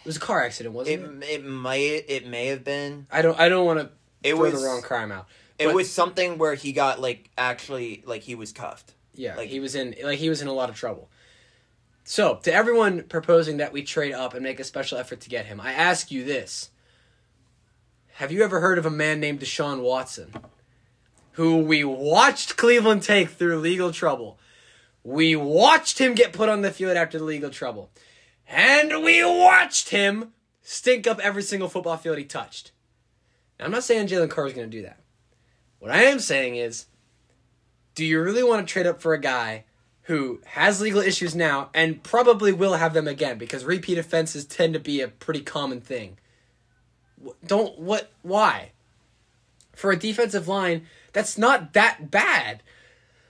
It 0.00 0.06
was 0.06 0.16
a 0.16 0.20
car 0.20 0.42
accident, 0.42 0.74
wasn't 0.74 1.00
It 1.22 1.24
it? 1.24 1.30
it 1.42 1.44
might 1.44 1.78
it 2.08 2.26
may 2.26 2.46
have 2.46 2.64
been. 2.64 3.06
I 3.10 3.22
don't. 3.22 3.38
I 3.38 3.48
don't 3.48 3.64
want 3.66 3.78
to 3.78 3.90
It 4.24 4.34
throw 4.34 4.40
was 4.50 4.60
the 4.60 4.66
wrong 4.66 4.82
crime 4.82 5.12
out. 5.12 5.26
It 5.58 5.66
But- 5.66 5.74
was 5.76 5.92
something 5.92 6.38
where 6.38 6.54
he 6.54 6.72
got 6.72 7.00
like 7.00 7.30
actually 7.38 8.02
like 8.04 8.22
he 8.22 8.34
was 8.34 8.50
cuffed. 8.52 8.94
Yeah, 9.14 9.36
Like- 9.36 9.48
he 9.50 9.60
was 9.60 9.74
in 9.76 9.94
like 10.02 10.18
he 10.18 10.28
was 10.28 10.42
in 10.42 10.48
a 10.48 10.52
lot 10.52 10.68
of 10.70 10.74
trouble. 10.76 11.08
So, 12.04 12.36
to 12.42 12.52
everyone 12.52 13.04
proposing 13.04 13.58
that 13.58 13.72
we 13.72 13.82
trade 13.82 14.12
up 14.12 14.34
and 14.34 14.42
make 14.42 14.58
a 14.58 14.64
special 14.64 14.98
effort 14.98 15.20
to 15.20 15.30
get 15.30 15.46
him, 15.46 15.60
I 15.60 15.72
ask 15.72 16.10
you 16.10 16.24
this. 16.24 16.70
Have 18.14 18.32
you 18.32 18.42
ever 18.42 18.60
heard 18.60 18.78
of 18.78 18.86
a 18.86 18.90
man 18.90 19.20
named 19.20 19.40
Deshaun 19.40 19.82
Watson? 19.82 20.32
Who 21.32 21.58
we 21.58 21.84
watched 21.84 22.56
Cleveland 22.56 23.02
take 23.02 23.30
through 23.30 23.58
legal 23.58 23.92
trouble. 23.92 24.38
We 25.04 25.34
watched 25.34 25.98
him 25.98 26.14
get 26.14 26.32
put 26.32 26.48
on 26.48 26.62
the 26.62 26.70
field 26.70 26.96
after 26.96 27.18
the 27.18 27.24
legal 27.24 27.50
trouble. 27.50 27.90
And 28.46 29.02
we 29.02 29.24
watched 29.24 29.88
him 29.88 30.32
stink 30.60 31.06
up 31.06 31.20
every 31.20 31.42
single 31.42 31.68
football 31.68 31.96
field 31.96 32.18
he 32.18 32.24
touched. 32.24 32.72
Now, 33.58 33.66
I'm 33.66 33.70
not 33.70 33.84
saying 33.84 34.08
Jalen 34.08 34.30
Carr 34.30 34.46
is 34.46 34.52
going 34.52 34.70
to 34.70 34.76
do 34.76 34.82
that. 34.82 35.00
What 35.78 35.90
I 35.90 36.02
am 36.04 36.18
saying 36.18 36.56
is 36.56 36.86
do 37.94 38.04
you 38.04 38.22
really 38.22 38.42
want 38.42 38.66
to 38.66 38.72
trade 38.72 38.86
up 38.86 39.00
for 39.00 39.14
a 39.14 39.20
guy 39.20 39.64
who 40.04 40.40
has 40.46 40.80
legal 40.80 41.00
issues 41.00 41.34
now 41.34 41.70
and 41.74 42.02
probably 42.02 42.52
will 42.52 42.74
have 42.74 42.94
them 42.94 43.06
again 43.06 43.38
because 43.38 43.64
repeat 43.64 43.98
offenses 43.98 44.44
tend 44.44 44.74
to 44.74 44.80
be 44.80 45.00
a 45.00 45.08
pretty 45.08 45.40
common 45.40 45.80
thing? 45.80 46.18
Don't 47.46 47.78
what 47.78 48.10
why? 48.22 48.72
For 49.74 49.92
a 49.92 49.98
defensive 49.98 50.48
line, 50.48 50.86
that's 51.12 51.38
not 51.38 51.72
that 51.72 52.10
bad. 52.10 52.62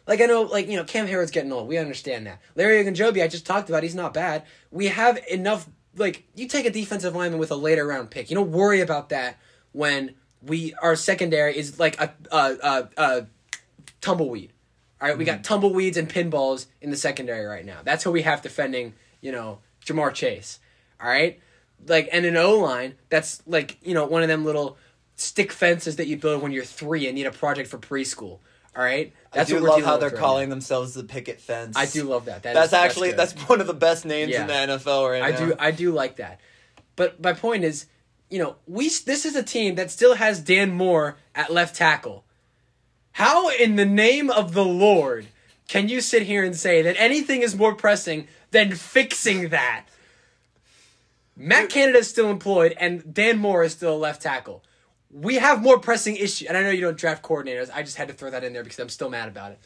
Like 0.07 0.21
I 0.21 0.27
know, 0.27 0.43
like 0.43 0.67
you 0.69 0.77
know, 0.77 0.85
Cam 0.85 1.07
Heyward's 1.07 1.31
getting 1.31 1.53
old. 1.53 1.69
We 1.69 1.79
understand 1.79 2.27
that. 2.27 2.41
Larry 2.57 2.83
Ogunjobi, 2.83 3.23
I 3.23 3.29
just 3.29 3.47
talked 3.47 3.69
about, 3.69 3.83
he's 3.83 3.95
not 3.95 4.15
bad. 4.15 4.45
We 4.71 4.89
have 4.89 5.19
enough. 5.31 5.69
Like 5.95 6.25
you 6.35 6.49
take 6.49 6.65
a 6.65 6.71
defensive 6.71 7.15
lineman 7.15 7.39
with 7.39 7.51
a 7.51 7.57
later 7.57 7.87
round 7.87 8.11
pick, 8.11 8.31
you 8.31 8.35
don't 8.35 8.51
worry 8.51 8.81
about 8.81 9.11
that 9.11 9.39
when 9.73 10.15
we 10.43 10.75
our 10.83 10.97
secondary 10.97 11.57
is 11.57 11.79
like 11.79 12.01
a 12.01 12.13
a 12.31 12.57
a, 12.63 12.89
a 12.97 13.27
tumbleweed. 14.01 14.53
All 15.03 15.09
right, 15.09 15.19
we 15.19 15.25
got 15.25 15.43
mm-hmm. 15.43 15.43
tumbleweeds 15.43 15.97
and 15.97 16.09
pinballs 16.09 16.67
in 16.81 16.91
the 16.91 16.97
secondary 16.97 17.45
right 17.45 17.65
now. 17.67 17.81
That's 17.83 18.05
who 18.05 18.13
we 18.13 18.23
have 18.23 18.41
defending, 18.41 18.95
you 19.21 19.33
know, 19.33 19.59
Ja'Marr 19.85 20.15
Chase. 20.15 20.61
All 21.01 21.09
right, 21.09 21.41
like 21.89 22.09
and 22.13 22.25
an 22.25 22.37
O 22.37 22.59
line 22.59 22.95
that's 23.09 23.43
like 23.45 23.79
you 23.83 23.95
know 23.95 24.07
one 24.07 24.23
of 24.23 24.29
them 24.29 24.45
little 24.45 24.79
stick 25.17 25.51
fences 25.51 25.97
that 25.97 26.07
you 26.07 26.17
build 26.17 26.41
when 26.41 26.53
you're 26.53 26.65
three 26.65 27.07
and 27.09 27.17
need 27.17 27.27
a 27.27 27.33
project 27.33 27.69
for 27.69 27.79
preschool. 27.79 28.39
All 28.75 28.83
right, 28.83 29.13
That's 29.33 29.51
I 29.51 29.55
do 29.55 29.61
love 29.61 29.83
how 29.83 29.99
they're 29.99 30.09
right 30.09 30.19
calling 30.19 30.49
now. 30.49 30.55
themselves 30.55 30.95
the 30.95 31.05
picket 31.05 31.41
fence. 31.41 31.77
I 31.77 31.85
do 31.85 32.05
love 32.05 32.25
that. 32.27 32.45
That 32.45 32.55
that's 32.55 32.69
is- 32.69 32.73
actually 32.73 33.09
good. 33.11 33.19
that's, 33.19 33.33
one 33.49 33.61
of 33.61 33.67
the 33.67 33.75
best 33.75 34.07
names 34.07 34.31
Yeah. 34.31 34.43
in 34.43 34.47
the 34.47 34.79
NFL 34.79 35.11
right 35.11 35.23
I 35.23 35.31
now. 35.33 35.47
do 35.47 35.55
I 35.59 35.71
do 35.73 35.91
like 35.93 36.17
that. 36.17 36.41
But 36.97 37.21
my 37.21 37.33
point 37.33 37.65
is, 37.65 37.87
you 38.31 38.39
know, 38.39 38.57
we 38.69 38.85
this 38.89 39.27
is 39.27 39.35
a 39.35 39.43
team 39.43 39.75
that 39.75 39.91
still 39.91 40.15
has 40.15 40.41
Dan 40.41 40.71
Moore 40.71 41.17
at 41.35 41.53
left 41.53 41.75
tackle. 41.75 42.25
How 43.13 43.51
in 43.51 43.77
the 43.77 43.87
name 43.87 44.31
of 44.31 44.55
the 44.55 44.65
Lord 44.65 45.27
can 45.69 45.89
you 45.89 46.01
sit 46.01 46.23
here 46.23 46.45
and 46.45 46.57
say 46.57 46.83
that 46.83 46.97
anything 46.99 47.43
is 47.43 47.55
more 47.55 47.75
pressing 47.75 48.29
than 48.51 48.75
fixing 48.75 49.51
that? 49.51 49.87
Matt 51.37 51.71
Canada 51.71 51.99
is 51.99 52.09
still 52.09 52.31
employed 52.31 52.75
and 52.79 53.13
Dan 53.15 53.39
Moore 53.39 53.65
is 53.65 53.73
still 53.73 53.95
a 53.95 53.97
left 53.97 54.23
tackle. 54.23 54.63
We 55.11 55.37
have 55.37 55.63
more 55.63 55.79
pressing 55.79 56.17
issues, 56.17 56.49
and 56.49 56.57
I 56.57 56.63
know 56.63 56.71
you 56.71 56.81
don't 56.81 56.97
draft 56.97 57.23
coordinators. 57.23 57.71
I 57.73 57.83
just 57.83 57.97
had 57.97 58.09
to 58.09 58.15
throw 58.15 58.31
that 58.31 58.45
in 58.45 58.55
there 58.55 58.63
because 58.65 58.79
I'm 58.79 58.89
still 58.89 59.11
mad 59.11 59.29
about 59.29 59.53
it. 59.53 59.59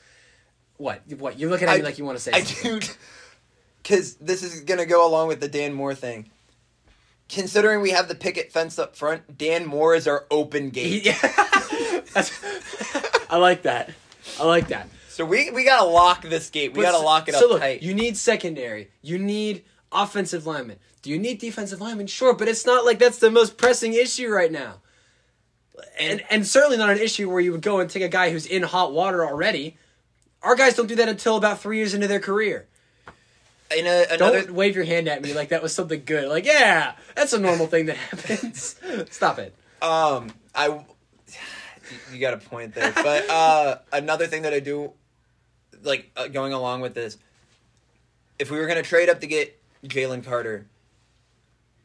What? 0.77 1.03
What? 1.19 1.39
You're 1.39 1.51
looking 1.51 1.69
at 1.69 1.77
me 1.77 1.85
like 1.85 1.99
you 1.99 2.05
want 2.05 2.19
to 2.19 2.23
say 2.23 2.33
I 2.33 2.43
something. 2.43 2.81
do, 2.81 2.87
because 3.81 4.15
this 4.17 4.43
is 4.43 4.63
gonna 4.63 4.87
go 4.87 5.07
along 5.09 5.29
with 5.29 5.41
the 5.41 5.47
Dan 5.47 5.73
Moore 5.73 5.95
thing. 5.95 6.31
Considering 7.29 7.81
we 7.81 7.91
have 7.91 8.09
the 8.09 8.17
picket 8.17 8.51
fence 8.51 8.77
up 8.79 8.97
front, 8.97 9.39
Dan 9.39 9.67
Moore 9.67 9.95
is 9.95 10.09
our 10.09 10.27
open 10.33 10.71
gate. 10.71 11.05
Yeah. 11.07 11.17
I 13.29 13.37
like 13.39 13.63
that. 13.63 13.91
I 14.41 14.45
like 14.45 14.69
that. 14.69 14.89
So 15.09 15.25
we 15.25 15.51
we 15.51 15.65
gotta 15.65 15.89
lock 15.89 16.23
this 16.23 16.51
gate. 16.51 16.75
We 16.75 16.83
gotta 16.83 16.99
lock 16.99 17.29
it 17.29 17.35
so 17.35 17.47
up 17.47 17.51
look, 17.53 17.61
tight. 17.61 17.83
You 17.83 17.95
need 17.95 18.17
secondary. 18.17 18.91
You 19.03 19.19
need 19.19 19.65
offensive 19.91 20.47
linemen. 20.47 20.79
Do 21.03 21.11
you 21.11 21.19
need 21.19 21.39
defensive 21.39 21.81
linemen? 21.81 22.07
Sure, 22.07 22.35
but 22.35 22.49
it's 22.49 22.67
not 22.67 22.85
like 22.85 22.99
that's 22.99 23.19
the 23.19 23.31
most 23.31 23.57
pressing 23.57 23.95
issue 23.95 24.29
right 24.29 24.53
now. 24.53 24.81
And 25.99 26.23
and 26.31 26.47
certainly 26.47 26.77
not 26.77 26.91
an 26.91 26.99
issue 26.99 27.31
where 27.31 27.41
you 27.41 27.53
would 27.53 27.63
go 27.63 27.81
and 27.81 27.89
take 27.89 28.03
a 28.03 28.09
guy 28.09 28.31
who's 28.31 28.47
in 28.47 28.63
hot 28.63 28.93
water 28.93 29.25
already. 29.25 29.79
Our 30.43 30.55
guys 30.55 30.75
don't 30.75 30.87
do 30.87 30.97
that 30.97 31.09
until 31.09 31.37
about 31.37 31.61
three 31.61 31.79
years 31.79 31.95
into 31.95 32.09
their 32.09 32.21
career. 32.21 32.67
In 33.77 33.87
a, 33.87 34.07
another 34.11 34.43
Don't 34.43 34.55
wave 34.55 34.77
your 34.77 34.85
hand 34.85 35.09
at 35.09 35.23
me 35.23 35.35
like 35.35 35.49
that 35.49 35.63
was 35.63 35.75
something 35.75 36.03
good. 36.05 36.29
Like, 36.29 36.45
yeah, 36.45 36.93
that's 37.17 37.33
a 37.33 37.41
normal 37.41 37.67
thing 37.67 37.87
that 37.87 37.97
happens. 37.97 38.77
Stop 39.11 39.39
it. 39.39 39.55
Um, 39.83 40.33
I, 40.55 40.85
you- 42.13 42.19
got 42.19 42.35
a 42.35 42.39
point 42.39 42.75
there. 42.75 42.93
But 42.93 43.29
uh, 43.31 43.79
another 43.93 44.27
thing 44.27 44.43
that 44.43 44.53
I 44.53 44.61
do, 44.61 44.93
like 45.83 46.11
uh, 46.17 46.29
going 46.29 46.53
along 46.53 46.81
with 46.81 46.95
this, 46.95 47.19
if 48.39 48.51
we 48.51 48.59
were 48.59 48.67
gonna 48.67 48.83
trade 48.83 49.09
up 49.09 49.21
to 49.21 49.27
get 49.27 49.59
Jalen 49.85 50.25
Carter, 50.25 50.67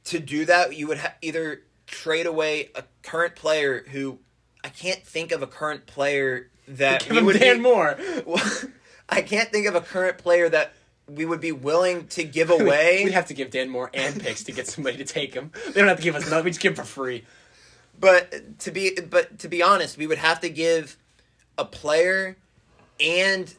to 0.05 0.19
do 0.19 0.45
that 0.45 0.75
you 0.75 0.87
would 0.87 0.97
ha- 0.99 1.13
either 1.21 1.61
trade 1.87 2.25
away 2.25 2.69
a 2.75 2.83
current 3.03 3.35
player 3.35 3.83
who 3.91 4.19
I 4.63 4.69
can't 4.69 5.03
think 5.05 5.31
of 5.31 5.41
a 5.41 5.47
current 5.47 5.85
player 5.85 6.49
that 6.67 7.03
Give 7.07 7.17
we 7.17 7.23
would 7.23 7.39
Dan 7.39 7.57
be- 7.57 7.61
Moore. 7.63 7.97
I 9.09 9.21
can't 9.21 9.49
think 9.51 9.67
of 9.67 9.75
a 9.75 9.81
current 9.81 10.17
player 10.17 10.47
that 10.49 10.73
we 11.09 11.25
would 11.25 11.41
be 11.41 11.51
willing 11.51 12.07
to 12.09 12.23
give 12.23 12.49
away. 12.59 13.01
We'd 13.03 13.13
have 13.13 13.25
to 13.27 13.33
give 13.33 13.49
Dan 13.51 13.69
Moore 13.69 13.89
and 13.93 14.19
picks 14.21 14.43
to 14.45 14.51
get 14.51 14.67
somebody 14.67 14.97
to 14.97 15.03
take 15.03 15.33
him. 15.33 15.51
They 15.67 15.73
don't 15.81 15.87
have 15.89 15.97
to 15.97 16.03
give 16.03 16.15
us 16.15 16.29
nothing. 16.29 16.45
We 16.45 16.51
just 16.51 16.61
give 16.61 16.71
him 16.71 16.77
for 16.77 16.83
free. 16.89 17.25
But 18.01 18.59
to 18.59 18.71
be 18.71 18.97
but 18.99 19.39
to 19.39 19.47
be 19.47 19.61
honest, 19.61 19.97
we 19.97 20.07
would 20.07 20.17
have 20.17 20.41
to 20.41 20.49
give 20.49 20.97
a 21.57 21.63
player 21.63 22.35
and 22.99 23.53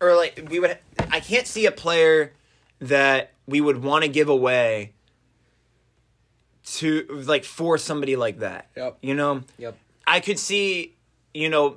or 0.00 0.16
like 0.16 0.48
we 0.50 0.58
would 0.58 0.78
I 1.12 1.20
can't 1.20 1.46
see 1.46 1.66
a 1.66 1.72
player 1.72 2.32
that 2.80 3.32
we 3.46 3.60
would 3.60 3.82
want 3.82 4.04
to 4.04 4.08
give 4.08 4.28
away 4.30 4.94
to 6.64 7.06
like 7.26 7.44
for 7.44 7.76
somebody 7.78 8.16
like 8.16 8.38
that. 8.38 8.68
Yep. 8.76 8.98
You 9.02 9.14
know? 9.14 9.42
Yep. 9.58 9.76
I 10.06 10.20
could 10.20 10.38
see, 10.38 10.96
you 11.34 11.48
know, 11.48 11.76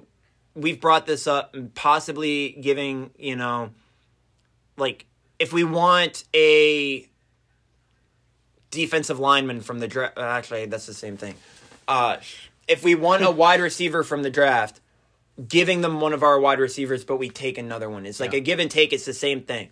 we've 0.55 0.79
brought 0.79 1.05
this 1.05 1.27
up 1.27 1.55
possibly 1.75 2.51
giving, 2.61 3.11
you 3.17 3.35
know, 3.35 3.71
like 4.77 5.05
if 5.39 5.51
we 5.51 5.63
want 5.63 6.23
a 6.33 7.07
defensive 8.71 9.19
lineman 9.19 9.61
from 9.61 9.79
the 9.79 9.87
draft, 9.87 10.17
actually, 10.17 10.65
that's 10.67 10.85
the 10.85 10.93
same 10.93 11.17
thing. 11.17 11.35
Uh, 11.87 12.17
if 12.67 12.83
we 12.83 12.95
want 12.95 13.23
a 13.23 13.31
wide 13.31 13.59
receiver 13.61 14.03
from 14.03 14.23
the 14.23 14.29
draft, 14.29 14.79
giving 15.47 15.81
them 15.81 15.99
one 15.99 16.13
of 16.13 16.23
our 16.23 16.39
wide 16.39 16.59
receivers, 16.59 17.03
but 17.03 17.17
we 17.17 17.29
take 17.29 17.57
another 17.57 17.89
one. 17.89 18.05
It's 18.05 18.19
like 18.19 18.31
Yeah. 18.33 18.37
a 18.37 18.41
give 18.41 18.59
and 18.59 18.69
take. 18.69 18.93
It's 18.93 19.05
the 19.05 19.13
same 19.13 19.41
thing. 19.41 19.69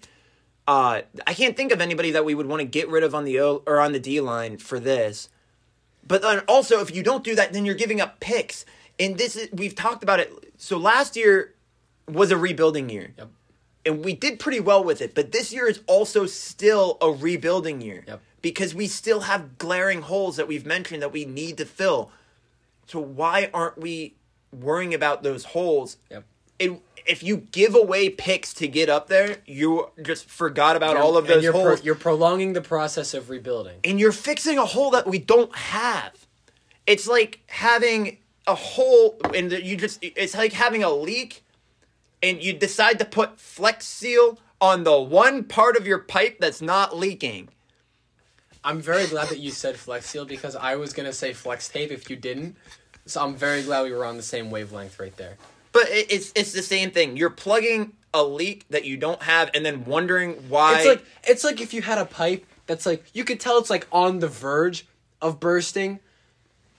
Uh, 0.68 1.02
I 1.26 1.34
can't 1.34 1.56
think 1.58 1.72
of 1.72 1.82
anybody 1.82 2.12
that 2.12 2.26
we 2.26 2.36
would 2.36 2.48
want 2.48 2.60
to 2.62 2.66
get 2.66 2.88
rid 2.90 3.04
of 3.04 3.14
on 3.16 3.26
the 3.26 3.40
O 3.40 3.64
or 3.66 3.80
on 3.80 3.92
the 3.94 4.00
D 4.00 4.20
line 4.22 4.58
for 4.58 4.80
this. 4.80 5.30
But 6.08 6.22
then 6.22 6.40
also, 6.48 6.82
if 6.82 6.94
you 6.94 7.04
don't 7.04 7.24
do 7.24 7.36
that, 7.36 7.54
then 7.54 7.66
you're 7.66 7.76
giving 7.76 8.02
up 8.02 8.20
picks. 8.20 8.66
And 9.00 9.18
this 9.18 9.36
is 9.36 9.50
we've 9.52 9.76
talked 9.76 10.04
about 10.04 10.20
it. 10.20 10.32
So 10.58 10.78
last 10.78 11.16
year 11.16 11.54
was 12.08 12.32
a 12.32 12.38
rebuilding 12.38 12.90
year, 12.90 13.14
Yep. 13.18 13.30
and 13.86 14.06
we 14.06 14.14
did 14.14 14.40
pretty 14.40 14.60
well 14.60 14.84
with 14.84 15.02
it. 15.02 15.14
But 15.16 15.32
this 15.32 15.52
year 15.54 15.68
is 15.68 15.80
also 15.88 16.26
still 16.26 16.98
a 17.02 17.12
rebuilding 17.12 17.82
year 17.82 18.04
Yep. 18.08 18.22
Because 18.42 18.74
we 18.74 18.88
still 18.88 19.22
have 19.22 19.58
glaring 19.58 20.02
holes 20.02 20.38
that 20.38 20.48
we've 20.48 20.66
mentioned 20.66 21.02
that 21.02 21.12
we 21.12 21.26
need 21.26 21.58
to 21.58 21.66
fill. 21.66 22.12
So 22.88 23.00
why 23.00 23.50
aren't 23.54 23.78
we 23.78 24.16
worrying 24.52 24.94
about 24.94 25.24
those 25.24 25.46
holes? 25.46 25.98
Yep. 26.10 26.24
It, 26.60 26.82
if 27.08 27.24
you 27.24 27.38
give 27.38 27.74
away 27.74 28.10
picks 28.10 28.54
to 28.56 28.68
get 28.68 28.88
up 28.90 29.08
there, 29.08 29.38
you 29.46 29.90
just 30.04 30.30
forgot 30.30 30.76
about 30.76 30.98
all 30.98 31.18
of 31.18 31.26
And 31.26 31.36
those 31.36 31.44
you're, 31.44 31.54
pro- 31.54 31.62
holes 31.62 31.84
you're 31.84 31.96
prolonging 31.96 32.54
the 32.54 32.62
process 32.62 33.14
of 33.14 33.30
rebuilding. 33.30 33.80
and 33.84 34.00
you're 34.00 34.12
fixing 34.12 34.58
a 34.58 34.66
hole 34.66 34.92
that 34.92 35.08
we 35.08 35.18
don't 35.18 35.56
have. 35.56 36.28
It's 36.86 37.08
like 37.08 37.40
having 37.48 38.18
a 38.48 38.56
hole 38.56 39.20
and 39.36 39.52
you 39.52 39.78
just 39.78 40.00
it's 40.02 40.36
like 40.36 40.52
having 40.54 40.84
a 40.84 40.90
leak 40.90 41.44
and 42.24 42.44
you 42.44 42.54
decide 42.54 42.98
to 43.00 43.06
put 43.06 43.40
flex 43.40 43.86
seal 43.88 44.40
on 44.60 44.84
the 44.84 45.00
one 45.00 45.44
part 45.44 45.76
of 45.78 45.88
your 45.88 46.00
pipe 46.00 46.38
that's 46.40 46.62
not 46.62 46.96
leaking. 46.96 47.50
I'm 48.64 48.82
very 48.82 49.08
glad 49.08 49.30
that 49.30 49.40
you 49.40 49.52
said 49.52 49.76
flex 49.76 50.08
seal 50.08 50.26
because 50.26 50.56
I 50.56 50.76
was 50.76 50.94
gonna 50.94 51.14
say 51.14 51.34
flex 51.34 51.68
tape 51.68 51.92
if 51.92 52.10
you 52.10 52.16
didn't. 52.16 52.56
So 53.06 53.24
I'm 53.24 53.36
very 53.36 53.64
glad 53.64 53.84
we 53.84 53.92
were 53.92 54.06
on 54.06 54.18
the 54.18 54.24
same 54.24 54.52
wavelength 54.52 55.00
right 55.00 55.16
there. 55.18 55.38
But 55.72 55.90
it, 55.90 56.12
it's 56.12 56.32
it's 56.36 56.54
the 56.54 56.62
same 56.62 56.92
thing. 56.92 57.18
You're 57.18 57.30
plugging 57.30 57.94
a 58.14 58.24
leak 58.24 58.66
that 58.70 58.86
you 58.86 58.98
don't 58.98 59.22
have 59.24 59.50
and 59.54 59.66
then 59.66 59.86
wondering 59.86 60.34
why 60.50 60.78
It's 60.78 60.86
like 60.86 61.06
it's 61.24 61.44
like 61.44 61.62
if 61.62 61.74
you 61.74 61.82
had 61.82 61.98
a 61.98 62.06
pipe 62.06 62.46
that's 62.68 62.86
like 62.86 63.04
you 63.14 63.24
could 63.24 63.40
tell 63.40 63.58
it's 63.58 63.70
like 63.70 63.88
on 63.92 64.20
the 64.20 64.28
verge 64.28 64.86
of 65.22 65.40
bursting, 65.40 66.00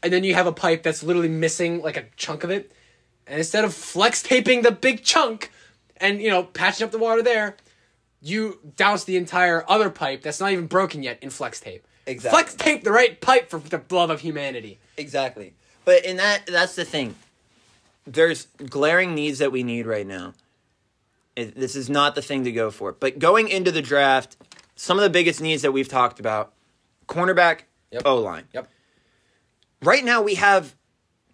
and 0.03 0.13
then 0.13 0.25
you 0.25 0.35
have 0.35 0.47
a 0.47 0.53
pipe 0.53 0.83
that's 0.83 1.03
literally 1.03 1.29
missing 1.29 1.83
like 1.83 1.97
a 1.97 2.05
chunk 2.17 2.45
of 2.45 2.51
it, 2.51 2.73
and 3.27 3.39
instead 3.39 3.65
of 3.65 3.75
flex 3.75 4.23
taping 4.23 4.63
the 4.63 4.73
big 4.73 5.03
chunk, 5.03 5.51
and 5.97 6.21
you 6.21 6.31
know 6.31 6.45
patching 6.45 6.85
up 6.85 6.93
the 6.93 6.99
water 6.99 7.23
there, 7.23 7.57
you 8.23 8.61
douse 8.77 9.05
the 9.05 9.17
entire 9.17 9.65
other 9.69 9.91
pipe 9.91 10.23
that's 10.23 10.41
not 10.41 10.53
even 10.53 10.67
broken 10.67 11.03
yet 11.03 11.19
in 11.23 11.29
flex 11.31 11.61
tape. 11.61 11.85
Exactly. 12.07 12.39
Flex 12.41 12.55
tape 12.55 12.85
the 12.85 12.93
right 12.93 13.21
pipe 13.21 13.51
for 13.51 13.59
the 13.59 13.81
love 13.91 14.11
of 14.11 14.21
humanity. 14.21 14.79
Exactly. 14.97 15.55
But 15.85 16.05
in 16.05 16.17
that 16.17 16.47
that's 16.47 16.75
the 16.77 16.85
thing. 16.85 17.17
There's 18.07 18.47
glaring 18.69 19.15
needs 19.15 19.39
that 19.39 19.53
we 19.53 19.63
need 19.63 19.87
right 19.87 20.07
now. 20.07 20.35
It, 21.37 21.55
this 21.55 21.77
is 21.77 21.89
not 21.89 22.15
the 22.15 22.23
thing 22.23 22.45
to 22.45 22.53
go 22.53 22.71
for. 22.71 22.93
But 22.93 23.19
going 23.19 23.49
into 23.49 23.71
the 23.71 23.83
draft, 23.83 24.37
some 24.77 24.99
of 24.99 25.03
the 25.03 25.11
biggest 25.11 25.41
needs 25.41 25.63
that 25.63 25.73
we've 25.73 25.89
talked 25.89 26.19
about, 26.21 26.53
cornerback, 27.09 27.61
Yep. 27.93 28.03
O 28.07 28.17
line. 28.17 28.45
Yep. 28.55 28.69
Right 29.83 30.05
now 30.05 30.23
we 30.23 30.35
have 30.37 30.75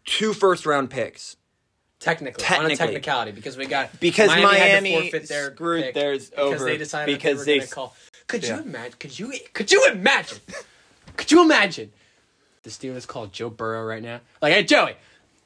two 0.05 0.33
first 0.33 0.67
round 0.67 0.91
picks. 0.91 1.37
Technically, 2.01 2.45
on 2.57 2.71
a 2.71 2.77
technicality, 2.77 3.33
because 3.33 3.57
we 3.57 3.67
got 3.67 3.99
Because 3.99 4.31
had 4.31 4.43
Miami 4.43 4.93
to 4.95 5.01
forfeit 5.01 5.29
their 5.29 5.53
screwed 5.53 5.95
theirs 5.95 6.31
because 6.31 6.55
over 6.55 6.65
they 6.65 6.77
decided 6.77 7.13
because 7.13 7.45
they 7.45 7.55
they 7.55 7.59
were 7.59 7.61
going 7.61 7.69
to 7.69 7.75
call. 7.75 7.97
Could 8.29 8.45
Yeah. 8.45 8.57
you 8.57 8.63
imagine? 8.63 8.95
Could 9.01 9.19
you? 9.19 9.33
Could 9.53 9.73
you 9.73 9.89
imagine? 9.91 10.39
could 11.17 11.31
you 11.33 11.43
imagine? 11.43 11.93
The 12.63 12.71
Steelers 12.71 13.07
call 13.07 13.27
Joe 13.27 13.51
Burrow 13.51 13.85
right 13.85 14.03
now. 14.03 14.21
Like, 14.41 14.53
hey, 14.53 14.63
Joey, 14.63 14.95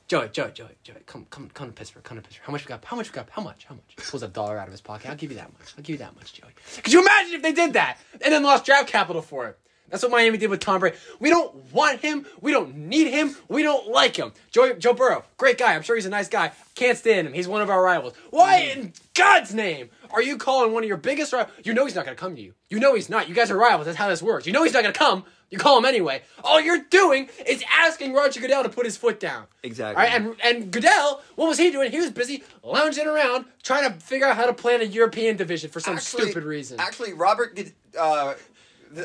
Joey, 0.09 0.29
Joey, 0.29 0.51
Joey, 0.51 0.69
Joey, 0.83 0.97
come, 1.07 1.27
come, 1.31 1.49
come 1.55 1.69
to 1.69 1.73
Pittsburgh. 1.73 2.03
Come 2.03 2.19
to 2.19 2.23
Pittsburgh. 2.23 2.45
How 2.45 2.53
much 2.53 2.65
we 2.67 2.69
got? 2.69 2.85
How 2.85 2.97
much 2.97 3.11
we 3.11 3.15
got? 3.15 3.29
How 3.31 3.43
much? 3.43 3.65
How 3.65 3.75
much? 3.75 3.97
Pulls 4.11 4.23
a 4.23 4.29
dollar 4.29 4.59
out 4.59 4.67
of 4.67 4.73
his 4.73 4.81
pocket. 4.83 5.09
I'll 5.09 5.17
give 5.17 5.31
you 5.31 5.37
that 5.39 5.51
much. 5.53 5.73
I'll 5.77 5.83
give 5.83 5.95
you 5.95 5.99
that 5.99 6.15
much, 6.17 6.35
Joey. 6.35 6.51
Could 6.83 6.93
you 6.93 7.01
imagine 7.01 7.35
if 7.37 7.43
they 7.43 7.53
did 7.53 7.73
that 7.75 7.99
and 8.21 8.33
then 8.33 8.43
lost 8.43 8.67
draft 8.67 8.89
capital 8.89 9.23
for 9.23 9.47
it? 9.49 9.59
That's 9.93 10.03
what 10.03 10.11
Miami 10.11 10.39
did 10.39 10.49
with 10.49 10.61
Tom 10.61 10.81
Brady. 10.81 10.97
We 11.21 11.29
don't 11.31 11.55
want 11.73 12.01
him. 12.01 12.27
We 12.41 12.51
don't 12.51 12.75
need 12.75 13.09
him. 13.09 13.37
We 13.49 13.63
don't 13.63 13.89
like 13.89 14.17
him. 14.17 14.33
Joe, 14.51 14.73
Joe 14.73 14.95
Burrow, 14.95 15.23
great 15.37 15.59
guy. 15.59 15.75
I'm 15.75 15.83
sure 15.83 15.95
he's 15.97 16.07
a 16.07 16.11
nice 16.11 16.29
guy. 16.29 16.51
Can't 16.75 16.97
stand 16.97 17.27
him. 17.27 17.35
He's 17.35 17.47
one 17.47 17.61
of 17.61 17.69
our 17.69 17.83
rivals. 17.83 18.15
Why 18.31 18.73
in 18.75 18.95
God's 19.15 19.55
name 19.55 19.91
are 20.11 20.23
you 20.23 20.39
calling 20.39 20.73
one 20.73 20.83
of 20.83 20.89
your 20.89 20.97
biggest 20.97 21.35
rivals? 21.35 21.55
You 21.63 21.75
know 21.75 21.85
he's 21.85 21.95
not 21.95 22.07
going 22.07 22.17
to 22.17 22.21
come 22.21 22.35
to 22.37 22.41
you. 22.43 22.55
You 22.71 22.81
know 22.81 22.95
he's 22.95 23.11
not. 23.11 23.29
You 23.29 23.35
guys 23.35 23.51
are 23.51 23.57
rivals. 23.59 23.85
That's 23.85 23.99
how 23.99 24.09
this 24.09 24.23
works. 24.23 24.47
You 24.47 24.55
know 24.55 24.65
he's 24.65 24.73
not 24.73 24.83
going 24.83 24.95
to 24.95 24.99
come 24.99 25.25
You 25.51 25.59
call 25.59 25.77
him 25.77 25.85
anyway. 25.85 26.23
All 26.43 26.59
you're 26.59 26.85
doing 26.89 27.29
is 27.47 27.63
asking 27.71 28.15
Roger 28.15 28.41
Goodell 28.41 28.63
to 28.63 28.71
put 28.71 28.87
his 28.87 28.97
foot 28.97 29.21
down. 29.21 29.45
Exactly. 29.63 30.03
All 30.03 30.11
right, 30.11 30.19
and 30.19 30.35
and 30.43 30.73
Goodell, 30.73 31.21
what 31.37 31.47
was 31.47 31.59
he 31.59 31.71
doing? 31.71 31.91
He 31.91 31.99
was 31.99 32.11
busy 32.11 32.43
lounging 32.63 33.07
around 33.07 33.45
trying 33.63 33.93
to 33.93 34.01
figure 34.01 34.27
out 34.27 34.37
how 34.37 34.47
to 34.47 34.55
plan 34.55 34.81
a 34.81 34.85
European 34.85 35.37
division 35.37 35.69
for 35.71 35.79
some 35.79 35.97
Actually- 35.97 36.25
stupid 36.25 36.45
reason. 36.45 36.81
Actually, 36.81 37.13
Robert 37.13 37.61
uh, 38.01 38.33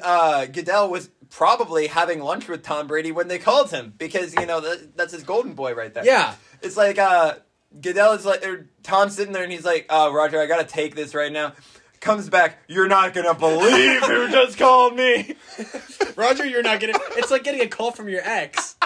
uh, 0.01 0.45
Goodell 0.45 0.89
was 0.89 1.09
probably 1.29 1.87
having 1.87 2.19
lunch 2.21 2.47
with 2.47 2.63
Tom 2.63 2.87
Brady 2.87 3.11
when 3.11 3.27
they 3.27 3.37
called 3.39 3.69
him 3.71 3.93
because 3.97 4.33
you 4.35 4.45
know 4.45 4.59
that, 4.61 4.95
that's 4.97 5.13
his 5.13 5.23
golden 5.23 5.53
boy 5.53 5.73
right 5.73 5.93
there. 5.93 6.05
yeah. 6.05 6.35
It's 6.61 6.77
like 6.77 6.97
uh, 6.97 7.35
Goodell 7.81 8.13
is 8.13 8.25
like 8.25 8.45
or 8.45 8.67
Tom's 8.83 9.15
sitting 9.15 9.33
there 9.33 9.43
and 9.43 9.51
he's 9.51 9.65
like, 9.65 9.85
uh, 9.89 10.09
Roger, 10.13 10.39
I 10.41 10.45
gotta 10.45 10.63
take 10.65 10.95
this 10.95 11.13
right 11.13 11.31
now. 11.31 11.53
Comes 11.99 12.29
back, 12.29 12.59
you're 12.67 12.87
not 12.87 13.13
gonna 13.13 13.33
believe 13.33 14.01
who 14.03 14.27
just 14.31 14.57
called 14.57 14.95
me. 14.95 15.35
Roger, 16.15 16.45
you're 16.45 16.63
not 16.63 16.79
gonna. 16.79 16.93
It's 17.17 17.31
like 17.31 17.43
getting 17.43 17.61
a 17.61 17.67
call 17.67 17.91
from 17.91 18.07
your 18.09 18.21
ex. 18.23 18.75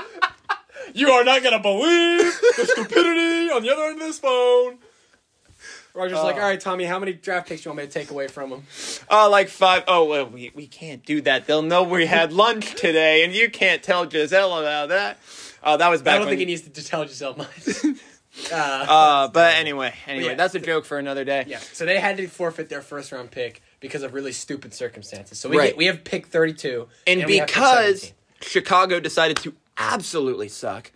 You 0.94 1.10
are 1.12 1.24
not 1.24 1.42
gonna 1.42 1.60
believe 1.62 2.24
the 2.58 2.66
stupidity 2.70 3.50
on 3.50 3.62
the 3.62 3.72
other 3.72 3.84
end 3.84 3.94
of 4.02 4.08
this 4.08 4.20
phone. 4.20 4.80
Roger's 5.94 6.20
like, 6.20 6.36
Oh. 6.36 6.40
all 6.40 6.46
right, 6.48 6.60
Tommy, 6.60 6.86
how 6.86 7.00
many 7.00 7.14
draft 7.14 7.50
picks 7.50 7.62
do 7.64 7.70
you 7.70 7.76
want 7.76 7.80
me 7.84 7.88
to 7.88 7.92
take 7.92 8.12
away 8.12 8.28
from 8.28 8.52
him? 8.52 8.64
Oh, 9.10 9.30
like 9.30 9.50
five. 9.50 9.84
Oh, 9.88 10.06
well, 10.06 10.26
we, 10.28 10.52
we 10.56 10.68
can't 10.68 11.06
do 11.06 11.22
that. 11.22 11.48
They'll 11.48 11.62
know 11.62 11.84
we 11.84 12.06
had 12.06 12.32
lunch 12.44 12.76
today, 12.76 13.24
and 13.26 13.34
you 13.34 13.50
can't 13.50 13.84
tell 13.84 14.06
Gisele 14.06 14.60
about 14.60 14.90
that. 14.90 15.18
Oh, 15.64 15.78
that 15.78 15.90
was 15.90 16.02
back 16.02 16.16
I 16.16 16.18
don't 16.20 16.28
when- 16.28 16.32
think 16.38 16.40
he 16.40 16.46
needs 16.46 16.62
to 16.62 16.84
tell 16.84 17.04
Gisele 17.06 17.36
much. 17.36 17.50
uh, 18.52 18.56
Uh, 18.56 19.28
but 19.28 19.56
anyway, 19.56 19.94
anyway, 20.08 20.30
yeah. 20.30 20.36
that's 20.36 20.56
a 20.56 20.60
joke 20.60 20.86
for 20.86 20.98
another 20.98 21.26
day. 21.26 21.44
yeah, 21.48 21.60
so 21.60 21.86
they 21.86 22.00
had 22.00 22.18
to 22.18 22.28
forfeit 22.28 22.70
their 22.70 22.82
first 22.82 23.12
round 23.12 23.30
pick 23.32 23.62
because 23.82 24.04
of 24.04 24.14
really 24.14 24.32
stupid 24.32 24.74
circumstances. 24.74 25.40
So 25.40 25.50
we 25.50 25.58
Right. 25.58 25.68
get, 25.72 25.78
we 25.78 25.86
have 25.88 26.04
pick 26.04 26.28
32. 26.28 26.88
And, 27.08 27.26
we 27.26 27.38
have 27.38 27.48
pick 27.48 27.56
because 27.56 28.14
Chicago 28.42 29.00
decided 29.00 29.38
to 29.38 29.54
absolutely 29.78 30.48
suck. 30.48 30.92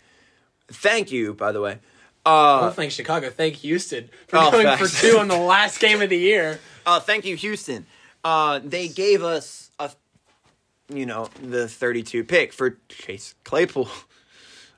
Thank 0.70 1.12
you, 1.12 1.34
by 1.34 1.52
the 1.52 1.62
way. 1.62 1.80
Uh, 2.26 2.71
thank 2.71 2.91
Chicago. 2.91 3.30
Thank 3.30 3.55
Houston 3.57 4.09
for 4.28 4.38
Oh, 4.38 4.51
going 4.51 4.65
facts. 4.65 4.97
for 4.97 5.01
two 5.07 5.17
on 5.19 5.28
the 5.28 5.38
last 5.38 5.80
game 5.80 6.01
of 6.01 6.09
the 6.09 6.17
year. 6.17 6.59
uh, 6.86 6.99
thank 6.99 7.26
you, 7.26 7.36
Houston. 7.36 7.86
Uh, 8.23 8.59
they 8.63 8.88
gave 8.88 9.23
us 9.23 9.69
a, 9.80 9.91
you 10.89 11.05
know, 11.05 11.30
the 11.43 11.67
32 11.67 12.23
pick 12.23 12.51
for 12.53 12.78
Chase 12.89 13.36
Claypool. 13.43 13.89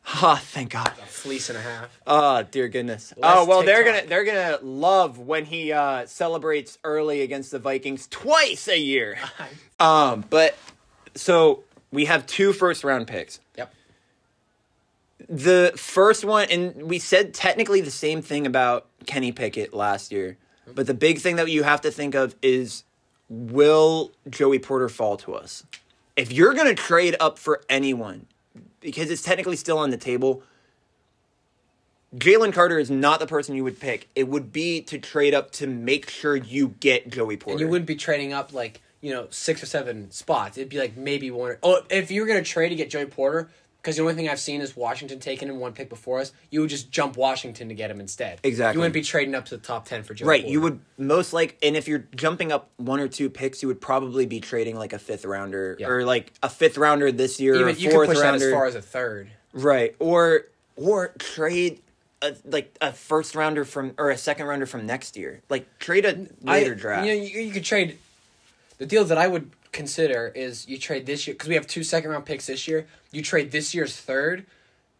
Ah, 0.09 0.39
thank 0.41 0.69
God. 0.69 0.87
A 0.87 1.05
fleece 1.05 1.49
and 1.49 1.57
a 1.57 1.61
half. 1.61 1.99
Oh 2.07 2.41
dear 2.41 2.69
goodness. 2.69 3.13
Less 3.17 3.29
oh 3.37 3.43
well, 3.45 3.61
they're 3.61 3.83
gonna 3.83 4.03
they're 4.07 4.23
gonna 4.23 4.57
love 4.61 5.19
when 5.19 5.43
he 5.43 5.73
uh, 5.73 6.05
celebrates 6.05 6.77
early 6.85 7.23
against 7.23 7.51
the 7.51 7.59
Vikings 7.59 8.07
twice 8.07 8.69
a 8.69 8.79
year. 8.79 9.17
Um, 9.81 10.23
but 10.29 10.57
so 11.13 11.65
we 11.91 12.05
have 12.05 12.25
two 12.25 12.53
first 12.53 12.85
round 12.85 13.05
picks. 13.07 13.41
Yep. 13.57 13.73
The 15.29 15.73
first 15.75 16.23
one, 16.23 16.47
and 16.49 16.83
we 16.83 16.99
said 16.99 17.33
technically 17.33 17.81
the 17.81 17.91
same 17.91 18.21
thing 18.21 18.45
about 18.45 18.85
Kenny 19.05 19.31
Pickett 19.31 19.73
last 19.73 20.11
year, 20.11 20.37
but 20.73 20.87
the 20.87 20.93
big 20.93 21.19
thing 21.19 21.37
that 21.37 21.49
you 21.49 21.63
have 21.63 21.81
to 21.81 21.91
think 21.91 22.13
of 22.15 22.35
is 22.41 22.83
will 23.29 24.11
Joey 24.29 24.59
Porter 24.59 24.89
fall 24.89 25.17
to 25.17 25.33
us? 25.33 25.63
If 26.15 26.31
you're 26.31 26.53
gonna 26.53 26.75
trade 26.75 27.15
up 27.19 27.39
for 27.39 27.61
anyone, 27.69 28.27
because 28.79 29.09
it's 29.09 29.21
technically 29.21 29.55
still 29.55 29.77
on 29.77 29.89
the 29.89 29.97
table, 29.97 30.43
Jalen 32.15 32.53
Carter 32.53 32.79
is 32.79 32.89
not 32.89 33.19
the 33.19 33.27
person 33.27 33.55
you 33.55 33.63
would 33.63 33.79
pick. 33.79 34.07
It 34.15 34.27
would 34.27 34.53
be 34.53 34.81
to 34.81 34.97
trade 34.97 35.33
up 35.33 35.51
to 35.53 35.67
make 35.67 36.09
sure 36.09 36.35
you 36.35 36.69
get 36.79 37.09
Joey 37.09 37.37
Porter. 37.37 37.53
And 37.53 37.59
you 37.59 37.67
wouldn't 37.67 37.87
be 37.87 37.95
trading 37.95 38.33
up 38.33 38.53
like, 38.53 38.81
you 39.01 39.13
know, 39.13 39.27
six 39.29 39.61
or 39.61 39.65
seven 39.65 40.09
spots. 40.11 40.57
It'd 40.57 40.69
be 40.69 40.79
like 40.79 40.95
maybe 40.95 41.29
one. 41.31 41.51
Or, 41.51 41.59
oh, 41.63 41.81
if 41.89 42.09
you 42.09 42.21
were 42.21 42.27
going 42.27 42.41
to 42.41 42.49
trade 42.49 42.69
to 42.69 42.75
get 42.75 42.89
Joey 42.89 43.07
Porter, 43.07 43.49
because 43.87 43.95
the 43.95 44.01
only 44.01 44.15
thing 44.15 44.27
I've 44.27 44.37
seen 44.37 44.59
is 44.59 44.75
Washington 44.75 45.17
taking 45.21 45.47
him 45.47 45.61
one 45.61 45.71
pick 45.71 45.87
before 45.87 46.19
us, 46.19 46.33
you 46.51 46.59
would 46.59 46.69
just 46.69 46.91
jump 46.91 47.15
Washington 47.15 47.69
to 47.69 47.73
get 47.73 47.89
him 47.89 48.01
instead. 48.01 48.37
Exactly. 48.43 48.75
You 48.77 48.81
wouldn't 48.81 48.93
be 48.93 49.01
trading 49.01 49.33
up 49.33 49.45
to 49.45 49.55
the 49.55 49.63
top 49.63 49.85
10 49.85 50.03
for 50.03 50.13
Joey 50.13 50.27
Right, 50.27 50.41
Porter. 50.41 50.51
you 50.51 50.59
would 50.59 50.79
most 50.97 51.31
like, 51.31 51.57
and 51.63 51.77
if 51.77 51.87
you're 51.87 52.03
jumping 52.13 52.51
up 52.51 52.69
one 52.75 52.99
or 52.99 53.07
two 53.07 53.29
picks, 53.29 53.61
you 53.61 53.69
would 53.69 53.79
probably 53.79 54.25
be 54.25 54.41
trading 54.41 54.75
like 54.75 54.91
a 54.91 54.99
fifth 54.99 55.23
rounder 55.23 55.77
Yeah. 55.79 55.87
or 55.87 56.03
like 56.03 56.33
a 56.43 56.49
fifth 56.49 56.77
rounder 56.77 57.13
this 57.13 57.39
year, 57.39 57.55
or 57.55 57.69
Even, 57.69 57.77
you 57.81 57.89
fourth 57.91 58.09
could 58.09 58.15
push 58.17 58.23
rounder, 58.25 58.39
that 58.39 58.45
as 58.47 58.51
far 58.53 58.65
as 58.65 58.75
a 58.75 58.81
third. 58.81 59.29
right? 59.53 59.95
Or 59.99 60.43
or 60.75 61.13
trade 61.17 61.79
a, 62.21 62.35
like 62.43 62.75
a 62.81 62.91
first 62.91 63.35
rounder 63.35 63.63
from 63.63 63.93
or 63.97 64.09
a 64.09 64.17
second 64.17 64.47
rounder 64.47 64.65
from 64.65 64.85
next 64.85 65.15
year, 65.15 65.39
like 65.49 65.79
trade 65.79 66.03
a 66.05 66.27
later 66.41 66.73
I, 66.73 66.75
draft. 66.75 67.07
You, 67.07 67.15
know, 67.15 67.21
you, 67.23 67.39
you 67.39 67.51
could 67.53 67.63
trade. 67.63 67.97
The 68.79 68.85
deal 68.85 69.05
that 69.05 69.17
I 69.17 69.27
would 69.27 69.49
consider 69.71 70.31
is 70.35 70.67
you 70.67 70.77
trade 70.77 71.05
this 71.05 71.27
year 71.27 71.33
because 71.33 71.49
we 71.49 71.55
have 71.55 71.67
two 71.67 71.83
second 71.83 72.09
round 72.11 72.25
picks 72.25 72.47
this 72.47 72.67
year. 72.67 72.87
You 73.11 73.21
trade 73.21 73.51
this 73.51 73.73
year's 73.73 73.95
third 73.95 74.45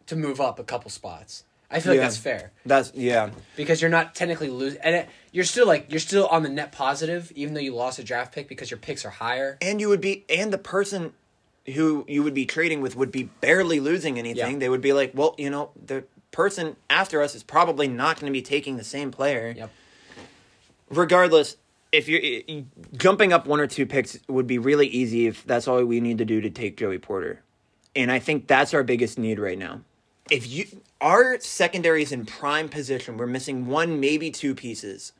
to 0.06 0.16
move 0.16 0.40
up 0.40 0.58
a 0.58 0.64
couple 0.64 0.90
spots. 0.90 1.44
I 1.70 1.80
feel 1.80 1.92
like 1.92 2.00
that's 2.00 2.16
fair 2.16 2.52
That's 2.64 2.92
yeah, 2.94 3.28
because 3.54 3.82
you're 3.82 3.90
not 3.90 4.14
technically 4.14 4.48
losing, 4.48 4.80
and 4.80 4.94
it, 4.94 5.08
you're 5.32 5.44
still 5.44 5.66
like 5.66 5.90
you're 5.90 6.00
still 6.00 6.26
on 6.28 6.42
the 6.42 6.48
net 6.48 6.72
positive, 6.72 7.30
even 7.34 7.52
though 7.52 7.60
you 7.60 7.74
lost 7.74 7.98
a 7.98 8.02
draft 8.04 8.34
pick 8.34 8.48
because 8.48 8.70
your 8.70 8.78
picks 8.78 9.04
are 9.04 9.10
higher. 9.10 9.58
and 9.60 9.78
you 9.78 9.90
would 9.90 10.00
be, 10.00 10.24
and 10.30 10.50
the 10.50 10.56
person 10.56 11.12
who 11.74 12.06
you 12.08 12.22
would 12.22 12.32
be 12.32 12.46
trading 12.46 12.80
with 12.80 12.96
would 12.96 13.12
be 13.12 13.24
barely 13.24 13.80
losing 13.80 14.18
anything. 14.18 14.54
Yeah. 14.54 14.58
They 14.58 14.68
would 14.70 14.80
be 14.80 14.94
like, 14.94 15.12
well, 15.14 15.34
you 15.36 15.50
know, 15.50 15.70
the 15.84 16.04
person 16.30 16.76
after 16.88 17.20
us 17.20 17.34
is 17.34 17.42
probably 17.42 17.86
not 17.86 18.18
going 18.18 18.32
to 18.32 18.36
be 18.36 18.40
taking 18.40 18.78
the 18.78 18.84
same 18.84 19.10
player. 19.10 19.52
Yep. 19.54 19.70
regardless, 20.88 21.56
if 21.92 22.08
you're 22.08 22.64
jumping 22.94 23.32
up 23.32 23.46
one 23.46 23.60
or 23.60 23.66
two 23.66 23.86
picks 23.86 24.18
would 24.28 24.46
be 24.46 24.58
really 24.58 24.86
easy 24.86 25.26
if 25.26 25.44
that's 25.44 25.66
all 25.66 25.82
we 25.84 26.00
need 26.00 26.18
to 26.18 26.24
do 26.24 26.40
to 26.40 26.50
take 26.50 26.76
Joey 26.76 26.98
Porter. 26.98 27.42
And 27.96 28.12
I 28.12 28.18
think 28.18 28.46
that's 28.46 28.74
our 28.74 28.82
biggest 28.82 29.18
need 29.18 29.38
right 29.38 29.58
now. 29.58 29.80
If 30.30 30.46
you 30.46 30.66
our 31.00 31.40
secondary 31.40 32.02
is 32.02 32.12
in 32.12 32.26
prime 32.26 32.68
position, 32.68 33.16
we're 33.16 33.26
missing 33.26 33.66
one, 33.66 34.00
maybe 34.00 34.30
two 34.30 34.54
pieces. 34.54 35.12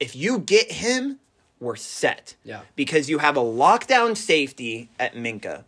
If 0.00 0.16
you 0.16 0.38
get 0.40 0.72
him, 0.72 1.20
we're 1.60 1.76
set. 1.76 2.34
Yeah. 2.44 2.62
Because 2.74 3.08
you 3.08 3.18
have 3.18 3.36
a 3.36 3.40
lockdown 3.40 4.16
safety 4.16 4.90
at 4.98 5.14
Minkah, 5.14 5.64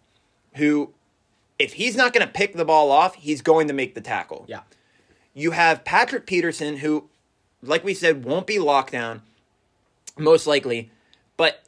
who, 0.55 0.93
if 1.59 1.75
he's 1.75 1.97
not 1.97 2.13
going 2.13 2.27
to 2.27 2.33
pick 2.33 2.55
the 2.55 2.65
ball 2.65 2.91
off, 2.91 3.15
he's 3.15 3.41
going 3.41 3.69
to 3.69 3.75
make 3.75 3.95
the 3.95 4.01
tackle. 4.01 4.45
Yeah. 4.49 4.61
You 5.33 5.53
have 5.53 5.85
Patrick 5.85 6.27
Peterson, 6.27 6.79
who, 6.79 7.09
like 7.63 7.85
we 7.85 7.95
said, 7.95 8.25
won't 8.25 8.47
be 8.47 8.59
locked 8.59 8.93
down, 8.93 9.23
most 10.19 10.47
likely, 10.47 10.91
but 11.37 11.65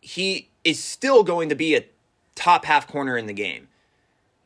he 0.00 0.48
is 0.64 0.82
still 0.82 1.22
going 1.22 1.48
to 1.48 1.54
be 1.54 1.74
a 1.74 1.84
top 2.34 2.64
half 2.64 2.86
corner 2.86 3.16
in 3.16 3.26
the 3.26 3.32
game. 3.32 3.68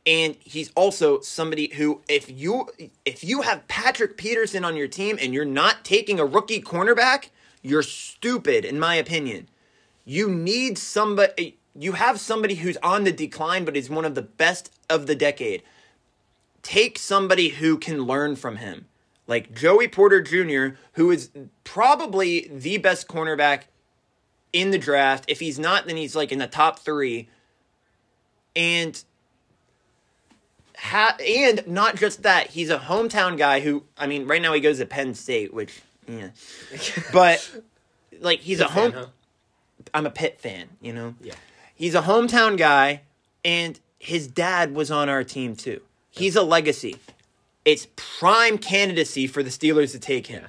And 0.07 0.37
he's 0.41 0.71
also 0.77 1.21
somebody 1.21 1.75
who, 1.75 2.03
if 2.09 2.31
you 2.31 2.69
if 3.05 3.25
you 3.25 3.43
have 3.43 3.67
Patrick 3.67 4.17
Peterson 4.17 4.65
on 4.65 4.77
your 4.77 4.87
team 4.87 5.19
and 5.21 5.35
you're 5.35 5.45
not 5.45 5.85
taking 5.85 6.21
a 6.21 6.25
rookie 6.25 6.61
cornerback, 6.61 7.31
you're 7.63 7.83
stupid, 7.83 8.65
in 8.65 8.79
my 8.79 8.95
opinion. 8.95 9.49
You 10.05 10.29
need 10.31 10.79
somebody. 10.79 11.59
You 11.75 11.93
have 11.93 12.21
somebody 12.21 12.55
who's 12.55 12.77
on 12.79 13.03
the 13.03 13.13
decline, 13.13 13.65
but 13.65 13.77
is 13.77 13.91
one 13.91 14.05
of 14.05 14.15
the 14.15 14.23
best 14.23 14.73
of 14.89 15.07
the 15.09 15.17
decade 15.17 15.63
take 16.67 16.99
somebody 16.99 17.51
who 17.51 17.79
can 17.79 18.03
learn 18.03 18.35
from 18.35 18.57
him, 18.57 18.87
like 19.27 19.55
Joey 19.55 19.89
Porter 19.89 20.21
Jr., 20.21 20.77
who 20.93 21.11
is 21.11 21.31
probably 21.65 22.49
the 22.53 22.79
best 22.79 23.09
cornerback 23.09 23.63
in 24.53 24.71
the 24.71 24.79
draft. 24.79 25.25
If 25.29 25.41
he's 25.41 25.59
not, 25.59 25.87
then 25.87 25.97
he's 25.97 26.17
like 26.17 26.33
in 26.33 26.39
the 26.39 26.47
top 26.47 26.79
three. 26.79 27.29
And 28.55 29.03
ha- 30.79 31.17
and 31.21 31.67
not 31.67 31.97
just 31.97 32.23
that, 32.23 32.49
he's 32.51 32.71
a 32.71 32.79
hometown 32.79 33.37
guy 33.37 33.61
who, 33.61 33.85
I 33.99 34.07
mean, 34.07 34.27
right 34.27 34.41
now 34.41 34.53
he 34.53 34.61
goes 34.61 34.79
to 34.79 34.87
Penn 34.87 35.15
State, 35.15 35.53
which, 35.53 35.81
yeah, 36.09 36.31
but 37.13 37.51
like 38.21 38.41
he's 38.41 38.61
a 38.61 38.69
home. 38.69 38.93
Fan, 38.93 39.01
huh? 39.03 39.09
I'm 39.93 40.07
a 40.07 40.11
Pitt 40.11 40.41
fan, 40.41 40.69
you 40.81 40.93
know. 40.93 41.15
Yeah. 41.21 41.35
He's 41.75 41.95
a 41.95 42.03
hometown 42.03 42.57
guy, 42.57 43.03
and 43.45 43.79
his 43.99 44.27
dad 44.27 44.75
was 44.75 44.91
on 44.91 45.09
our 45.09 45.23
team 45.23 45.55
too. 45.55 45.81
He's 46.11 46.35
a 46.37 46.43
legacy. 46.43 46.97
It's 47.67 47.89
prime 47.97 48.59
candidacy 48.59 49.27
for 49.27 49.43
the 49.43 49.51
Steelers 49.51 49.91
to 49.91 49.99
take 49.99 50.29
him. 50.29 50.45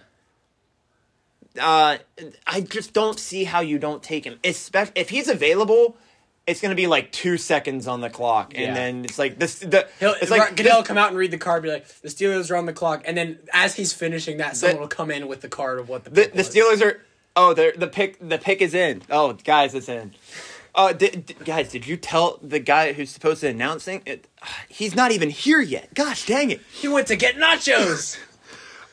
Uh, 1.59 1.97
I 2.45 2.61
just 2.61 2.93
don't 2.93 3.19
see 3.19 3.43
how 3.45 3.61
you 3.61 3.79
don't 3.79 4.03
take 4.03 4.23
him. 4.23 4.39
Especially 4.43 4.93
if 4.95 5.09
he's 5.09 5.27
available, 5.27 5.97
it's 6.45 6.61
gonna 6.61 6.75
be 6.75 6.85
like 6.85 7.11
two 7.11 7.35
seconds 7.37 7.87
on 7.87 8.01
the 8.01 8.11
clock, 8.11 8.53
and 8.53 8.63
Yeah. 8.67 8.73
then 8.75 9.03
it's 9.03 9.17
like 9.17 9.39
this. 9.39 9.55
The 9.59 9.87
He'll, 9.99 10.13
it's 10.21 10.29
like 10.29 10.55
Goodell 10.55 10.77
will 10.77 10.83
come 10.83 10.99
out 10.99 11.09
and 11.09 11.17
read 11.17 11.31
the 11.31 11.39
card, 11.39 11.63
be 11.63 11.69
like, 11.69 11.87
"The 12.01 12.09
Steelers 12.09 12.51
are 12.51 12.55
on 12.55 12.67
the 12.67 12.73
clock," 12.73 13.01
and 13.05 13.17
then 13.17 13.39
as 13.51 13.75
he's 13.75 13.91
finishing 13.91 14.37
that, 14.37 14.55
someone 14.55 14.79
will 14.79 14.87
come 14.87 15.09
in 15.09 15.27
with 15.27 15.41
the 15.41 15.49
card 15.49 15.79
of 15.79 15.89
what 15.89 16.03
the 16.03 16.11
the 16.11 16.31
the. 16.35 16.43
Steelers 16.43 16.83
are. 16.83 17.01
Oh, 17.35 17.53
the 17.55 17.73
the 17.75 17.87
pick 17.87 18.17
the 18.21 18.37
pick 18.37 18.61
is 18.61 18.75
in. 18.75 19.01
Oh, 19.09 19.33
guys, 19.33 19.73
it's 19.73 19.89
in. 19.89 20.13
Uh, 20.77 20.93
did, 20.93 21.25
did- 21.25 21.43
guys, 21.43 21.69
did 21.69 21.85
you 21.87 21.97
tell 21.97 22.39
the 22.41 22.59
guy 22.59 22.93
who's 22.93 23.09
supposed 23.09 23.41
to 23.41 23.47
announcing 23.49 24.01
it? 24.05 24.27
He's 24.69 24.95
not 24.95 25.11
even 25.11 25.29
here 25.29 25.59
yet. 25.59 25.93
Gosh, 25.93 26.25
dang 26.25 26.51
it. 26.51 26.61
He 26.71 26.87
went 26.87 27.07
to 27.07 27.15
get 27.17 27.35
nachos. 27.35 28.17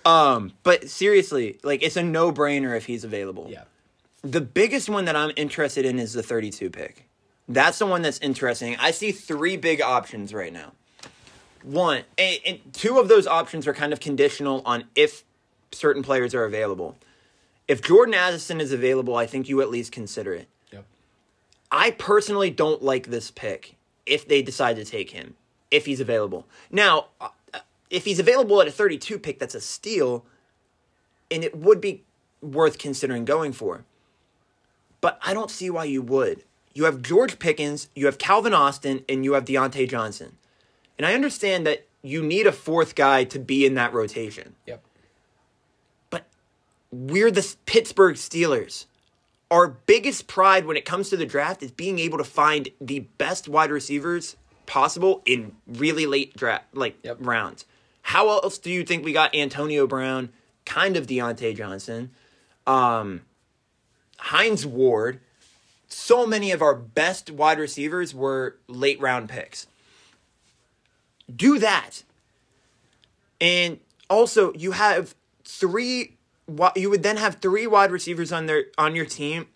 Um, 0.07 0.53
but 0.65 0.91
seriously, 0.91 1.59
like 1.63 1.83
it's 1.83 1.97
a 1.97 2.03
no 2.03 2.31
brainer 2.31 2.77
if 2.77 2.85
he's 2.85 3.05
available. 3.05 3.47
yeah. 3.49 3.63
The 4.21 4.43
biggest 4.43 4.91
one 4.91 5.07
that 5.07 5.17
I'm 5.17 5.33
interested 5.35 5.87
in 5.87 5.99
is 5.99 6.13
the 6.13 6.23
32 6.23 6.69
pick. 6.69 7.09
That's 7.49 7.79
the 7.79 7.87
one 7.87 8.03
that's 8.03 8.19
interesting. 8.19 8.77
I 8.79 8.91
see 8.91 9.13
three 9.13 9.57
big 9.57 9.81
options 9.81 10.35
right 10.35 10.53
now. 10.53 10.73
One, 11.63 12.03
and, 12.19 12.39
and 12.45 12.61
two 12.75 12.99
of 12.99 13.09
those 13.09 13.27
options 13.27 13.67
are 13.67 13.73
kind 13.73 13.95
of 13.95 14.01
conditional 14.01 14.61
on 14.67 14.85
if 14.95 15.25
certain 15.73 16.03
players 16.03 16.35
are 16.35 16.45
available. 16.45 16.97
If 17.67 17.81
Jordan 17.81 18.13
Addison 18.15 18.61
is 18.61 18.73
available, 18.73 19.17
I 19.17 19.25
think 19.25 19.49
you 19.49 19.63
at 19.63 19.71
least 19.71 19.91
consider 19.91 20.35
it. 20.35 20.49
I 21.75 21.91
personally 21.91 22.51
don't 22.51 22.83
like 22.85 23.09
this 23.09 23.33
pick 23.33 23.75
if 24.07 24.29
they 24.29 24.43
decide 24.43 24.77
to 24.77 24.85
take 24.85 25.11
him, 25.11 25.35
if 25.73 25.87
he's 25.87 25.99
available. 25.99 26.47
Now, 26.71 27.09
uh, 27.21 27.31
if 27.91 28.05
he's 28.05 28.21
available 28.21 28.61
at 28.61 28.69
a 28.69 28.71
32 28.71 29.19
pick, 29.19 29.41
that's 29.41 29.57
a 29.57 29.61
steal, 29.61 30.25
and 31.33 31.43
it 31.43 31.57
would 31.57 31.81
be 31.81 32.05
worth 32.41 32.79
considering 32.79 33.25
going 33.25 33.53
for. 33.53 33.85
But 35.01 35.19
I 35.25 35.35
don't 35.35 35.51
see 35.51 35.69
why 35.69 35.85
you 35.85 36.01
would. 36.01 36.45
You 36.75 36.85
have 36.85 37.03
George 37.03 37.41
Pickens, 37.41 37.89
you 37.97 38.07
have 38.07 38.19
Calvin 38.19 38.55
Austin, 38.55 39.05
and 39.09 39.25
you 39.25 39.33
have 39.33 39.45
Diontae 39.45 39.91
Johnson. 39.91 40.37
And 40.97 41.05
I 41.05 41.15
understand 41.15 41.67
that 41.67 41.89
you 42.03 42.23
need 42.23 42.47
a 42.47 42.53
fourth 42.53 42.95
guy 42.95 43.25
to 43.25 43.41
be 43.41 43.67
in 43.67 43.75
that 43.75 43.93
rotation. 43.93 44.55
Yep. 44.67 44.85
But 46.11 46.27
we're 46.93 47.33
the 47.33 47.57
Pittsburgh 47.67 48.15
Steelers. 48.15 48.87
Our 49.51 49.69
biggest 49.69 50.27
pride 50.27 50.67
when 50.67 50.77
it 50.77 50.85
comes 50.85 51.11
to 51.11 51.17
the 51.17 51.27
draft 51.27 51.63
is 51.63 51.71
being 51.71 51.99
able 51.99 52.19
to 52.19 52.25
find 52.25 52.69
the 52.81 53.01
best 53.01 53.49
wide 53.49 53.71
receivers 53.71 54.37
possible 54.67 55.23
in 55.27 55.55
really 55.67 56.07
late 56.07 56.37
draft 56.37 56.75
like 56.75 56.97
Yep. 57.03 57.19
rounds. 57.21 57.65
How 58.03 58.29
else 58.29 58.59
do 58.59 58.71
you 58.71 58.85
think 58.85 59.05
we 59.05 59.13
got 59.13 59.35
Antonio 59.35 59.87
Brown, 59.87 60.31
kind 60.65 60.97
of 60.97 61.07
Diontae 61.07 61.57
Johnson, 61.57 62.11
um, 62.67 63.23
Hines 64.19 64.67
Ward? 64.67 65.21
So 65.89 66.27
many 66.27 66.51
of 66.51 66.61
our 66.61 66.75
best 66.75 67.31
wide 67.31 67.59
receivers 67.59 68.15
were 68.15 68.57
late 68.67 69.01
round 69.01 69.29
picks. 69.29 69.67
Do 71.35 71.59
that. 71.59 72.03
And 73.41 73.81
also, 74.11 74.53
you 74.55 74.73
have 74.73 75.15
three. 75.45 76.17
You 76.77 76.91
would 76.91 77.03
then 77.03 77.17
have 77.17 77.37
three 77.37 77.67
wide 77.67 77.91
receivers 77.91 78.33
on 78.33 78.47
their 78.47 78.67
on 78.77 78.95
your 78.95 79.07
team 79.07 79.47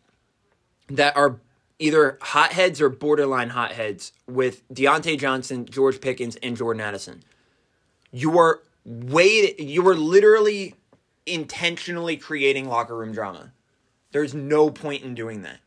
that 0.88 1.16
are 1.16 1.40
either 1.78 2.18
hotheads 2.20 2.80
or 2.80 2.88
borderline 2.88 3.50
hotheads 3.50 4.12
with 4.26 4.66
Diontae 4.68 5.18
Johnson, 5.18 5.66
George 5.66 6.00
Pickens, 6.00 6.36
and 6.36 6.56
Jordan 6.56 6.80
Addison. 6.80 7.22
You 8.10 8.38
are 8.38 8.62
wait. 8.84 9.60
You 9.60 9.86
are 9.88 9.94
literally 9.94 10.74
intentionally 11.26 12.16
creating 12.16 12.68
locker 12.68 12.96
room 12.96 13.12
drama. 13.12 13.52
There's 14.12 14.34
no 14.34 14.70
point 14.70 15.02
in 15.02 15.14
doing 15.14 15.42
that. 15.42 15.60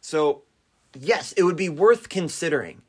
So, 0.00 0.42
yes, 0.98 1.32
it 1.32 1.42
would 1.42 1.56
be 1.56 1.68
worth 1.68 2.08
considering. 2.08 2.82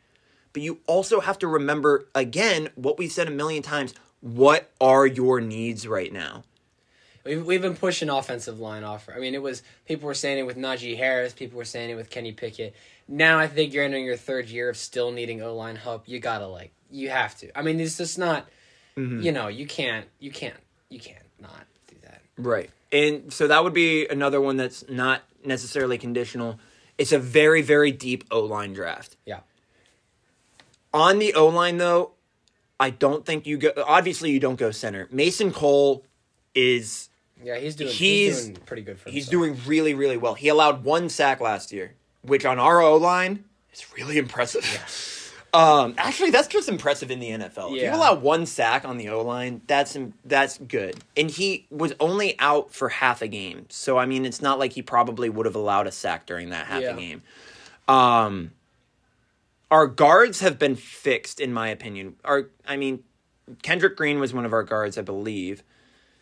But 0.54 0.62
you 0.62 0.80
also 0.86 1.20
have 1.20 1.40
to 1.40 1.48
remember, 1.48 2.08
again, 2.14 2.70
what 2.76 2.98
we 2.98 3.10
said 3.10 3.28
a 3.28 3.32
million 3.32 3.64
times 3.64 3.94
what 4.22 4.72
are 4.82 5.06
your 5.06 5.42
needs 5.42 5.88
right 5.88 6.12
now? 6.12 6.44
We've, 7.26 7.46
we've 7.46 7.62
been 7.62 7.76
pushing 7.76 8.10
offensive 8.10 8.60
line 8.60 8.84
offer. 8.84 9.14
I 9.14 9.20
mean, 9.20 9.34
it 9.34 9.42
was 9.42 9.64
people 9.86 10.08
were 10.08 10.14
saying 10.14 10.38
it 10.38 10.46
with 10.46 10.58
Najee 10.58 10.98
Harris, 10.98 11.34
people 11.34 11.58
were 11.58 11.66
saying 11.66 11.90
it 11.90 11.96
with 11.96 12.10
Kenny 12.10 12.32
Pickett. 12.32 12.76
Now 13.08 13.40
I 13.40 13.48
think 13.48 13.74
you're 13.74 13.84
entering 13.84 14.06
your 14.06 14.18
third 14.18 14.50
year 14.50 14.70
of 14.70 14.78
still 14.78 15.12
needing 15.12 15.42
O 15.42 15.56
line 15.56 15.76
help. 15.76 16.08
You 16.08 16.20
gotta 16.20 16.48
like, 16.48 16.72
you 16.90 17.10
have 17.10 17.38
to. 17.40 17.58
I 17.58 17.62
mean, 17.62 17.80
it's 17.80 17.98
just 17.98 18.18
not. 18.18 18.48
Mm-hmm. 18.98 19.22
You 19.22 19.32
know, 19.34 19.48
you 19.48 19.68
can't, 19.68 20.06
you 20.20 20.32
can't, 20.32 20.56
you 20.90 21.00
can't 21.00 21.26
not 21.42 21.66
do 21.88 21.96
that. 22.04 22.22
Right. 22.38 22.70
And 22.92 23.34
so 23.34 23.48
that 23.48 23.62
would 23.64 23.74
be 23.74 24.08
another 24.08 24.40
one 24.40 24.56
that's 24.56 24.88
not 24.88 25.22
necessarily 25.44 25.98
conditional. 25.98 26.60
It's 26.98 27.12
a 27.12 27.20
very, 27.20 27.62
very 27.62 27.92
deep 27.92 28.24
O 28.32 28.42
line 28.42 28.72
draft. 28.72 29.18
Yeah. 29.26 29.42
On 30.94 31.20
the 31.20 31.34
O 31.34 31.48
line, 31.48 31.78
though, 31.78 32.12
I 32.80 32.90
don't 32.90 33.26
think 33.26 33.46
you 33.46 33.58
go. 33.58 33.72
Obviously, 33.86 34.32
you 34.32 34.40
don't 34.40 34.58
go 34.58 34.72
center. 34.72 35.10
Mason 35.12 35.52
Cole 35.52 36.06
is 36.54 37.10
Yeah, 37.46 37.58
he's 37.60 37.76
doing. 37.76 37.92
He's, 37.92 37.98
He's- 38.00 38.44
doing 38.46 38.56
pretty 38.66 38.82
good 38.82 39.00
for. 39.00 39.10
he's 39.10 39.26
himself. 39.30 39.32
doing 39.56 39.60
really, 39.68 39.94
really 39.94 40.18
well. 40.18 40.34
He 40.34 40.48
allowed 40.50 40.84
one 40.84 41.10
sack 41.10 41.40
last 41.40 41.72
year, 41.72 41.94
which 42.24 42.44
on 42.46 42.58
our 42.60 42.82
O 42.82 42.98
line 42.98 43.44
is 43.74 43.86
really 43.96 44.18
impressive. 44.18 44.64
Um, 45.54 45.96
actually, 45.98 46.32
that's 46.32 46.50
just 46.50 46.68
impressive 46.68 47.10
in 47.12 47.22
the 47.22 47.30
NFL. 47.30 47.78
If 47.78 47.82
you 47.84 47.90
allow 47.90 48.14
one 48.14 48.46
sack 48.46 48.84
on 48.84 48.98
the 48.98 49.08
O 49.08 49.22
line, 49.22 49.62
that's 49.68 49.98
that's 50.26 50.58
good. 50.58 50.98
And 51.16 51.32
he 51.32 51.66
was 51.72 51.94
only 52.02 52.38
out 52.40 52.74
for 52.74 52.90
half 52.90 53.22
a 53.22 53.28
game, 53.30 53.66
so 53.70 53.98
I 53.98 54.06
mean, 54.06 54.26
it's 54.26 54.42
not 54.42 54.60
like 54.60 54.74
he 54.74 54.82
probably 54.82 55.30
would 55.30 55.46
have 55.46 55.56
allowed 55.56 55.88
a 55.88 55.94
sack 55.94 56.26
during 56.26 56.50
that 56.50 56.66
half 56.68 56.82
Yeah. 56.82 56.90
a 56.94 56.98
game. 56.98 57.22
Um, 57.88 58.52
our 59.72 59.88
guards 59.88 60.42
have 60.42 60.60
been 60.60 60.76
fixed, 60.76 61.40
in 61.40 61.54
my 61.54 61.70
opinion. 61.70 62.18
Our, 62.26 62.50
I 62.68 62.76
mean, 62.76 63.06
Kendrick 63.62 63.96
Green 63.96 64.20
was 64.20 64.34
one 64.34 64.44
of 64.46 64.52
our 64.52 64.64
guards, 64.64 64.98
I 64.98 65.04
believe. 65.04 65.64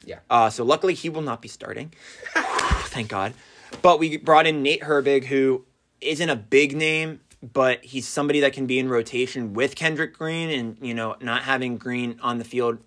Yeah. 0.05 0.19
Uh, 0.29 0.49
so 0.49 0.63
luckily 0.63 0.93
he 0.93 1.09
will 1.09 1.21
not 1.21 1.41
be 1.41 1.47
starting. 1.47 1.93
Thank 2.35 3.09
God. 3.09 3.33
But 3.81 3.99
we 3.99 4.17
brought 4.17 4.45
in 4.47 4.61
Nate 4.61 4.81
Herbig, 4.81 5.25
who 5.25 5.65
isn't 6.01 6.29
a 6.29 6.35
big 6.35 6.75
name, 6.75 7.21
but 7.41 7.83
he's 7.83 8.07
somebody 8.07 8.41
that 8.41 8.53
can 8.53 8.67
be 8.67 8.79
in 8.79 8.87
rotation 8.87 9.53
with 9.53 9.75
Kendrick 9.75 10.13
Green, 10.17 10.49
and 10.49 10.77
you 10.81 10.93
know, 10.93 11.15
not 11.21 11.43
having 11.43 11.77
Green 11.77 12.19
on 12.21 12.37
the 12.37 12.45
field 12.45 12.77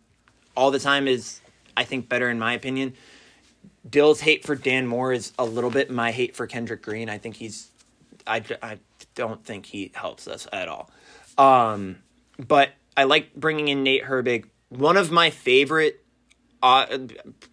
all 0.56 0.70
the 0.70 0.78
time 0.78 1.06
is, 1.06 1.40
I 1.76 1.84
think, 1.84 2.08
better 2.08 2.30
in 2.30 2.38
my 2.38 2.54
opinion. 2.54 2.94
Dill's 3.88 4.20
hate 4.20 4.44
for 4.44 4.54
Dan 4.54 4.86
Moore 4.86 5.12
is 5.12 5.32
a 5.38 5.44
little 5.44 5.70
bit 5.70 5.90
my 5.90 6.10
hate 6.10 6.34
for 6.34 6.46
Kendrick 6.46 6.82
Green. 6.82 7.08
I 7.08 7.18
think 7.18 7.36
he's, 7.36 7.70
I, 8.26 8.42
I 8.62 8.78
don't 9.14 9.44
think 9.44 9.66
he 9.66 9.92
helps 9.94 10.26
us 10.26 10.48
at 10.52 10.68
all. 10.68 10.90
Um, 11.38 11.98
but 12.38 12.70
I 12.96 13.04
like 13.04 13.34
bringing 13.34 13.68
in 13.68 13.82
Nate 13.82 14.04
Herbig. 14.04 14.46
One 14.70 14.96
of 14.96 15.12
my 15.12 15.30
favorite 15.30 16.02
uh, 16.62 16.98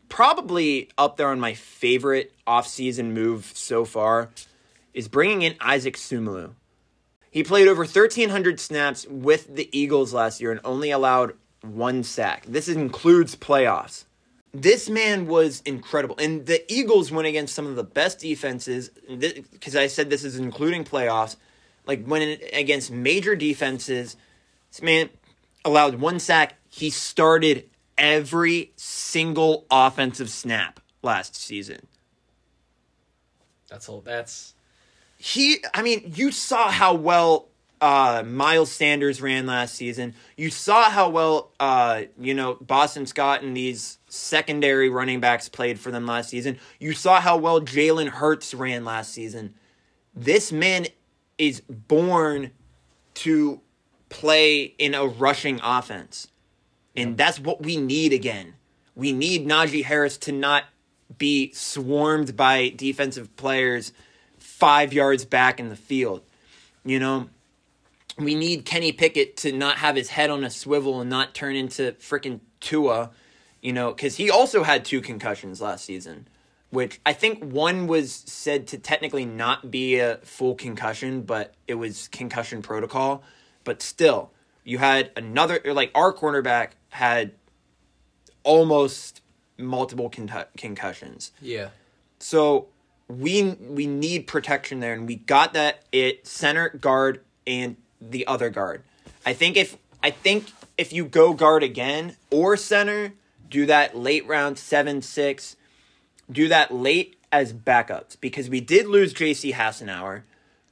probably 0.09 0.89
up 0.97 1.17
there 1.17 1.29
on 1.29 1.39
my 1.39 1.53
favorite 1.53 2.33
offseason 2.47 3.11
move 3.11 3.51
so 3.53 3.85
far 3.85 4.29
is 4.93 5.07
bringing 5.07 5.41
in 5.41 5.55
Isaac 5.59 5.97
Seumalo. 5.97 6.53
He 7.31 7.43
played 7.43 7.67
over 7.67 7.81
1,300 7.81 8.59
snaps 8.59 9.07
with 9.07 9.55
the 9.55 9.67
Eagles 9.77 10.13
last 10.13 10.39
year 10.39 10.51
and 10.51 10.61
only 10.63 10.91
allowed 10.91 11.33
one 11.61 12.03
sack. 12.03 12.45
This 12.47 12.67
includes 12.67 13.35
playoffs. 13.35 14.05
This 14.53 14.87
man 14.87 15.25
was 15.25 15.63
incredible. 15.65 16.15
And 16.19 16.45
the 16.45 16.71
Eagles 16.71 17.11
went 17.11 17.27
against 17.27 17.55
some 17.55 17.65
of 17.65 17.75
the 17.75 17.83
best 17.83 18.19
defenses, 18.19 18.89
because 19.09 19.75
I 19.75 19.87
said 19.87 20.11
this 20.11 20.23
is 20.23 20.37
including 20.37 20.83
playoffs, 20.83 21.37
like 21.87 22.07
went 22.07 22.39
against 22.53 22.91
major 22.91 23.35
defenses. 23.35 24.15
This 24.71 24.83
man 24.83 25.09
allowed 25.65 25.95
one 25.95 26.19
sack. 26.19 26.55
He 26.69 26.91
started 26.91 27.67
every 27.97 28.71
single 28.75 29.65
offensive 29.69 30.29
snap 30.29 30.79
last 31.01 31.35
season. 31.35 31.87
That's 33.69 33.89
all. 33.89 34.01
That's 34.01 34.53
He, 35.17 35.63
I 35.73 35.81
mean, 35.81 36.13
you 36.15 36.31
saw 36.31 36.69
how 36.69 36.93
well 36.93 37.47
uh, 37.83 38.23
Miles 38.25 38.71
Sanders 38.71 39.21
ran 39.21 39.45
last 39.45 39.75
season. 39.75 40.13
You 40.37 40.49
saw 40.49 40.89
how 40.89 41.09
well, 41.09 41.51
uh, 41.59 42.03
you 42.17 42.33
know, 42.33 42.55
Boston 42.61 43.05
Scott 43.05 43.43
and 43.43 43.57
these 43.57 43.97
secondary 44.07 44.89
running 44.89 45.19
backs 45.19 45.49
played 45.49 45.79
for 45.79 45.91
them 45.91 46.05
last 46.05 46.29
season. 46.29 46.59
You 46.79 46.93
saw 46.93 47.19
how 47.19 47.35
well 47.35 47.59
Jalen 47.59 48.07
Hurts 48.07 48.53
ran 48.53 48.85
last 48.85 49.11
season. 49.11 49.55
This 50.15 50.51
man 50.51 50.87
is 51.37 51.59
born 51.61 52.51
to 53.15 53.59
play 54.07 54.63
in 54.77 54.93
a 54.93 55.05
rushing 55.05 55.59
offense. 55.61 56.29
And 56.95 57.17
that's 57.17 57.39
what 57.39 57.61
we 57.63 57.77
need 57.77 58.13
again. 58.13 58.53
We 58.95 59.11
need 59.11 59.47
Najee 59.47 59.83
Harris 59.83 60.17
to 60.19 60.31
not 60.31 60.65
be 61.17 61.51
swarmed 61.53 62.35
by 62.35 62.69
defensive 62.75 63.35
players 63.35 63.93
five 64.37 64.93
yards 64.93 65.25
back 65.25 65.59
in 65.59 65.69
the 65.69 65.75
field. 65.75 66.21
You 66.85 66.99
know, 66.99 67.29
we 68.17 68.35
need 68.35 68.65
Kenny 68.65 68.91
Pickett 68.91 69.37
to 69.37 69.51
not 69.51 69.77
have 69.77 69.95
his 69.95 70.09
head 70.09 70.29
on 70.29 70.43
a 70.43 70.49
swivel 70.49 71.01
and 71.01 71.09
not 71.09 71.33
turn 71.33 71.55
into 71.55 71.93
freaking 71.93 72.39
Tua, 72.59 73.11
you 73.61 73.73
know, 73.73 73.91
because 73.91 74.17
he 74.17 74.29
also 74.29 74.63
had 74.63 74.85
two 74.85 75.01
concussions 75.01 75.61
last 75.61 75.85
season, 75.85 76.27
which 76.69 76.99
I 77.05 77.13
think 77.13 77.43
one 77.43 77.87
was 77.87 78.13
said 78.13 78.67
to 78.67 78.77
technically 78.77 79.25
not 79.25 79.71
be 79.71 79.97
a 79.99 80.17
full 80.17 80.55
concussion, 80.55 81.23
but 81.23 81.55
it 81.67 81.75
was 81.75 82.07
concussion 82.09 82.61
protocol. 82.61 83.23
But 83.63 83.81
still, 83.81 84.31
you 84.63 84.77
had 84.77 85.11
another, 85.15 85.59
like 85.65 85.91
our 85.95 86.13
cornerback 86.13 86.71
had 86.93 87.31
almost 88.43 89.21
multiple 89.57 90.09
con- 90.09 90.45
concussions. 90.57 91.31
yeah. 91.41 91.69
So 92.19 92.67
we 93.09 93.43
we 93.59 93.85
need 93.85 94.27
protection 94.27 94.79
there, 94.79 94.93
and 94.93 95.05
we 95.05 95.17
got 95.17 95.53
that 95.53 95.83
at 95.93 96.25
center, 96.25 96.69
guard, 96.69 97.21
and 97.45 97.75
the 97.99 98.25
other 98.27 98.49
guard. 98.49 98.83
I 99.25 99.33
think 99.33 99.57
if 99.57 99.77
I 100.01 100.11
think 100.11 100.51
if 100.77 100.93
you 100.93 101.05
go 101.05 101.33
guard 101.33 101.63
again 101.63 102.15
or 102.31 102.55
center, 102.55 103.13
do 103.49 103.65
that 103.65 103.97
late 103.97 104.25
round 104.25 104.57
seven 104.57 105.01
six, 105.01 105.57
do 106.31 106.47
that 106.47 106.73
late 106.73 107.17
as 107.31 107.51
backups 107.51 108.15
because 108.21 108.49
we 108.49 108.61
did 108.61 108.87
lose 108.87 109.11
J.C. 109.11 109.51
Hassenauer. 109.53 110.21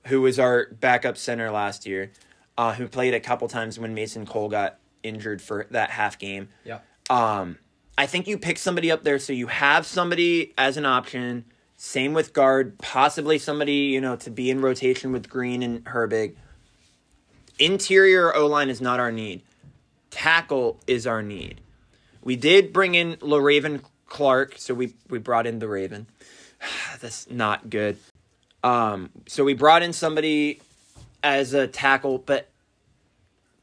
who 0.07 0.21
was 0.21 0.39
our 0.39 0.67
backup 0.79 1.17
center 1.17 1.51
last 1.51 1.85
year, 1.85 2.11
uh, 2.57 2.73
who 2.75 2.87
played 2.87 3.13
a 3.13 3.19
couple 3.19 3.47
times 3.47 3.77
when 3.77 3.93
Mason 3.93 4.25
Cole 4.25 4.47
got 4.49 4.79
injured 5.03 5.41
for 5.41 5.67
that 5.71 5.89
half 5.89 6.19
game. 6.19 6.49
Yeah. 6.63 6.79
Um, 7.09 7.57
I 7.97 8.05
think 8.05 8.27
you 8.27 8.37
pick 8.37 8.57
somebody 8.57 8.91
up 8.91 9.03
there 9.03 9.19
so 9.19 9.33
you 9.33 9.47
have 9.47 9.85
somebody 9.85 10.53
as 10.57 10.77
an 10.77 10.85
option. 10.85 11.45
Same 11.77 12.13
with 12.13 12.33
guard, 12.33 12.77
possibly 12.77 13.39
somebody 13.39 13.73
you 13.73 14.01
know 14.01 14.15
to 14.17 14.29
be 14.29 14.49
in 14.49 14.61
rotation 14.61 15.11
with 15.11 15.29
Green 15.29 15.63
and 15.63 15.83
Herbig. 15.83 16.35
Interior 17.59 18.35
O 18.35 18.47
line 18.47 18.69
is 18.69 18.81
not 18.81 18.99
our 18.99 19.11
need. 19.11 19.41
Tackle 20.09 20.79
is 20.87 21.07
our 21.07 21.21
need. 21.21 21.61
We 22.23 22.35
did 22.35 22.71
bring 22.71 22.95
in 22.95 23.15
Le'Raven 23.15 23.81
Clark, 24.05 24.55
so 24.57 24.73
we 24.73 24.93
we 25.09 25.19
brought 25.19 25.47
in 25.47 25.59
the 25.59 25.67
Raven. 25.67 26.07
That's 27.01 27.29
not 27.29 27.69
good. 27.69 27.97
Um, 28.63 29.09
so 29.27 29.43
we 29.43 29.53
brought 29.53 29.81
in 29.81 29.93
somebody 29.93 30.61
as 31.23 31.53
a 31.53 31.67
tackle, 31.67 32.19
but 32.19 32.50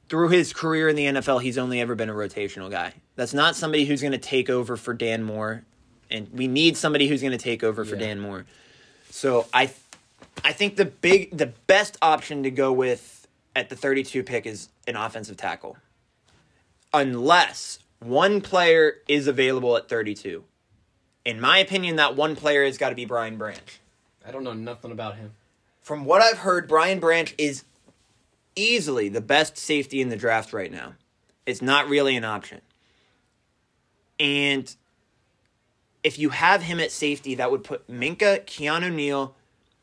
through 0.08 0.28
his 0.28 0.52
career 0.52 0.88
in 0.88 0.96
the 0.96 1.04
NFL, 1.06 1.42
he's 1.42 1.58
only 1.58 1.80
ever 1.80 1.94
been 1.94 2.08
a 2.08 2.14
rotational 2.14 2.70
guy. 2.70 2.94
That's 3.16 3.34
not 3.34 3.56
somebody 3.56 3.84
who's 3.84 4.00
going 4.00 4.12
to 4.12 4.18
take 4.18 4.48
over 4.48 4.76
for 4.76 4.94
Dan 4.94 5.22
Moore, 5.22 5.64
and 6.10 6.28
we 6.32 6.46
need 6.48 6.76
somebody 6.76 7.08
who's 7.08 7.20
going 7.20 7.32
to 7.32 7.38
take 7.38 7.62
over 7.62 7.84
for 7.84 7.94
Yeah. 7.96 8.06
Dan 8.06 8.20
Moore. 8.20 8.46
So 9.10 9.46
I, 9.52 9.70
I 10.44 10.52
think 10.52 10.76
the 10.76 10.84
big, 10.84 11.36
the 11.36 11.46
best 11.66 11.96
option 12.00 12.42
to 12.44 12.50
go 12.50 12.72
with 12.72 13.26
at 13.56 13.68
the 13.68 13.76
32 13.76 14.22
pick 14.22 14.46
is 14.46 14.68
an 14.86 14.96
offensive 14.96 15.36
tackle, 15.36 15.76
unless 16.92 17.78
one 18.00 18.40
player 18.40 18.98
is 19.08 19.26
available 19.26 19.76
at 19.76 19.88
32. 19.88 20.44
In 21.24 21.40
my 21.40 21.58
opinion, 21.58 21.96
that 21.96 22.16
one 22.16 22.36
player 22.36 22.64
has 22.64 22.78
got 22.78 22.90
to 22.90 22.94
be 22.94 23.04
Brian 23.04 23.36
Branch. 23.36 23.80
I 24.26 24.30
don't 24.30 24.44
know 24.44 24.52
nothing 24.54 24.92
about 24.92 25.16
him. 25.16 25.32
From 25.82 26.04
what 26.04 26.22
I've 26.22 26.38
heard, 26.38 26.68
Brian 26.68 27.00
Branch 27.00 27.34
is 27.38 27.64
easily 28.58 29.08
the 29.08 29.20
best 29.20 29.56
safety 29.56 30.00
in 30.00 30.08
the 30.08 30.16
draft 30.16 30.52
right 30.52 30.72
now. 30.72 30.94
It's 31.46 31.62
not 31.62 31.88
really 31.88 32.16
an 32.16 32.24
option. 32.24 32.60
And 34.20 34.74
if 36.02 36.18
you 36.18 36.30
have 36.30 36.62
him 36.62 36.80
at 36.80 36.90
safety, 36.90 37.36
that 37.36 37.50
would 37.50 37.64
put 37.64 37.88
Minkah, 37.88 38.44
Keanu 38.44 38.92
Neal, 38.92 39.34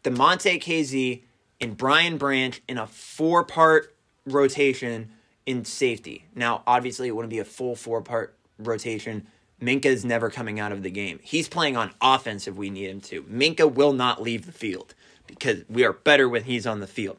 Damontae 0.03 0.61
Kazee, 0.61 1.23
and 1.59 1.77
Brian 1.77 2.17
Branch 2.17 2.61
in 2.67 2.77
a 2.77 2.85
four 2.85 3.43
part 3.43 3.95
rotation 4.25 5.09
in 5.45 5.65
safety. 5.65 6.25
Now, 6.35 6.63
obviously, 6.67 7.07
it 7.07 7.15
wouldn't 7.15 7.29
be 7.29 7.39
a 7.39 7.45
full 7.45 7.75
four 7.75 8.01
part 8.01 8.35
rotation. 8.57 9.27
Minkah 9.61 9.85
is 9.85 10.03
never 10.03 10.29
coming 10.29 10.59
out 10.59 10.71
of 10.71 10.83
the 10.83 10.91
game. 10.91 11.19
He's 11.23 11.47
playing 11.47 11.77
on 11.77 11.91
offense 12.01 12.47
if 12.47 12.55
we 12.55 12.69
need 12.69 12.89
him 12.89 13.01
to. 13.01 13.23
Minkah 13.23 13.73
will 13.73 13.93
not 13.93 14.21
leave 14.21 14.45
the 14.45 14.51
field 14.51 14.93
because 15.27 15.63
we 15.69 15.85
are 15.85 15.93
better 15.93 16.27
when 16.27 16.43
he's 16.43 16.67
on 16.67 16.81
the 16.81 16.87
field. 16.87 17.17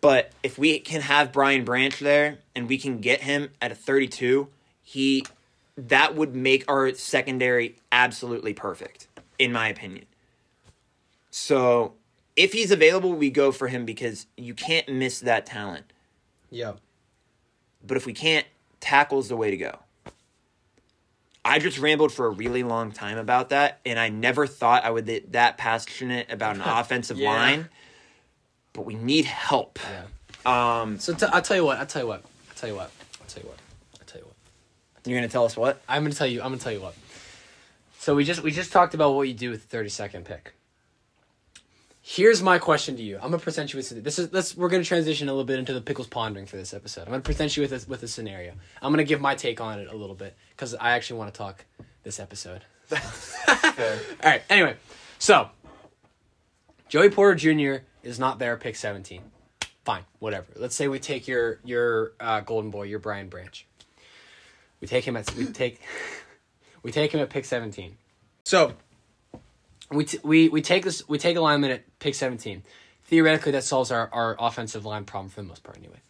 But 0.00 0.32
if 0.42 0.58
we 0.58 0.78
can 0.78 1.00
have 1.00 1.32
Brian 1.32 1.64
Branch 1.64 1.98
there 1.98 2.38
and 2.54 2.68
we 2.68 2.78
can 2.78 2.98
get 2.98 3.22
him 3.22 3.50
at 3.60 3.72
a 3.72 3.74
32, 3.74 4.48
he 4.82 5.24
that 5.76 6.14
would 6.14 6.34
make 6.34 6.64
our 6.68 6.94
secondary 6.94 7.76
absolutely 7.92 8.54
perfect 8.54 9.08
in 9.38 9.52
my 9.52 9.68
opinion. 9.68 10.06
So, 11.30 11.94
if 12.34 12.52
he's 12.52 12.70
available, 12.70 13.12
we 13.12 13.30
go 13.30 13.52
for 13.52 13.68
him 13.68 13.84
because 13.84 14.26
you 14.36 14.54
can't 14.54 14.88
miss 14.88 15.20
that 15.20 15.44
talent. 15.44 15.84
Yeah. 16.50 16.74
But 17.86 17.96
if 17.96 18.06
we 18.06 18.12
can't, 18.14 18.46
tackle's 18.80 19.28
the 19.28 19.36
way 19.36 19.50
to 19.50 19.56
go. 19.56 19.78
I 21.44 21.58
just 21.58 21.78
rambled 21.78 22.12
for 22.12 22.26
a 22.26 22.30
really 22.30 22.62
long 22.62 22.90
time 22.90 23.18
about 23.18 23.50
that, 23.50 23.80
and 23.86 23.98
I 23.98 24.08
never 24.08 24.46
thought 24.46 24.84
I 24.84 24.90
would 24.90 25.06
get 25.06 25.32
that 25.32 25.58
passionate 25.58 26.30
about 26.32 26.56
an 26.56 26.62
offensive 26.64 27.18
Yeah. 27.18 27.30
line. 27.30 27.68
But 28.76 28.84
we 28.84 28.94
need 28.94 29.24
help. 29.24 29.78
Yeah. 30.44 30.80
Um, 30.82 30.98
So 31.00 31.14
t- 31.14 31.26
I'll 31.32 31.40
tell 31.42 31.56
you 31.56 31.64
what. 31.64 31.78
I'll 31.78 31.86
tell 31.86 32.02
you 32.02 32.08
what. 32.08 32.22
I'll 32.50 32.54
tell 32.54 32.68
you 32.68 32.76
what. 32.76 32.90
I'll 33.20 33.26
tell 33.26 33.42
you 33.42 33.48
what. 33.48 33.58
I'll 33.98 34.06
tell 34.06 34.20
you 34.20 34.26
what. 34.26 35.06
you're 35.06 35.18
gonna 35.18 35.28
tell 35.28 35.46
us 35.46 35.56
what? 35.56 35.80
I'm 35.88 36.02
gonna 36.02 36.14
tell 36.14 36.26
you. 36.26 36.40
I'm 36.42 36.48
gonna 36.50 36.58
tell 36.58 36.72
you 36.72 36.82
what. 36.82 36.94
So 37.98 38.14
we 38.14 38.22
just 38.24 38.42
we 38.42 38.50
just 38.50 38.70
talked 38.72 38.92
about 38.94 39.14
what 39.14 39.22
you 39.28 39.34
do 39.34 39.50
with 39.50 39.62
the 39.62 39.68
30 39.68 39.88
second 39.88 40.24
pick. 40.26 40.52
Here's 42.02 42.40
my 42.42 42.58
question 42.58 42.96
to 42.98 43.02
you. 43.02 43.16
I'm 43.16 43.30
gonna 43.30 43.38
present 43.38 43.72
you 43.72 43.78
with 43.78 44.04
this 44.04 44.18
is 44.18 44.32
let's 44.32 44.56
we're 44.56 44.68
gonna 44.68 44.84
transition 44.84 45.28
a 45.28 45.32
little 45.32 45.44
bit 45.46 45.58
into 45.58 45.72
the 45.72 45.80
pickles 45.80 46.06
pondering 46.06 46.46
for 46.46 46.56
this 46.56 46.72
episode. 46.74 47.00
I'm 47.02 47.12
gonna 47.12 47.22
present 47.22 47.56
you 47.56 47.62
with 47.62 47.72
a, 47.72 47.90
with 47.90 48.02
a 48.02 48.08
scenario. 48.08 48.52
I'm 48.82 48.92
gonna 48.92 49.04
give 49.04 49.20
my 49.20 49.34
take 49.34 49.60
on 49.60 49.80
it 49.80 49.88
a 49.90 49.96
little 49.96 50.14
bit 50.14 50.36
because 50.50 50.74
I 50.74 50.90
actually 50.92 51.18
want 51.18 51.32
to 51.34 51.38
talk 51.38 51.64
this 52.04 52.20
episode. 52.20 52.62
All 52.92 52.98
right. 54.22 54.42
Anyway, 54.48 54.76
so 55.18 55.48
Joey 56.88 57.10
Porter 57.10 57.34
Jr. 57.34 57.82
is 58.06 58.18
not 58.18 58.38
there 58.38 58.56
pick 58.56 58.76
17. 58.76 59.22
Fine, 59.84 60.04
whatever. 60.18 60.46
Let's 60.56 60.74
say 60.74 60.88
we 60.88 60.98
take 60.98 61.28
your 61.28 61.60
your 61.64 62.12
uh, 62.18 62.40
golden 62.40 62.70
boy, 62.70 62.84
your 62.84 62.98
Brian 62.98 63.28
Branch. 63.28 63.66
We 64.80 64.88
take 64.88 65.06
him 65.06 65.16
at 65.16 65.32
we 65.34 65.46
take 65.46 65.80
we 66.82 66.92
take 66.92 67.12
him 67.12 67.20
at 67.20 67.30
pick 67.30 67.44
17. 67.44 67.96
So 68.44 68.74
we 69.90 70.04
t- 70.04 70.18
we 70.22 70.48
we 70.48 70.62
take 70.62 70.84
this 70.84 71.08
we 71.08 71.18
take 71.18 71.36
alignment 71.36 71.72
at 71.72 71.98
pick 71.98 72.14
17. 72.14 72.62
Theoretically, 73.04 73.52
that 73.52 73.62
solves 73.62 73.92
our, 73.92 74.08
our 74.12 74.34
offensive 74.38 74.84
line 74.84 75.04
problem 75.04 75.28
for 75.30 75.40
the 75.40 75.46
most 75.46 75.62
part, 75.62 75.78
anyway. 75.78 76.00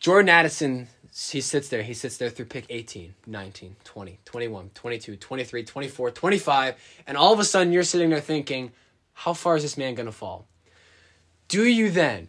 Jordan 0.00 0.28
Addison, 0.28 0.88
he 1.30 1.40
sits 1.40 1.68
there. 1.68 1.84
He 1.84 1.94
sits 1.94 2.16
there 2.16 2.28
through 2.28 2.46
pick 2.46 2.64
18, 2.68 3.14
19, 3.24 3.76
20, 3.84 4.18
21, 4.24 4.70
22, 4.74 5.16
23, 5.16 5.62
24, 5.62 6.10
25. 6.10 7.02
And 7.06 7.16
all 7.16 7.32
of 7.32 7.38
a 7.38 7.44
sudden, 7.44 7.72
you're 7.72 7.84
sitting 7.84 8.10
there 8.10 8.20
thinking, 8.20 8.72
how 9.14 9.32
far 9.34 9.56
is 9.56 9.62
this 9.62 9.76
man 9.76 9.94
going 9.94 10.06
to 10.06 10.12
fall? 10.12 10.46
Do 11.48 11.64
you 11.64 11.90
then 11.90 12.28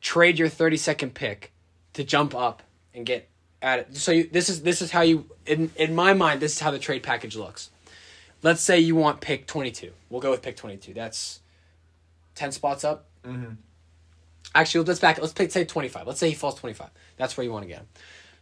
trade 0.00 0.38
your 0.38 0.48
32nd 0.48 1.14
pick 1.14 1.52
to 1.92 2.04
jump 2.04 2.34
up 2.34 2.62
and 2.94 3.04
get 3.04 3.28
at 3.60 3.80
it? 3.80 3.96
So 3.96 4.12
you, 4.12 4.28
this 4.30 4.48
is 4.48 4.62
this 4.62 4.82
is 4.82 4.90
how 4.90 5.02
you 5.02 5.26
in 5.46 5.70
in 5.76 5.94
my 5.94 6.14
mind 6.14 6.40
this 6.40 6.54
is 6.54 6.60
how 6.60 6.70
the 6.70 6.78
trade 6.78 7.02
package 7.02 7.36
looks. 7.36 7.70
Let's 8.42 8.62
say 8.62 8.80
you 8.80 8.96
want 8.96 9.20
pick 9.20 9.46
22. 9.46 9.92
We'll 10.10 10.20
go 10.20 10.30
with 10.30 10.42
pick 10.42 10.56
22. 10.56 10.94
That's 10.94 11.40
10 12.34 12.52
spots 12.52 12.82
up. 12.82 13.06
Mm-hmm. 13.24 13.54
Actually, 14.54 14.84
let's 14.84 15.00
back. 15.00 15.20
Let's 15.20 15.32
pick 15.32 15.52
say 15.52 15.64
25. 15.64 16.06
Let's 16.06 16.18
say 16.18 16.28
he 16.28 16.34
falls 16.34 16.56
25. 16.56 16.90
That's 17.16 17.36
where 17.36 17.44
you 17.44 17.52
want 17.52 17.62
to 17.62 17.68
get 17.68 17.78
him. 17.78 17.88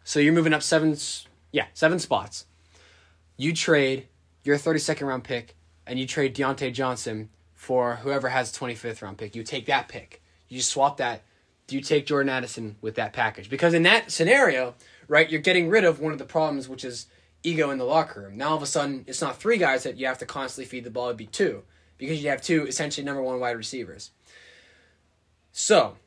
So 0.04 0.18
you're 0.18 0.32
moving 0.32 0.54
up 0.54 0.62
seven. 0.62 0.96
Yeah, 1.52 1.66
seven 1.74 1.98
spots. 1.98 2.46
You 3.36 3.52
trade 3.52 4.06
your 4.44 4.56
32nd 4.56 5.06
round 5.06 5.24
pick 5.24 5.54
and 5.86 5.98
you 5.98 6.06
trade 6.06 6.34
Diontae 6.34 6.72
Johnson 6.72 7.28
for 7.60 7.96
whoever 7.96 8.30
has 8.30 8.50
25th 8.56 9.02
round 9.02 9.18
pick. 9.18 9.36
You 9.36 9.42
take 9.42 9.66
that 9.66 9.86
pick. 9.86 10.22
You 10.48 10.62
swap 10.62 10.96
that. 10.96 11.20
Do 11.66 11.76
you 11.76 11.82
take 11.82 12.06
Jordan 12.06 12.30
Addison 12.30 12.76
with 12.80 12.94
that 12.94 13.12
package? 13.12 13.50
Because 13.50 13.74
in 13.74 13.82
that 13.82 14.10
scenario, 14.10 14.74
right, 15.08 15.28
you're 15.28 15.42
getting 15.42 15.68
rid 15.68 15.84
of 15.84 16.00
one 16.00 16.10
of 16.10 16.18
the 16.18 16.24
problems, 16.24 16.70
which 16.70 16.86
is 16.86 17.06
ego 17.42 17.68
in 17.68 17.76
the 17.76 17.84
locker 17.84 18.22
room. 18.22 18.38
Now 18.38 18.48
all 18.48 18.56
of 18.56 18.62
a 18.62 18.66
sudden, 18.66 19.04
it's 19.06 19.20
not 19.20 19.36
three 19.36 19.58
guys 19.58 19.82
that 19.82 19.98
you 19.98 20.06
have 20.06 20.16
to 20.18 20.26
constantly 20.26 20.70
feed 20.70 20.84
the 20.84 20.90
ball. 20.90 21.08
It'd 21.08 21.18
be 21.18 21.26
two 21.26 21.62
because 21.98 22.24
you 22.24 22.30
have 22.30 22.40
two 22.40 22.66
essentially 22.66 23.04
number 23.04 23.22
one 23.22 23.38
wide 23.38 23.58
receivers. 23.58 24.10
So, 25.52 25.98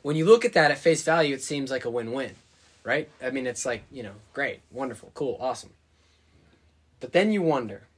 when 0.00 0.16
you 0.16 0.24
look 0.24 0.46
at 0.46 0.54
that 0.54 0.70
at 0.70 0.78
face 0.78 1.02
value, 1.02 1.34
it 1.34 1.42
seems 1.42 1.70
like 1.70 1.84
a 1.84 1.90
win-win, 1.90 2.34
right? 2.82 3.10
I 3.22 3.28
mean, 3.28 3.46
it's 3.46 3.66
like 3.66 3.84
you 3.92 4.02
know, 4.02 4.14
great, 4.32 4.60
wonderful, 4.70 5.10
cool, 5.12 5.36
awesome. 5.38 5.74
But 6.98 7.12
then 7.12 7.30
you 7.30 7.42
wonder, 7.42 7.88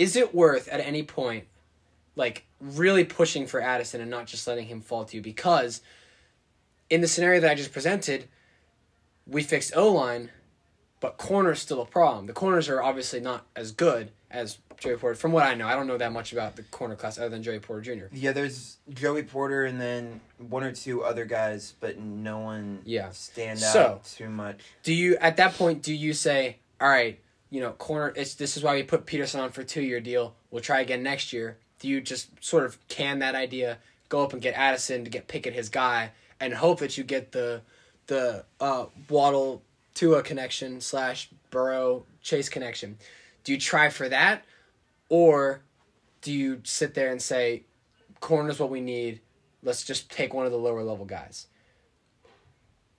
is 0.00 0.16
it 0.16 0.34
worth 0.34 0.66
at 0.68 0.80
any 0.80 1.02
point, 1.02 1.44
like 2.16 2.44
really 2.58 3.04
pushing 3.04 3.46
for 3.46 3.60
Addison 3.60 4.00
and 4.00 4.10
not 4.10 4.26
just 4.26 4.46
letting 4.46 4.64
him 4.66 4.80
fall 4.80 5.04
to 5.04 5.16
you? 5.16 5.22
Because 5.22 5.82
in 6.88 7.02
the 7.02 7.06
scenario 7.06 7.38
that 7.40 7.50
I 7.50 7.54
just 7.54 7.70
presented, 7.70 8.26
we 9.26 9.42
fixed 9.42 9.76
O 9.76 9.92
line, 9.92 10.30
but 11.00 11.18
corner's 11.18 11.60
still 11.60 11.82
a 11.82 11.84
problem. 11.84 12.24
The 12.26 12.32
corners 12.32 12.66
are 12.70 12.82
obviously 12.82 13.20
not 13.20 13.44
as 13.54 13.72
good 13.72 14.10
as 14.30 14.56
Joey 14.78 14.96
Porter. 14.96 15.16
From 15.16 15.32
what 15.32 15.44
I 15.44 15.54
know, 15.54 15.66
I 15.66 15.74
don't 15.74 15.86
know 15.86 15.98
that 15.98 16.12
much 16.12 16.32
about 16.32 16.56
the 16.56 16.62
corner 16.62 16.96
class 16.96 17.18
other 17.18 17.28
than 17.28 17.42
Joey 17.42 17.58
Porter 17.58 17.82
Jr. 17.94 18.06
Yeah, 18.10 18.32
there's 18.32 18.78
Joey 18.88 19.22
Porter 19.24 19.66
and 19.66 19.78
then 19.78 20.22
one 20.38 20.64
or 20.64 20.72
two 20.72 21.04
other 21.04 21.26
guys, 21.26 21.74
but 21.78 21.98
no 21.98 22.38
one 22.38 22.80
Yeah. 22.86 23.10
stand 23.10 23.58
So- 23.58 23.82
out 23.82 24.04
too 24.06 24.30
much. 24.30 24.60
do 24.82 24.94
you 24.94 25.18
at 25.18 25.36
that 25.36 25.52
point 25.56 25.82
do 25.82 25.92
you 25.92 26.14
say 26.14 26.56
all 26.80 26.88
right 26.88 27.20
you 27.50 27.60
know 27.60 27.72
corner 27.72 28.12
it's 28.16 28.34
this 28.34 28.56
is 28.56 28.62
why 28.62 28.74
we 28.74 28.82
put 28.82 29.06
peterson 29.06 29.40
on 29.40 29.50
for 29.50 29.60
a 29.60 29.64
two 29.64 29.82
year 29.82 30.00
deal. 30.00 30.34
We'll 30.50 30.62
try 30.62 30.80
again 30.80 31.02
next 31.02 31.32
year. 31.32 31.58
Do 31.78 31.88
you 31.88 32.00
just 32.00 32.28
sort 32.44 32.64
of 32.64 32.78
can 32.88 33.18
that 33.20 33.34
idea 33.34 33.78
go 34.08 34.22
up 34.22 34.32
and 34.32 34.42
get 34.42 34.54
addison 34.54 35.04
to 35.04 35.10
get 35.10 35.28
pickett 35.28 35.54
his 35.54 35.68
guy 35.68 36.12
and 36.38 36.54
hope 36.54 36.80
that 36.80 36.96
you 36.96 37.04
get 37.04 37.32
the 37.32 37.62
the 38.06 38.44
uh 38.60 38.86
waddle 39.08 39.62
to 39.94 40.14
a 40.14 40.22
connection 40.22 40.80
slash 40.80 41.28
burrow 41.50 42.04
chase 42.22 42.48
connection? 42.48 42.98
Do 43.44 43.52
you 43.52 43.58
try 43.58 43.88
for 43.88 44.08
that? 44.08 44.44
Or 45.08 45.62
do 46.22 46.32
you 46.32 46.60
sit 46.64 46.94
there 46.94 47.10
and 47.10 47.20
say 47.20 47.64
corner 48.20 48.50
is 48.50 48.58
what 48.58 48.70
we 48.70 48.80
need. 48.80 49.20
Let's 49.62 49.84
just 49.84 50.10
take 50.10 50.32
one 50.32 50.46
of 50.46 50.52
the 50.52 50.58
lower 50.58 50.82
level 50.82 51.04
guys. 51.04 51.46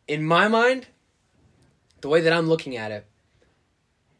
In 0.07 0.25
my 0.25 0.47
mind 0.47 0.87
the 2.01 2.09
way 2.09 2.21
that 2.21 2.33
I'm 2.33 2.49
looking 2.49 2.75
at 2.75 2.91
it, 2.91 3.05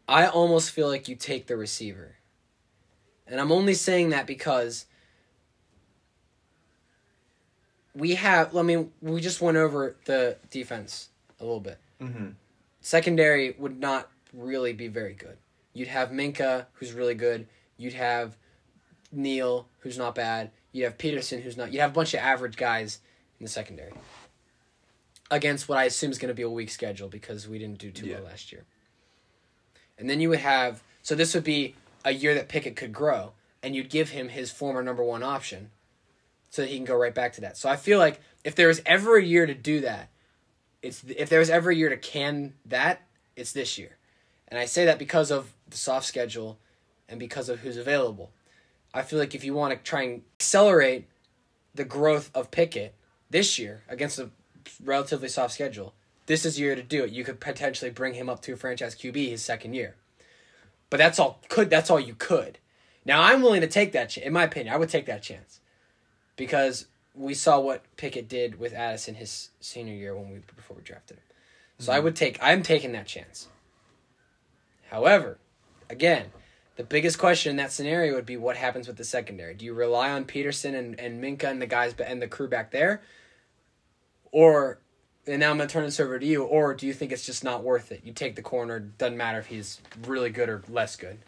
I 0.08 0.28
almost 0.28 0.72
feel 0.72 0.88
like 0.88 1.08
you 1.08 1.16
take 1.16 1.48
the 1.48 1.56
receiver. 1.56 2.16
And 3.28 3.40
I'm 3.40 3.52
only 3.52 3.74
saying 3.74 4.10
that 4.10 4.28
because 4.28 4.86
we 7.96 8.16
have. 8.16 8.56
I 8.56 8.62
mean, 8.62 8.92
we 9.02 9.22
just 9.22 9.42
went 9.42 9.58
over 9.58 9.96
the 10.06 10.38
defense 10.50 11.10
a 11.40 11.44
little 11.44 11.60
bit. 11.60 11.78
Mm-hmm. 12.02 12.30
Secondary 12.82 13.56
would 13.58 13.80
not 13.80 14.10
really 14.34 14.74
be 14.74 14.88
very 14.88 15.14
good. 15.14 15.38
You'd 15.74 15.88
have 15.88 16.10
Minkah, 16.10 16.66
who's 16.74 16.92
really 16.94 17.16
good. 17.16 17.48
You'd 17.78 17.94
have 17.94 18.36
Neal, 19.12 19.68
who's 19.80 19.98
not 19.98 20.16
bad. 20.16 20.52
You'd 20.72 20.86
have 20.86 20.98
Peterson, 20.98 21.42
who's 21.42 21.58
not. 21.58 21.72
You'd 21.72 21.82
have 21.82 21.92
a 21.92 21.94
bunch 21.94 22.14
of 22.14 22.20
average 22.22 22.58
guys 22.58 23.00
in 23.40 23.46
the 23.46 23.50
secondary. 23.50 23.94
Against 25.30 25.70
what 25.70 25.78
I 25.78 25.86
assume 25.86 26.12
is 26.12 26.18
going 26.18 26.30
to 26.30 26.36
be 26.36 26.42
a 26.42 26.50
weak 26.50 26.70
schedule 26.70 27.08
because 27.08 27.48
we 27.48 27.58
didn't 27.60 27.78
do 27.78 27.92
too 27.92 28.08
Yeah. 28.08 28.16
well 28.16 28.26
last 28.26 28.52
year. 28.52 28.66
And 30.02 30.10
then 30.10 30.20
you 30.20 30.30
would 30.30 30.40
have. 30.40 30.84
So 31.04 31.16
this 31.16 31.34
would 31.34 31.44
be 31.44 31.76
a 32.04 32.12
year 32.12 32.34
that 32.34 32.50
Pickett 32.50 32.76
could 32.76 32.92
grow, 32.92 33.32
and 33.64 33.76
you'd 33.76 33.90
give 33.90 34.10
him 34.10 34.30
his 34.30 34.52
former 34.52 34.84
number 34.84 35.04
one 35.04 35.24
option 35.24 35.70
so 36.50 36.64
that 36.64 36.70
he 36.70 36.76
can 36.76 36.86
go 36.86 36.96
right 36.96 37.14
back 37.14 37.34
to 37.34 37.42
that. 37.42 37.56
So 37.56 37.70
I 37.70 37.76
feel 37.76 38.00
like 38.00 38.20
if 38.44 38.56
there 38.56 38.68
was 38.68 38.82
ever 38.86 39.18
a 39.18 39.24
year 39.24 39.46
to 39.46 39.54
do 39.54 39.80
that, 39.82 40.10
it's 40.82 41.04
if 41.08 41.30
there 41.30 41.40
was 41.40 41.50
ever 41.50 41.70
a 41.70 41.76
year 41.76 41.90
to 41.90 41.98
can 41.98 42.54
that, 42.66 43.04
it's 43.36 43.54
this 43.54 43.78
year. 43.78 43.98
And 44.48 44.60
I 44.60 44.66
say 44.66 44.86
that 44.86 45.00
because 45.00 45.32
of 45.32 45.54
the 45.70 45.78
soft 45.78 46.08
schedule 46.08 46.58
and 47.08 47.20
because 47.20 47.48
of 47.48 47.60
who's 47.60 47.78
available. 47.78 48.32
I 48.94 49.04
feel 49.04 49.20
like 49.20 49.36
if 49.36 49.44
you 49.44 49.54
want 49.54 49.72
to 49.72 49.80
try 49.84 50.02
and 50.02 50.24
accelerate 50.40 51.08
the 51.74 51.86
growth 51.86 52.30
of 52.34 52.52
Pickett 52.52 52.96
this 53.30 53.58
year 53.58 53.84
against 53.88 54.20
a 54.20 54.32
relatively 54.84 55.30
soft 55.30 55.54
schedule, 55.54 55.94
this 56.32 56.46
is 56.46 56.58
year 56.58 56.76
to 56.76 56.82
do 56.82 57.04
it. 57.04 57.12
You 57.12 57.26
could 57.26 57.42
potentially 57.42 57.92
bring 57.92 58.14
him 58.14 58.30
up 58.30 58.42
to 58.44 58.54
a 58.54 58.56
franchise 58.56 58.96
QB 58.96 59.32
his 59.32 59.44
second 59.44 59.74
year. 59.74 59.96
But 60.90 60.96
that's 60.96 61.20
all 61.20 61.42
could 61.50 61.70
that's 61.70 61.90
all 61.90 62.00
you 62.00 62.16
could. 62.16 62.58
Now 63.04 63.22
I'm 63.22 63.42
willing 63.42 63.60
to 63.60 63.68
take 63.68 63.92
that 63.92 64.12
chance. 64.12 64.26
In 64.26 64.32
my 64.32 64.44
opinion, 64.46 64.74
I 64.74 64.78
would 64.78 64.88
take 64.88 65.08
that 65.08 65.22
chance. 65.22 65.60
Because 66.38 66.88
we 67.14 67.34
saw 67.34 67.60
what 67.60 67.84
Pickett 67.98 68.30
did 68.30 68.58
with 68.58 68.72
Addison 68.74 69.16
his 69.16 69.50
senior 69.60 69.94
year 69.94 70.16
when 70.16 70.32
we 70.32 70.40
before 70.56 70.78
we 70.78 70.84
drafted 70.84 71.18
him. 71.18 71.24
So 71.80 71.92
I 71.92 71.96
mm-hmm. 71.96 72.06
would 72.06 72.16
take 72.16 72.40
I'm 72.42 72.64
taking 72.64 72.94
that 72.94 73.08
chance. 73.08 73.50
However, 74.90 75.38
again, 75.90 76.28
the 76.78 76.84
biggest 76.86 77.20
question 77.20 77.50
in 77.50 77.58
that 77.58 77.74
scenario 77.74 78.16
would 78.16 78.26
be 78.26 78.38
what 78.38 78.56
happens 78.56 78.88
with 78.88 78.96
the 78.96 79.04
secondary. 79.04 79.54
Do 79.54 79.66
you 79.66 79.74
rely 79.74 80.12
on 80.12 80.24
Peterson 80.24 80.76
and, 80.76 80.98
and 80.98 81.22
Minkah 81.22 81.52
and 81.52 81.62
the 81.62 81.68
guys 81.68 81.94
and 82.00 82.22
the 82.22 82.30
crew 82.30 82.48
back 82.48 82.72
there? 82.72 83.02
Or 84.32 84.81
and 85.28 85.40
now 85.40 85.52
I'm 85.52 85.58
gonna 85.58 85.70
turn 85.70 85.84
this 85.84 86.00
over 86.00 86.18
to 86.18 86.26
you, 86.26 86.44
or 86.44 86.74
do 86.74 86.88
you 86.88 86.94
think 86.94 87.12
it's 87.12 87.26
just 87.26 87.44
not 87.44 87.64
worth 87.64 87.92
it? 87.92 88.02
You 88.04 88.14
take 88.14 88.36
the 88.36 88.42
corner, 88.42 88.80
doesn't 88.80 89.18
matter 89.18 89.40
if 89.40 89.48
he's 89.48 89.82
really 90.06 90.30
good 90.30 90.50
or 90.50 90.64
less 90.70 90.96
good. 90.96 91.20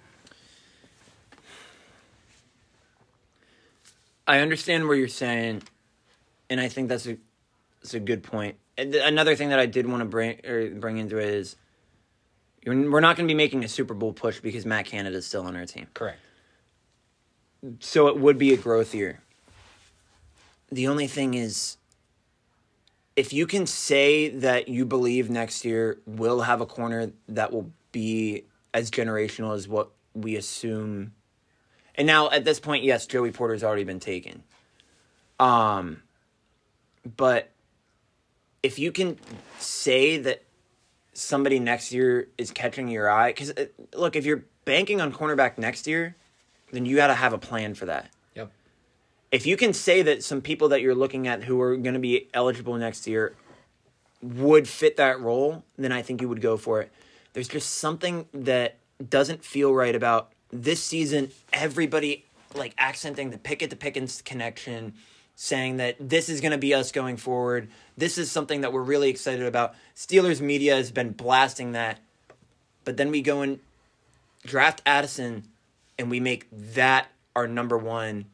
I 4.26 4.40
understand 4.40 4.88
where 4.88 4.96
you're 4.96 5.08
saying, 5.08 5.64
and 6.50 6.60
I 6.60 6.70
think 6.70 6.90
that's 6.90 7.08
a 7.08 7.18
that's 7.82 7.94
a 7.94 8.00
good 8.00 8.24
point. 8.24 8.56
And 8.78 8.94
th- 8.94 9.04
another 9.06 9.36
thing 9.36 9.50
that 9.50 9.60
I 9.60 9.66
did 9.66 9.88
want 9.88 10.02
to 10.02 10.06
bring 10.06 10.40
or 10.46 10.70
bring 10.70 10.98
into 10.98 11.18
it 11.18 11.30
is, 11.30 11.56
we're 12.66 13.02
not 13.02 13.18
going 13.18 13.28
to 13.28 13.32
be 13.32 13.38
making 13.38 13.64
a 13.64 13.68
Super 13.68 13.94
Bowl 13.94 14.14
push 14.14 14.40
because 14.40 14.66
Matt 14.66 14.86
Canada 14.86 15.18
is 15.18 15.28
still 15.28 15.44
on 15.44 15.56
our 15.56 15.66
team. 15.66 15.88
Correct. 15.94 16.20
So 17.80 18.08
it 18.08 18.18
would 18.18 18.38
be 18.38 18.54
a 18.54 18.58
growth 18.58 18.96
year. 18.96 19.22
The 20.72 20.88
only 20.88 21.08
thing 21.08 21.34
is, 21.34 21.78
if 23.16 23.34
you 23.34 23.46
can 23.46 23.66
say 23.68 24.30
that 24.30 24.68
you 24.68 24.86
believe 24.86 25.30
next 25.30 25.66
year 25.66 26.00
we'll 26.06 26.42
have 26.42 26.62
a 26.62 26.66
corner 26.66 27.12
that 27.28 27.52
will 27.52 27.72
be 27.92 28.46
as 28.74 28.90
generational 28.90 29.56
as 29.56 29.68
what 29.68 29.92
we 30.14 30.36
assume. 30.36 31.14
And 31.96 32.08
now 32.08 32.30
at 32.32 32.44
this 32.44 32.60
point, 32.60 32.84
yes, 32.84 33.06
Joey 33.06 33.32
Porter's 33.32 33.64
already 33.64 33.84
been 33.84 34.00
taken. 34.00 34.44
Um, 35.40 36.02
but 37.18 37.52
if 38.64 38.80
you 38.80 38.92
can 38.92 39.20
say 39.60 40.18
that 40.18 40.44
somebody 41.14 41.60
next 41.60 41.92
year 41.92 42.30
is 42.38 42.52
catching 42.52 42.88
your 42.88 43.10
eye, 43.10 43.30
because 43.30 43.54
look, 43.94 44.16
if 44.16 44.26
you're 44.26 44.46
banking 44.66 45.02
on 45.02 45.12
cornerback 45.12 45.58
next 45.58 45.86
year, 45.86 46.16
then 46.72 46.86
you 46.86 46.96
got 46.96 47.08
to 47.08 47.14
have 47.14 47.34
a 47.34 47.38
plan 47.38 47.76
for 47.76 47.86
that. 47.86 48.10
If 49.34 49.48
you 49.48 49.58
can 49.58 49.74
say 49.74 50.04
that 50.04 50.24
some 50.24 50.42
people 50.42 50.70
that 50.70 50.82
you're 50.82 50.94
looking 50.94 51.28
at 51.28 51.44
who 51.44 51.60
are 51.60 51.76
going 51.76 51.96
to 51.96 52.00
be 52.00 52.28
eligible 52.36 52.76
next 52.76 53.08
year 53.08 53.34
would 54.22 54.68
fit 54.68 54.96
that 54.98 55.20
role, 55.20 55.64
then 55.76 55.92
I 55.92 56.04
think 56.04 56.22
you 56.22 56.30
would 56.30 56.40
go 56.40 56.56
for 56.56 56.82
it. 56.82 56.92
There's 57.34 57.48
just 57.48 57.80
something 57.80 58.28
that 58.32 58.78
doesn't 59.10 59.44
feel 59.44 59.74
right 59.74 59.96
about 59.96 60.32
this 60.52 60.84
season. 60.84 61.32
Everybody 61.52 62.26
like 62.54 62.76
accenting 62.78 63.32
the 63.32 63.40
Pickett 63.40 63.72
to 63.72 63.76
Pickens 63.76 64.22
connection, 64.22 64.94
saying 65.36 65.78
that 65.78 65.96
this 66.00 66.30
is 66.30 66.40
going 66.40 66.52
to 66.52 66.60
be 66.60 66.76
us 66.76 66.92
going 66.92 67.18
forward. 67.18 67.70
This 67.98 68.20
is 68.20 68.30
something 68.30 68.62
that 68.62 68.72
we're 68.72 68.84
really 68.84 69.10
excited 69.10 69.48
about. 69.48 69.74
Steelers 69.96 70.42
media 70.42 70.76
has 70.76 70.92
been 70.92 71.10
blasting 71.10 71.72
that, 71.72 72.00
but 72.86 72.98
then 72.98 73.10
we 73.10 73.24
go 73.24 73.42
and 73.42 73.60
draft 74.46 74.84
Addison, 74.86 75.46
and 75.98 76.12
we 76.12 76.20
make 76.20 76.46
that 76.52 77.08
our 77.36 77.48
number 77.48 77.80
one 77.80 78.26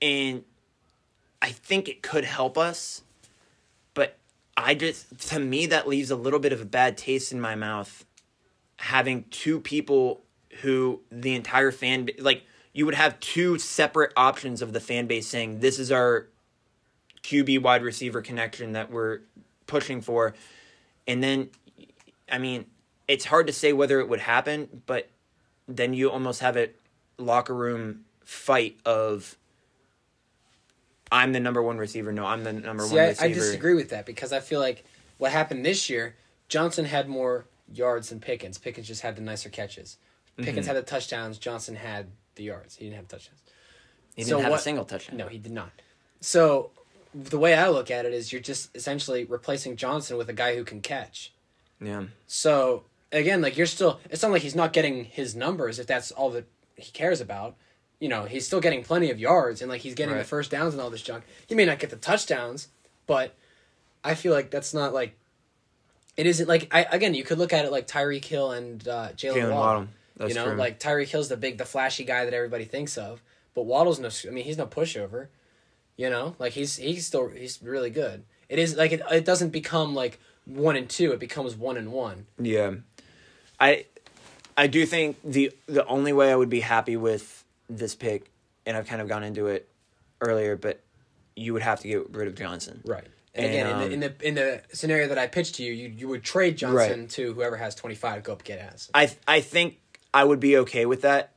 and 0.00 0.44
I 1.40 1.50
think 1.50 1.88
it 1.88 2.02
could 2.02 2.24
help 2.24 2.58
us, 2.58 3.02
but 3.94 4.16
I 4.56 4.74
just 4.74 5.28
to 5.30 5.38
me 5.38 5.66
that 5.66 5.88
leaves 5.88 6.10
a 6.10 6.16
little 6.16 6.40
bit 6.40 6.52
of 6.52 6.60
a 6.60 6.64
bad 6.64 6.96
taste 6.96 7.32
in 7.32 7.40
my 7.40 7.54
mouth 7.54 8.04
having 8.78 9.24
two 9.30 9.60
people 9.60 10.20
who 10.62 11.00
the 11.10 11.34
entire 11.34 11.70
fan 11.70 12.08
like 12.18 12.44
you 12.72 12.86
would 12.86 12.94
have 12.94 13.18
two 13.20 13.58
separate 13.58 14.12
options 14.16 14.62
of 14.62 14.72
the 14.72 14.80
fan 14.80 15.06
base 15.06 15.26
saying 15.26 15.60
this 15.60 15.78
is 15.78 15.90
our 15.90 16.28
QB 17.22 17.62
wide 17.62 17.82
receiver 17.82 18.22
connection 18.22 18.72
that 18.72 18.90
we're 18.90 19.20
pushing 19.66 20.00
for. 20.00 20.34
And 21.06 21.22
then 21.22 21.50
I 22.30 22.38
mean 22.38 22.66
it's 23.06 23.24
hard 23.24 23.46
to 23.46 23.52
say 23.52 23.72
whether 23.72 24.00
it 24.00 24.08
would 24.08 24.20
happen 24.20 24.82
but 24.86 25.08
then 25.66 25.94
you 25.94 26.10
almost 26.10 26.40
have 26.40 26.56
a 26.56 26.70
locker 27.18 27.54
room 27.54 28.04
fight 28.24 28.78
of 28.84 29.37
I'm 31.10 31.32
the 31.32 31.40
number 31.40 31.62
one 31.62 31.78
receiver. 31.78 32.12
No, 32.12 32.24
I'm 32.26 32.44
the 32.44 32.52
number 32.52 32.84
See, 32.84 32.94
one 32.96 33.04
I, 33.04 33.08
receiver. 33.08 33.24
I 33.24 33.32
disagree 33.32 33.74
with 33.74 33.90
that 33.90 34.06
because 34.06 34.32
I 34.32 34.40
feel 34.40 34.60
like 34.60 34.84
what 35.18 35.32
happened 35.32 35.64
this 35.64 35.88
year, 35.88 36.16
Johnson 36.48 36.84
had 36.84 37.08
more 37.08 37.46
yards 37.72 38.10
than 38.10 38.20
Pickens. 38.20 38.58
Pickens 38.58 38.86
just 38.86 39.02
had 39.02 39.16
the 39.16 39.22
nicer 39.22 39.48
catches. 39.48 39.96
Pickens 40.36 40.58
Mm-hmm. 40.66 40.66
had 40.68 40.76
the 40.76 40.82
touchdowns. 40.88 41.38
Johnson 41.38 41.74
had 41.76 42.06
the 42.36 42.44
yards. 42.44 42.76
He 42.76 42.84
didn't 42.84 42.96
have 42.96 43.08
touchdowns. 43.08 43.40
He 44.14 44.22
didn't 44.22 44.30
so 44.30 44.40
have 44.40 44.50
what- 44.52 44.60
a 44.60 44.62
single 44.62 44.84
touchdown. 44.84 45.16
No, 45.16 45.26
he 45.28 45.38
did 45.38 45.52
not. 45.52 45.70
So 46.20 46.70
the 47.14 47.38
way 47.38 47.54
I 47.54 47.68
look 47.68 47.90
at 47.90 48.04
it 48.04 48.12
is 48.12 48.32
you're 48.32 48.40
just 48.42 48.74
essentially 48.76 49.24
replacing 49.24 49.76
Johnson 49.76 50.16
with 50.16 50.28
a 50.28 50.32
guy 50.32 50.56
who 50.56 50.64
can 50.64 50.80
catch. 50.80 51.32
Yeah. 51.80 52.04
So 52.26 52.84
again, 53.12 53.40
like 53.40 53.56
you're 53.56 53.66
still 53.66 54.00
it's 54.10 54.22
not 54.22 54.30
like 54.32 54.42
he's 54.42 54.54
not 54.56 54.72
getting 54.72 55.04
his 55.04 55.34
numbers 55.34 55.78
if 55.78 55.86
that's 55.86 56.10
all 56.10 56.30
that 56.30 56.46
he 56.76 56.90
cares 56.92 57.20
about. 57.20 57.56
You 58.00 58.08
know, 58.08 58.24
he's 58.24 58.46
still 58.46 58.60
getting 58.60 58.84
plenty 58.84 59.10
of 59.10 59.18
yards 59.18 59.60
and 59.60 59.68
like 59.70 59.80
he's 59.80 59.94
getting 59.94 60.14
Right. 60.14 60.20
the 60.20 60.28
first 60.28 60.50
downs 60.50 60.72
and 60.74 60.80
all 60.80 60.90
this 60.90 61.02
junk. 61.02 61.24
He 61.46 61.54
may 61.54 61.64
not 61.64 61.78
get 61.78 61.90
the 61.90 61.96
touchdowns, 61.96 62.68
but 63.06 63.34
I 64.04 64.14
feel 64.14 64.32
like 64.32 64.50
that's 64.50 64.72
not 64.72 64.94
like 64.94 65.16
it 66.16 66.26
isn't 66.26 66.48
like 66.48 66.68
I 66.72 66.84
again 66.90 67.14
you 67.14 67.24
could 67.24 67.38
look 67.38 67.52
at 67.52 67.64
it 67.64 67.72
like 67.72 67.86
Tyreek 67.86 68.24
Hill 68.24 68.52
and 68.52 68.86
uh, 68.86 69.08
Jalen 69.16 69.52
Waddle. 69.52 69.88
You 70.20 70.34
know, 70.34 70.46
true. 70.46 70.56
like 70.56 70.80
Tyreek 70.80 71.06
Hill's 71.08 71.28
the 71.28 71.36
big, 71.36 71.58
the 71.58 71.64
flashy 71.64 72.02
guy 72.04 72.24
that 72.24 72.34
everybody 72.34 72.64
thinks 72.64 72.98
of, 72.98 73.22
but 73.54 73.62
Waddle's 73.62 74.00
no. 74.00 74.10
I 74.26 74.32
mean, 74.32 74.44
he's 74.44 74.58
no 74.58 74.66
pushover. 74.66 75.28
You 75.96 76.10
know, 76.10 76.34
like 76.38 76.52
he's 76.52 76.76
he's 76.76 77.06
still 77.06 77.28
he's 77.28 77.60
really 77.62 77.90
good. 77.90 78.24
It 78.48 78.58
is 78.58 78.76
like 78.76 78.92
it. 78.92 79.02
It 79.10 79.24
doesn't 79.24 79.50
become 79.50 79.94
like 79.94 80.18
one 80.44 80.74
and 80.76 80.88
two. 80.88 81.12
It 81.12 81.18
becomes 81.20 81.54
one 81.56 81.76
and 81.76 81.92
one. 81.92 82.26
Yeah. 82.38 82.74
I 83.60 83.86
I 84.56 84.66
do 84.68 84.86
think 84.86 85.18
the 85.24 85.52
the 85.66 85.84
only 85.86 86.12
way 86.12 86.32
I 86.32 86.36
would 86.36 86.50
be 86.50 86.60
happy 86.60 86.96
with 86.96 87.37
this 87.68 87.94
pick, 87.94 88.30
and 88.66 88.76
I've 88.76 88.86
kind 88.86 89.00
of 89.02 89.08
gone 89.08 89.22
into 89.22 89.46
it 89.46 89.68
earlier, 90.20 90.56
but 90.56 90.80
you 91.36 91.52
would 91.52 91.62
have 91.62 91.80
to 91.80 91.88
get 91.88 92.10
rid 92.14 92.28
of 92.28 92.34
Johnson. 92.34 92.80
Right. 92.84 93.04
And, 93.34 93.46
And, 93.46 93.54
again, 93.54 93.66
um, 93.74 93.82
in, 93.82 93.88
the, 93.88 93.94
in 93.94 94.00
the 94.00 94.28
in 94.28 94.34
the 94.34 94.62
scenario 94.76 95.08
that 95.08 95.18
I 95.18 95.26
pitched 95.28 95.56
to 95.56 95.62
you, 95.62 95.72
you 95.72 95.88
you 95.90 96.08
would 96.08 96.24
trade 96.24 96.56
Johnson 96.56 97.06
to 97.08 97.32
whoever 97.34 97.56
has 97.56 97.74
twenty 97.74 97.94
five. 97.94 98.24
Go 98.24 98.32
up 98.32 98.42
get 98.42 98.58
ass. 98.58 98.90
I 98.94 99.10
I 99.28 99.40
think 99.40 99.78
I 100.12 100.24
would 100.24 100.40
be 100.40 100.56
okay 100.58 100.86
with 100.86 101.02
that. 101.02 101.34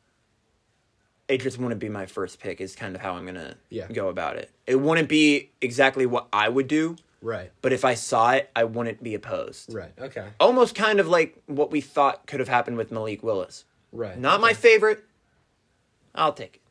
It 1.27 1.41
just 1.41 1.57
wouldn't 1.59 1.79
be 1.79 1.89
my 1.89 2.05
first 2.07 2.39
pick. 2.39 2.59
Is 2.59 2.75
kind 2.75 2.95
of 2.95 3.01
how 3.01 3.13
I'm 3.13 3.25
gonna 3.25 3.55
Yeah. 3.69 3.87
go 3.87 4.09
about 4.09 4.37
it. 4.37 4.49
It 4.65 4.77
wouldn't 4.77 5.09
be 5.09 5.51
exactly 5.61 6.05
what 6.05 6.27
I 6.33 6.49
would 6.49 6.67
do, 6.67 6.95
Right. 7.21 7.51
but 7.61 7.71
if 7.71 7.85
I 7.85 7.93
saw 7.93 8.31
it, 8.31 8.49
I 8.55 8.63
wouldn't 8.63 9.03
be 9.03 9.13
opposed. 9.13 9.73
Right. 9.73 9.91
Okay. 9.99 10.27
Almost 10.39 10.73
kind 10.75 10.99
of 10.99 11.07
like 11.07 11.37
what 11.45 11.71
we 11.71 11.81
thought 11.81 12.25
could 12.25 12.39
have 12.39 12.49
happened 12.49 12.77
with 12.77 12.91
Malik 12.91 13.21
Willis. 13.21 13.65
Right. 13.91 14.17
Not 14.17 14.41
my 14.41 14.53
favorite. 14.53 15.03
I'll 16.15 16.33
take 16.33 16.55
it. 16.55 16.61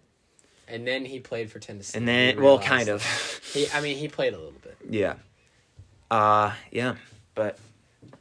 And 0.69 0.87
then 0.87 1.05
he 1.05 1.19
played 1.19 1.51
for 1.51 1.59
Tennessee. 1.59 1.99
And 1.99 2.07
then, 2.07 2.37
We 2.37 2.43
well, 2.45 2.59
kind 2.59 2.89
of. 2.89 3.03
He, 3.53 3.69
I 3.71 3.81
mean, 3.81 3.97
he 3.97 4.07
played 4.07 4.35
a 4.35 4.37
little 4.37 4.53
bit. 4.63 4.77
yeah. 4.89 5.15
Uh, 6.11 6.53
yeah. 6.71 6.97
But 7.35 7.59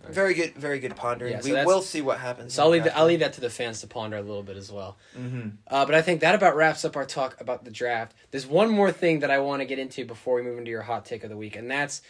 very 0.09 0.33
good, 0.33 0.55
very 0.55 0.79
good 0.79 0.95
pondering. 0.95 1.33
Yeah, 1.33 1.41
so 1.41 1.53
we 1.53 1.65
will 1.65 1.81
see 1.81 2.01
what 2.01 2.19
happens. 2.19 2.53
So 2.53 2.63
I'll 2.63 2.69
leave, 2.69 2.83
that, 2.85 2.97
I'll 2.97 3.05
leave 3.05 3.19
that 3.19 3.33
to 3.33 3.41
the 3.41 3.49
fans 3.49 3.81
to 3.81 3.87
ponder 3.87 4.17
a 4.17 4.21
little 4.21 4.43
bit 4.43 4.57
as 4.57 4.71
well. 4.71 4.97
Mm-hmm. 5.17 5.49
Uh, 5.67 5.85
but 5.85 5.93
I 5.93 6.01
think 6.01 6.21
that 6.21 6.35
about 6.35 6.55
wraps 6.55 6.83
up 6.85 6.95
our 6.95 7.05
talk 7.05 7.39
about 7.39 7.65
the 7.65 7.71
draft. 7.71 8.15
There's 8.31 8.47
one 8.47 8.69
more 8.69 8.91
thing 8.91 9.19
that 9.19 9.29
I 9.29 9.39
want 9.39 9.61
to 9.61 9.65
get 9.65 9.77
into 9.77 10.05
before 10.05 10.35
we 10.35 10.41
move 10.41 10.57
into 10.57 10.71
your 10.71 10.83
hot 10.83 11.05
take 11.05 11.23
of 11.23 11.29
the 11.29 11.37
week, 11.37 11.55
and 11.55 11.69
that's 11.69 12.01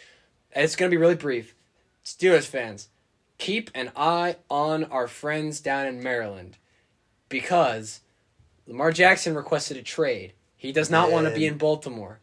and 0.52 0.64
it's 0.64 0.76
going 0.76 0.90
to 0.90 0.94
be 0.94 1.00
really 1.00 1.14
brief. 1.14 1.54
Steelers 2.04 2.46
fans, 2.46 2.88
keep 3.38 3.70
an 3.74 3.92
eye 3.96 4.36
on 4.48 4.84
our 4.84 5.06
friends 5.06 5.60
down 5.60 5.86
in 5.86 6.02
Maryland 6.02 6.56
because 7.28 8.00
Lamar 8.70 8.92
Jackson 8.92 9.34
requested 9.34 9.76
a 9.76 9.82
trade. 9.82 10.32
He 10.56 10.70
does 10.70 10.90
not 10.90 11.10
want 11.10 11.26
to 11.26 11.34
be 11.34 11.44
in 11.44 11.58
Baltimore. 11.58 12.20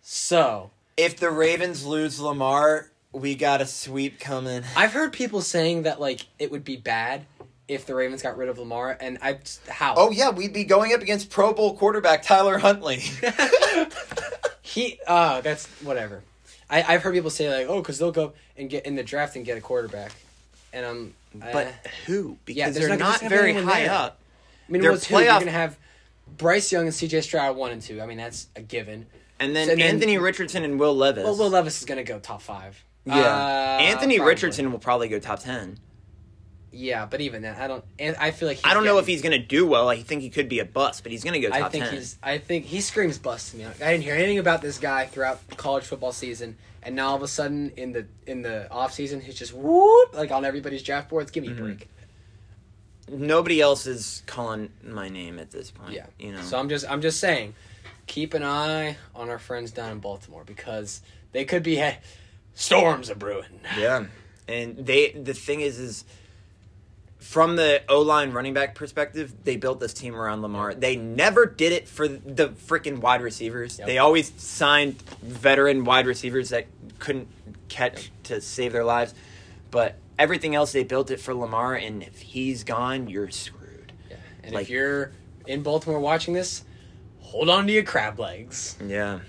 So 0.00 0.70
If 0.96 1.16
the 1.18 1.28
Ravens 1.30 1.84
lose 1.84 2.20
Lamar, 2.20 2.90
we 3.12 3.34
got 3.34 3.60
a 3.60 3.66
sweep 3.66 4.20
coming. 4.20 4.62
I've 4.76 4.92
heard 4.92 5.12
people 5.12 5.42
saying 5.42 5.82
that 5.82 6.00
like 6.00 6.20
it 6.38 6.52
would 6.52 6.64
be 6.64 6.76
bad 6.76 7.26
if 7.66 7.84
the 7.84 7.96
Ravens 7.96 8.22
got 8.22 8.36
rid 8.38 8.48
of 8.48 8.58
Lamar, 8.58 8.96
and 9.00 9.18
I 9.20 9.40
how 9.68 9.94
Oh 9.96 10.10
yeah, 10.12 10.30
we'd 10.30 10.52
be 10.52 10.62
going 10.64 10.94
up 10.94 11.02
against 11.02 11.30
Pro 11.30 11.52
Bowl 11.52 11.76
quarterback 11.76 12.22
Tyler 12.22 12.58
Huntley. 12.58 13.02
He, 14.62 15.00
uh, 15.06 15.40
that's 15.40 15.66
whatever. 15.82 16.22
I, 16.68 16.82
I've 16.82 17.02
heard 17.02 17.14
people 17.14 17.30
say 17.30 17.48
like, 17.48 17.68
oh, 17.68 17.80
because 17.80 17.98
they'll 17.98 18.12
go 18.12 18.34
and 18.56 18.68
get 18.68 18.84
in 18.84 18.96
the 18.96 19.02
draft 19.02 19.34
and 19.34 19.44
get 19.44 19.56
a 19.56 19.62
quarterback, 19.62 20.12
and 20.74 20.84
um, 20.84 21.14
But 21.34 21.72
who? 22.06 22.36
Because 22.44 22.58
Yeah, 22.58 22.70
they're 22.70 22.88
not- 22.90 23.22
not, 23.22 23.30
very 23.30 23.54
high 23.54 23.84
there. 23.84 23.92
up. 23.92 24.18
I 24.68 24.72
mean, 24.72 24.82
what's 24.82 25.06
who? 25.06 25.14
You're 25.18 25.24
playoff- 25.24 25.38
gonna 25.40 25.50
have 25.52 25.78
Bryce 26.36 26.70
Young 26.72 26.84
and 26.86 26.94
C.J. 26.94 27.22
Stroud 27.22 27.56
one 27.56 27.72
and 27.72 27.80
two. 27.82 28.00
I 28.00 28.06
mean, 28.06 28.18
that's 28.18 28.48
a 28.56 28.62
given. 28.62 29.06
And 29.40 29.54
then 29.56 29.68
So 29.68 29.76
then- 29.76 29.94
Anthony 29.94 30.18
Richardson 30.18 30.64
and 30.64 30.78
Will 30.78 30.94
Levis. 30.96 31.24
Well, 31.24 31.36
Will 31.36 31.50
Levis 31.50 31.78
is 31.80 31.84
gonna 31.84 32.04
go 32.04 32.18
top 32.18 32.42
five. 32.42 32.82
Yeah. 33.04 33.14
Uh, 33.14 33.78
Anthony 33.82 34.16
probably. 34.18 34.32
Richardson 34.34 34.70
will 34.72 34.78
probably 34.78 35.08
go 35.08 35.18
top 35.18 35.38
10. 35.40 35.78
Yeah, 36.70 37.06
but 37.06 37.22
even 37.22 37.40
then, 37.40 37.56
I 37.58 37.66
don't. 37.66 37.82
And 37.98 38.14
I 38.16 38.30
feel 38.30 38.46
like 38.48 38.58
he's 38.58 38.66
I 38.66 38.74
don't 38.74 38.84
know 38.84 38.98
if 38.98 39.06
he's 39.06 39.22
going 39.22 39.32
to 39.32 39.38
do 39.44 39.66
well. 39.66 39.88
I 39.88 40.02
think 40.02 40.20
he 40.20 40.28
could 40.28 40.50
be 40.50 40.58
a 40.58 40.66
bust, 40.66 41.02
but 41.02 41.10
he's 41.10 41.24
going 41.24 41.32
to 41.32 41.40
go 41.40 41.48
top 41.48 41.62
I 41.66 41.68
think 41.70 41.84
10. 41.84 41.94
he's. 41.94 42.18
I 42.22 42.36
think 42.36 42.66
he 42.66 42.82
screams 42.82 43.16
bust 43.16 43.52
to 43.52 43.56
me. 43.56 43.64
I 43.64 43.92
didn't 43.92 44.02
hear 44.04 44.14
anything 44.14 44.38
about 44.38 44.60
this 44.60 44.76
guy 44.78 45.06
throughout 45.06 45.40
college 45.56 45.84
football 45.84 46.12
season, 46.12 46.58
and 46.82 46.94
now 46.94 47.08
all 47.08 47.16
of 47.16 47.22
a 47.22 47.28
sudden 47.28 47.70
in 47.78 47.92
the 47.92 48.06
in 48.26 48.42
the 48.42 48.70
off 48.70 48.92
season, 48.92 49.22
he's 49.22 49.36
just 49.36 49.54
whoop 49.54 50.14
like 50.14 50.30
on 50.30 50.44
everybody's 50.44 50.82
draft 50.82 51.08
boards. 51.08 51.30
Give 51.30 51.42
me 51.42 51.48
Mm-hmm. 51.48 51.62
a 51.62 51.66
break. 51.68 51.88
Nobody 53.10 53.60
else 53.60 53.86
is 53.86 54.22
calling 54.26 54.70
my 54.82 55.08
name 55.08 55.38
at 55.38 55.50
this 55.50 55.70
point. 55.70 55.92
Yeah. 55.92 56.06
You 56.18 56.32
know. 56.32 56.42
So 56.42 56.58
I'm 56.58 56.68
just 56.68 56.88
I'm 56.90 57.00
just 57.00 57.20
saying, 57.20 57.54
keep 58.06 58.34
an 58.34 58.42
eye 58.42 58.96
on 59.14 59.28
our 59.30 59.38
friends 59.38 59.70
down 59.70 59.92
in 59.92 59.98
Baltimore 59.98 60.44
because 60.44 61.02
they 61.32 61.44
could 61.44 61.62
be 61.62 61.76
he- 61.76 61.98
storms 62.54 63.10
are 63.10 63.14
brewing. 63.14 63.60
Yeah, 63.78 64.06
and 64.46 64.76
they 64.76 65.12
the 65.12 65.34
thing 65.34 65.60
is 65.60 65.78
is 65.78 66.04
from 67.18 67.56
the 67.56 67.82
O 67.88 68.00
line 68.00 68.32
running 68.32 68.54
back 68.54 68.74
perspective, 68.74 69.34
they 69.44 69.56
built 69.56 69.80
this 69.80 69.92
team 69.92 70.14
around 70.14 70.40
Lamar. 70.42 70.74
They 70.74 70.96
never 70.96 71.46
did 71.46 71.72
it 71.72 71.88
for 71.88 72.06
the 72.08 72.50
freaking 72.50 72.98
wide 72.98 73.20
receivers. 73.20 73.78
Yep. 73.78 73.86
They 73.86 73.98
always 73.98 74.32
signed 74.40 75.02
veteran 75.22 75.84
wide 75.84 76.06
receivers 76.06 76.50
that 76.50 76.66
couldn't 76.98 77.28
catch 77.68 78.10
to 78.24 78.40
save 78.40 78.72
their 78.72 78.84
lives, 78.84 79.14
but 79.70 79.96
everything 80.18 80.54
else 80.54 80.72
they 80.72 80.84
built 80.84 81.10
it 81.10 81.20
for 81.20 81.34
Lamar. 81.34 81.74
And 81.74 82.02
if 82.02 82.18
he's 82.20 82.64
gone, 82.64 83.08
you're 83.08 83.30
screwed. 83.30 83.92
Yeah. 84.10 84.16
And 84.42 84.54
Like- 84.54 84.62
if 84.64 84.70
you're 84.70 85.12
in 85.46 85.62
Baltimore 85.62 86.00
watching 86.00 86.34
this, 86.34 86.64
hold 87.20 87.48
on 87.48 87.66
to 87.66 87.72
your 87.72 87.82
crab 87.84 88.18
legs. 88.18 88.76
Yeah. 88.84 89.20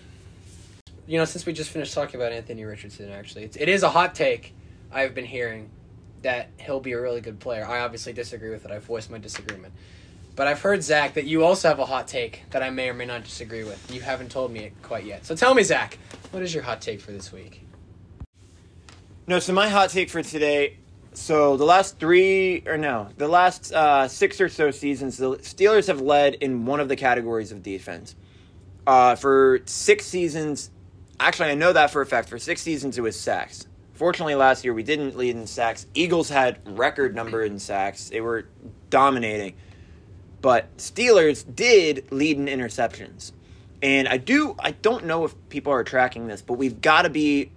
You 1.07 1.17
know, 1.17 1.25
since 1.25 1.45
we 1.45 1.53
just 1.53 1.71
finished 1.71 1.93
talking 1.93 2.19
about 2.19 2.31
Anthony 2.31 2.63
Richardson, 2.65 3.09
actually, 3.11 3.43
it's, 3.45 3.57
it 3.57 3.67
is 3.67 3.83
a 3.83 3.89
hot 3.89 4.13
take 4.15 4.53
I've 4.91 5.13
been 5.15 5.25
hearing 5.25 5.69
that 6.21 6.49
he'll 6.59 6.79
be 6.79 6.91
a 6.91 7.01
really 7.01 7.21
good 7.21 7.39
player. 7.39 7.65
I 7.65 7.79
obviously 7.79 8.13
disagree 8.13 8.49
with 8.49 8.65
it. 8.65 8.71
I've 8.71 8.83
voiced 8.83 9.09
my 9.09 9.17
disagreement. 9.17 9.73
But 10.35 10.47
I've 10.47 10.61
heard, 10.61 10.83
Zach, 10.83 11.15
that 11.15 11.25
you 11.25 11.43
also 11.43 11.67
have 11.67 11.79
a 11.79 11.85
hot 11.85 12.07
take 12.07 12.43
that 12.51 12.63
I 12.63 12.69
may 12.69 12.89
or 12.89 12.93
may 12.93 13.05
not 13.05 13.23
disagree 13.23 13.63
with. 13.63 13.91
You 13.93 14.01
haven't 14.01 14.29
told 14.31 14.51
me 14.51 14.61
it 14.61 14.73
quite 14.81 15.05
yet. 15.05 15.25
So 15.25 15.35
tell 15.35 15.53
me, 15.53 15.63
Zach, 15.63 15.97
what 16.31 16.43
is 16.43 16.53
your 16.53 16.63
hot 16.63 16.81
take 16.81 17.01
for 17.01 17.11
this 17.11 17.31
week? 17.31 17.65
No, 19.29 19.37
so 19.37 19.53
my 19.53 19.69
hot 19.69 19.91
take 19.91 20.09
for 20.09 20.23
today. 20.23 20.77
So 21.13 21.55
the 21.55 21.63
last 21.63 21.99
three, 21.99 22.63
or 22.65 22.79
no, 22.79 23.09
the 23.17 23.27
last 23.27 23.71
uh, 23.71 24.07
six 24.07 24.41
or 24.41 24.49
so 24.49 24.71
seasons, 24.71 25.17
the 25.17 25.37
Steelers 25.37 25.85
have 25.85 26.01
led 26.01 26.33
in 26.33 26.65
one 26.65 26.79
of 26.79 26.89
the 26.89 26.95
categories 26.95 27.51
of 27.51 27.61
defense. 27.61 28.15
Uh, 28.87 29.13
for 29.13 29.59
six 29.65 30.07
seasons, 30.07 30.71
actually, 31.19 31.51
I 31.51 31.53
know 31.53 31.71
that 31.73 31.91
for 31.91 32.01
a 32.01 32.07
fact. 32.07 32.27
For 32.27 32.39
six 32.39 32.63
seasons, 32.63 32.97
it 32.97 33.01
was 33.01 33.19
sacks. 33.19 33.67
Fortunately, 33.93 34.33
last 34.33 34.63
year 34.63 34.73
we 34.73 34.81
didn't 34.81 35.15
lead 35.15 35.35
in 35.35 35.45
sacks. 35.45 35.85
Eagles 35.93 36.29
had 36.29 36.59
record 36.65 37.13
number 37.13 37.43
in 37.43 37.59
sacks. 37.59 38.09
They 38.09 38.21
were 38.21 38.47
dominating, 38.89 39.53
but 40.41 40.75
Steelers 40.77 41.45
did 41.55 42.11
lead 42.11 42.37
in 42.37 42.47
interceptions. 42.47 43.33
And 43.83 44.07
I 44.07 44.17
do, 44.17 44.55
I 44.57 44.71
don't 44.71 45.05
know 45.05 45.23
if 45.23 45.35
people 45.49 45.71
are 45.71 45.83
tracking 45.83 46.25
this, 46.25 46.41
but 46.41 46.53
we've 46.53 46.81
got 46.81 47.03
to 47.03 47.11
be 47.11 47.51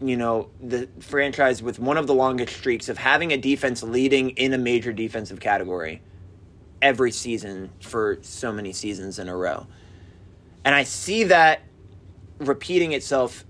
you 0.00 0.16
know, 0.16 0.50
the 0.60 0.88
franchise 1.00 1.62
with 1.62 1.78
one 1.78 1.96
of 1.96 2.06
the 2.06 2.14
longest 2.14 2.56
streaks 2.56 2.88
of 2.88 2.98
having 2.98 3.32
a 3.32 3.36
defense 3.36 3.82
leading 3.82 4.30
in 4.30 4.52
a 4.52 4.58
major 4.58 4.92
defensive 4.92 5.40
category 5.40 6.02
every 6.82 7.10
season 7.10 7.70
for 7.80 8.18
so 8.20 8.52
many 8.52 8.72
seasons 8.72 9.18
in 9.18 9.28
a 9.28 9.36
row. 9.36 9.66
And 10.64 10.74
I 10.74 10.82
see 10.82 11.24
that 11.24 11.62
repeating 12.38 12.92
itself 12.92 13.44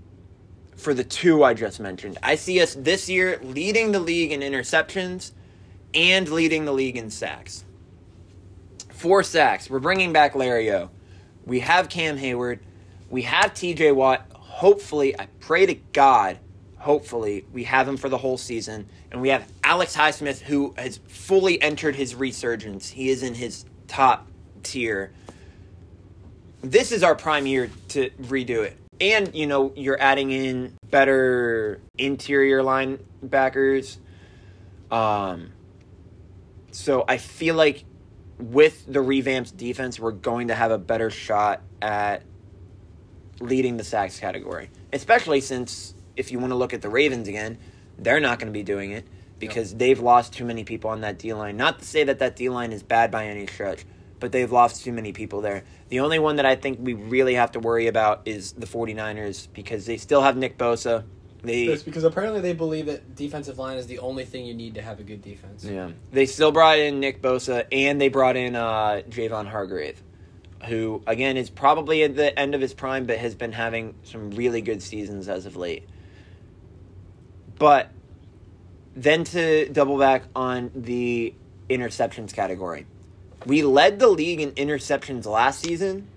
for 0.77 0.93
the 0.93 1.03
two 1.03 1.43
I 1.43 1.53
just 1.53 1.79
mentioned. 1.79 2.17
I 2.23 2.35
see 2.35 2.61
us 2.61 2.75
this 2.75 3.09
year 3.09 3.39
leading 3.41 3.91
the 3.91 3.99
league 3.99 4.31
in 4.31 4.41
interceptions 4.41 5.31
and 5.93 6.29
leading 6.29 6.65
the 6.65 6.71
league 6.71 6.95
in 6.95 7.09
sacks. 7.09 7.65
Four 8.89 9.23
sacks. 9.23 9.69
We're 9.69 9.79
bringing 9.79 10.13
back 10.13 10.33
Lario. 10.33 10.89
We 11.45 11.59
have 11.61 11.89
Cam 11.89 12.17
Heyward. 12.17 12.59
We 13.09 13.23
have 13.23 13.53
TJ 13.53 13.95
Watt. 13.95 14.25
Hopefully, 14.57 15.13
I 15.19 15.27
pray 15.39 15.67
to 15.67 15.75
God, 15.93 16.39
hopefully, 16.79 17.45
we 17.53 17.65
have 17.65 17.87
him 17.87 17.95
for 17.95 18.09
the 18.09 18.17
whole 18.17 18.39
season. 18.39 18.89
And 19.11 19.21
we 19.21 19.29
have 19.29 19.47
Alex 19.63 19.95
Highsmith, 19.95 20.39
who 20.39 20.73
has 20.79 20.97
fully 21.07 21.61
entered 21.61 21.95
his 21.95 22.15
resurgence. 22.15 22.89
He 22.89 23.11
is 23.11 23.21
in 23.21 23.35
his 23.35 23.65
top 23.87 24.27
tier. 24.63 25.11
This 26.61 26.91
is 26.91 27.03
our 27.03 27.13
prime 27.13 27.45
year 27.45 27.69
to 27.89 28.09
redo 28.09 28.63
it. 28.63 28.75
And, 28.99 29.35
you 29.35 29.45
know, 29.45 29.73
you're 29.75 30.01
adding 30.01 30.31
in 30.31 30.75
better 30.89 31.79
interior 31.99 32.63
linebackers. 32.63 33.97
Um, 34.89 35.51
so 36.71 37.05
I 37.07 37.17
feel 37.17 37.53
like 37.53 37.83
with 38.39 38.91
the 38.91 39.03
revamped 39.03 39.55
defense, 39.55 39.99
we're 39.99 40.13
going 40.13 40.47
to 40.47 40.55
have 40.55 40.71
a 40.71 40.79
better 40.79 41.11
shot 41.11 41.61
at 41.79 42.23
leading 43.39 43.77
the 43.77 43.83
sacks 43.83 44.19
category. 44.19 44.69
Especially 44.93 45.41
since 45.41 45.93
if 46.15 46.31
you 46.31 46.39
want 46.39 46.51
to 46.51 46.55
look 46.55 46.73
at 46.73 46.81
the 46.81 46.89
Ravens 46.89 47.27
again, 47.27 47.57
they're 47.97 48.19
not 48.19 48.39
going 48.39 48.51
to 48.51 48.57
be 48.57 48.63
doing 48.63 48.91
it 48.91 49.05
because 49.39 49.75
they've 49.75 49.99
lost 49.99 50.33
too 50.33 50.45
many 50.45 50.63
people 50.63 50.89
on 50.89 51.01
that 51.01 51.19
D 51.19 51.33
line. 51.33 51.57
Not 51.57 51.79
to 51.79 51.85
say 51.85 52.03
that 52.03 52.19
that 52.19 52.35
D 52.35 52.49
line 52.49 52.71
is 52.71 52.83
bad 52.83 53.11
by 53.11 53.27
any 53.27 53.47
stretch, 53.47 53.85
but 54.19 54.31
they've 54.31 54.51
lost 54.51 54.83
too 54.83 54.91
many 54.91 55.13
people 55.13 55.41
there. 55.41 55.63
The 55.89 55.99
only 55.99 56.19
one 56.19 56.37
that 56.37 56.45
I 56.45 56.55
think 56.55 56.79
we 56.81 56.93
really 56.93 57.35
have 57.35 57.51
to 57.51 57.59
worry 57.59 57.87
about 57.87 58.21
is 58.25 58.53
the 58.53 58.65
49ers 58.65 59.47
because 59.53 59.85
they 59.85 59.97
still 59.97 60.21
have 60.21 60.35
Nick 60.35 60.57
Bosa. 60.57 61.05
They 61.43 61.67
That's 61.67 61.83
because 61.83 62.03
apparently 62.03 62.41
they 62.41 62.53
believe 62.53 62.87
that 62.87 63.15
defensive 63.15 63.59
line 63.59 63.77
is 63.77 63.87
the 63.87 63.99
only 63.99 64.25
thing 64.25 64.45
you 64.45 64.55
need 64.55 64.75
to 64.75 64.81
have 64.81 64.99
a 64.99 65.03
good 65.03 65.21
defense. 65.21 65.63
Yeah. 65.63 65.91
They 66.11 66.25
still 66.25 66.51
brought 66.51 66.79
in 66.79 66.99
Nick 66.99 67.21
Bosa 67.21 67.65
and 67.71 68.01
they 68.01 68.09
brought 68.09 68.35
in 68.35 68.55
uh, 68.55 69.01
Javon 69.09 69.47
Hargrave, 69.47 70.01
who, 70.65 71.01
again, 71.07 71.37
is 71.37 71.49
probably 71.49 72.03
at 72.03 72.15
the 72.15 72.37
end 72.37 72.55
of 72.55 72.61
his 72.61 72.73
prime, 72.73 73.05
but 73.05 73.17
has 73.17 73.35
been 73.35 73.51
having 73.51 73.95
some 74.03 74.31
really 74.31 74.61
good 74.61 74.81
seasons 74.81 75.27
as 75.29 75.45
of 75.45 75.55
late. 75.55 75.87
But 77.59 77.91
then 78.95 79.23
to 79.25 79.69
double 79.69 79.97
back 79.97 80.23
on 80.35 80.71
the 80.75 81.33
interceptions 81.69 82.33
category, 82.33 82.85
we 83.45 83.61
led 83.63 83.99
the 83.99 84.07
league 84.07 84.41
in 84.41 84.51
interceptions 84.53 85.25
last 85.25 85.61
season 85.61 86.07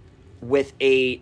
with 0.40 0.72
a. 0.80 1.20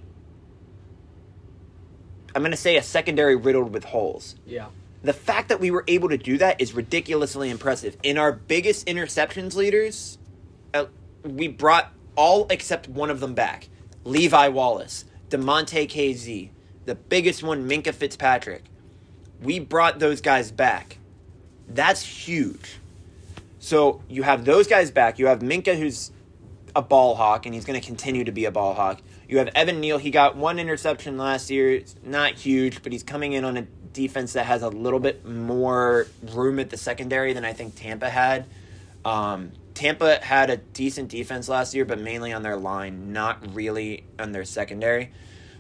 I'm 2.35 2.43
going 2.43 2.53
to 2.53 2.57
say 2.57 2.77
a 2.77 2.83
secondary 2.83 3.35
riddled 3.37 3.73
with 3.73 3.85
holes 3.85 4.37
Yeah. 4.47 4.67
the 5.03 5.13
fact 5.13 5.49
that 5.49 5.59
we 5.61 5.71
were 5.71 5.83
able 5.89 6.09
to 6.11 6.19
do 6.19 6.39
that 6.39 6.61
is 6.61 6.73
ridiculously 6.73 7.51
impressive. 7.51 7.97
In 8.03 8.17
our 8.19 8.33
biggest 8.33 8.87
interceptions 8.87 9.57
leaders, 9.57 10.19
uh, 10.75 10.85
we 11.25 11.49
brought 11.49 11.93
all 12.19 12.49
except 12.51 12.89
one 12.89 13.11
of 13.11 13.21
them 13.21 13.33
back. 13.33 13.69
Levi 14.05 14.49
Wallace, 14.49 15.05
Damontae 15.31 15.89
Kazee, 15.89 16.51
the 16.85 16.97
biggest 16.97 17.45
one, 17.45 17.69
Minkah 17.69 17.95
Fitzpatrick. 17.95 18.65
We 19.41 19.61
brought 19.61 20.01
those 20.01 20.21
guys 20.21 20.51
back. 20.51 20.99
That's 21.69 22.03
huge. 22.03 22.81
So 23.61 24.03
you 24.09 24.25
have 24.25 24.45
those 24.45 24.67
guys 24.67 24.91
back. 24.91 25.21
You 25.21 25.29
have 25.29 25.39
Minkah, 25.39 25.79
who's 25.79 26.11
a 26.75 26.83
ball 26.83 27.15
hawk, 27.15 27.47
and 27.47 27.55
he's 27.55 27.65
going 27.65 27.81
to 27.81 27.87
continue 27.87 28.25
to 28.25 28.33
be 28.33 28.47
a 28.47 28.51
ball 28.51 28.75
hawk. 28.75 29.01
You 29.29 29.39
have 29.39 29.49
Evan 29.55 29.79
Neal. 29.79 29.99
He 29.99 30.11
got 30.11 30.37
one 30.37 30.59
interception 30.59 31.19
last 31.19 31.51
year. 31.51 31.75
It's 31.75 31.95
not 32.03 32.33
huge, 32.33 32.83
but 32.83 32.91
he's 32.91 33.05
coming 33.05 33.35
in 33.35 33.45
on 33.45 33.57
a 33.57 33.63
defense 33.93 34.33
that 34.33 34.47
has 34.47 34.63
a 34.63 34.69
little 34.69 35.01
bit 35.01 35.25
more 35.25 36.09
room 36.33 36.59
at 36.59 36.71
the 36.71 36.77
secondary 36.77 37.33
than 37.33 37.45
I 37.45 37.53
think 37.53 37.77
Tampa 37.77 38.11
had. 38.11 38.47
Um, 39.05 39.53
Tampa 39.79 40.19
had 40.21 40.51
a 40.51 40.57
decent 40.57 41.09
defense 41.09 41.49
last 41.49 41.73
year, 41.73 41.85
but 41.85 42.01
mainly 42.01 42.33
on 42.33 42.43
their 42.43 42.57
line, 42.57 43.13
not 43.13 43.55
really 43.55 44.03
on 44.19 44.33
their 44.33 44.45
secondary. 44.45 45.13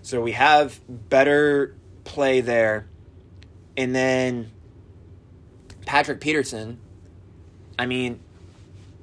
So 0.02 0.20
we 0.20 0.32
have 0.32 0.80
better 0.88 1.76
play 2.02 2.40
there. 2.40 2.88
And 3.76 3.94
then 3.94 4.50
Patrick 5.86 6.20
Peterson, 6.20 6.80
I 7.78 7.86
mean, 7.86 8.18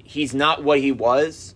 he's 0.04 0.34
not 0.34 0.62
what 0.62 0.80
he 0.80 0.92
was, 0.92 1.54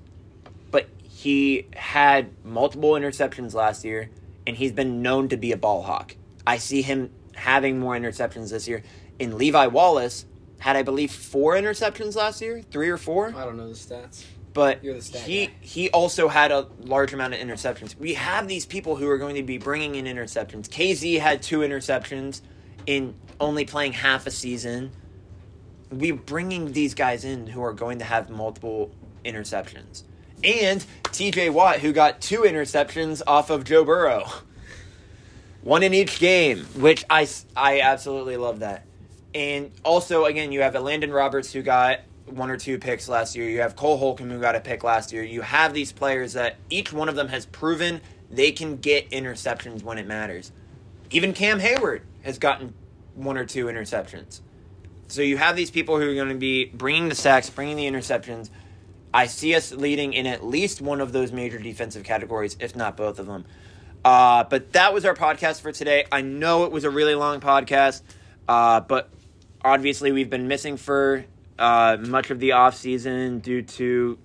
but 0.71 0.89
he 1.03 1.67
had 1.77 2.31
multiple 2.43 2.93
interceptions 2.93 3.53
last 3.53 3.85
year, 3.85 4.09
and 4.47 4.57
he's 4.57 4.73
been 4.73 5.03
known 5.03 5.29
to 5.29 5.37
be 5.37 5.53
a 5.53 5.59
ball 5.59 5.83
hawk. 5.83 6.17
I 6.47 6.57
see 6.57 6.81
him 6.81 7.11
having 7.35 7.79
more 7.79 7.95
interceptions 7.95 8.53
this 8.53 8.67
year. 8.67 8.83
And 9.21 9.35
Levi 9.35 9.67
Wallace 9.67 10.25
had, 10.61 10.77
I 10.77 10.83
believe, 10.83 11.11
four 11.11 11.55
interceptions 11.55 12.15
last 12.15 12.41
year, 12.41 12.63
three 12.71 12.91
or 12.91 12.99
four. 12.99 13.35
I 13.35 13.45
don't 13.45 13.57
know 13.57 13.69
the 13.69 13.75
stats. 13.75 14.25
But 14.53 14.83
the 14.83 15.01
stat 15.01 15.23
he 15.23 15.47
guy. 15.47 15.53
he 15.61 15.91
also 15.91 16.29
had 16.29 16.53
a 16.53 16.69
large 16.81 17.13
amount 17.13 17.35
of 17.35 17.41
interceptions. 17.41 17.97
We 17.97 18.15
have 18.15 18.47
these 18.47 18.67
people 18.67 18.97
who 18.97 19.09
are 19.09 19.19
going 19.19 19.37
to 19.37 19.43
be 19.43 19.59
bringing 19.59 19.95
in 19.95 20.05
interceptions. 20.05 20.69
Kazee 20.69 21.19
had 21.19 21.43
two 21.43 21.61
interceptions 21.61 22.43
in 22.87 23.15
only 23.41 23.65
playing 23.65 23.95
half 23.95 24.27
a 24.27 24.31
season. 24.31 24.93
We're 25.91 26.15
bringing 26.15 26.73
these 26.73 26.95
guys 26.95 27.25
in 27.25 27.47
who 27.47 27.63
are 27.63 27.73
going 27.73 27.99
to 28.01 28.05
have 28.05 28.29
multiple 28.29 28.91
interceptions. 29.25 30.03
And 30.45 30.85
TJ 31.05 31.51
Watt, 31.51 31.81
who 31.81 31.93
got 31.93 32.21
two 32.21 32.41
interceptions 32.41 33.23
off 33.27 33.51
of 33.51 33.65
Joe 33.65 33.85
Burrow. 33.85 34.27
One 35.63 35.83
in 35.83 35.93
each 35.95 36.19
game, 36.19 36.61
which 36.77 37.05
I, 37.11 37.29
I 37.57 37.81
absolutely 37.81 38.37
love 38.37 38.61
that. 38.61 38.87
And 39.35 39.71
also, 39.85 40.25
again, 40.25 40.53
you 40.53 40.63
have 40.63 40.75
Elandon 40.75 41.13
Roberts 41.13 41.53
who 41.53 41.63
got 41.63 42.01
one 42.27 42.51
or 42.51 42.57
two 42.57 42.79
picks 42.79 43.09
last 43.09 43.37
year. 43.37 43.49
You 43.49 43.61
have 43.61 43.77
Cole 43.77 43.97
Holcomb 43.97 44.31
who 44.31 44.41
got 44.41 44.55
a 44.55 44.61
pick 44.61 44.85
last 44.85 45.13
year. 45.13 45.23
You 45.23 45.43
have 45.43 45.75
these 45.75 45.93
players 45.93 46.33
that 46.35 46.57
each 46.69 46.93
one 46.93 47.09
of 47.09 47.15
them 47.15 47.29
has 47.29 47.47
proven 47.47 48.01
they 48.31 48.53
can 48.53 48.77
get 48.77 49.11
interceptions 49.11 49.83
when 49.83 49.99
it 49.99 50.07
matters. 50.07 50.53
Even 51.11 51.33
Cam 51.33 51.59
Heyward 51.61 52.03
has 52.23 52.39
gotten 52.39 52.75
one 53.15 53.37
or 53.37 53.45
two 53.45 53.67
interceptions. 53.67 54.41
So 55.09 55.23
you 55.23 55.37
have 55.37 55.57
these 55.57 55.71
people 55.71 55.99
who 55.99 56.09
are 56.09 56.15
going 56.15 56.29
to 56.29 56.37
be 56.37 56.67
bringing 56.67 57.09
the 57.09 57.17
sacks, 57.17 57.51
bringing 57.51 57.77
the 57.77 57.87
interceptions. 57.87 58.51
I 59.13 59.27
see 59.27 59.57
us 59.57 59.73
leading 59.73 60.13
in 60.13 60.27
at 60.27 60.45
least 60.45 60.81
one 60.81 61.01
of 61.01 61.13
those 61.13 61.33
major 61.33 61.59
defensive 61.59 62.05
categories, 62.05 62.57
if 62.61 62.77
not 62.77 62.97
both 62.97 63.19
of 63.19 63.27
them. 63.27 63.45
Uh, 64.05 64.45
but 64.45 64.73
that 64.73 64.95
was 64.95 65.05
our 65.05 65.15
podcast 65.15 65.61
for 65.61 65.73
today. 65.73 66.07
I 66.13 66.23
know 66.23 66.65
it 66.65 66.71
was 66.71 66.85
a 66.85 66.91
really 66.91 67.17
long 67.17 67.41
podcast, 67.41 68.03
uh, 68.49 68.81
but 68.81 69.11
obviously 69.65 70.13
we've 70.13 70.31
been 70.31 70.49
missing 70.49 70.77
for 70.77 71.25
uh, 71.59 71.97
much 72.01 72.31
of 72.31 72.39
the 72.41 72.53
off 72.53 72.75
season 72.77 73.41
due 73.41 73.63
to 73.63 74.19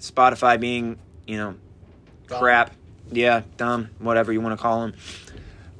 Spotify 0.00 0.58
being, 0.60 0.98
you 1.26 1.36
know, 1.36 1.54
Dumb. 2.28 2.38
crap. 2.40 2.74
Yeah, 3.10 3.42
dumb, 3.56 3.88
whatever 3.98 4.32
you 4.32 4.40
want 4.42 4.58
to 4.58 4.62
call 4.62 4.82
them. 4.82 4.94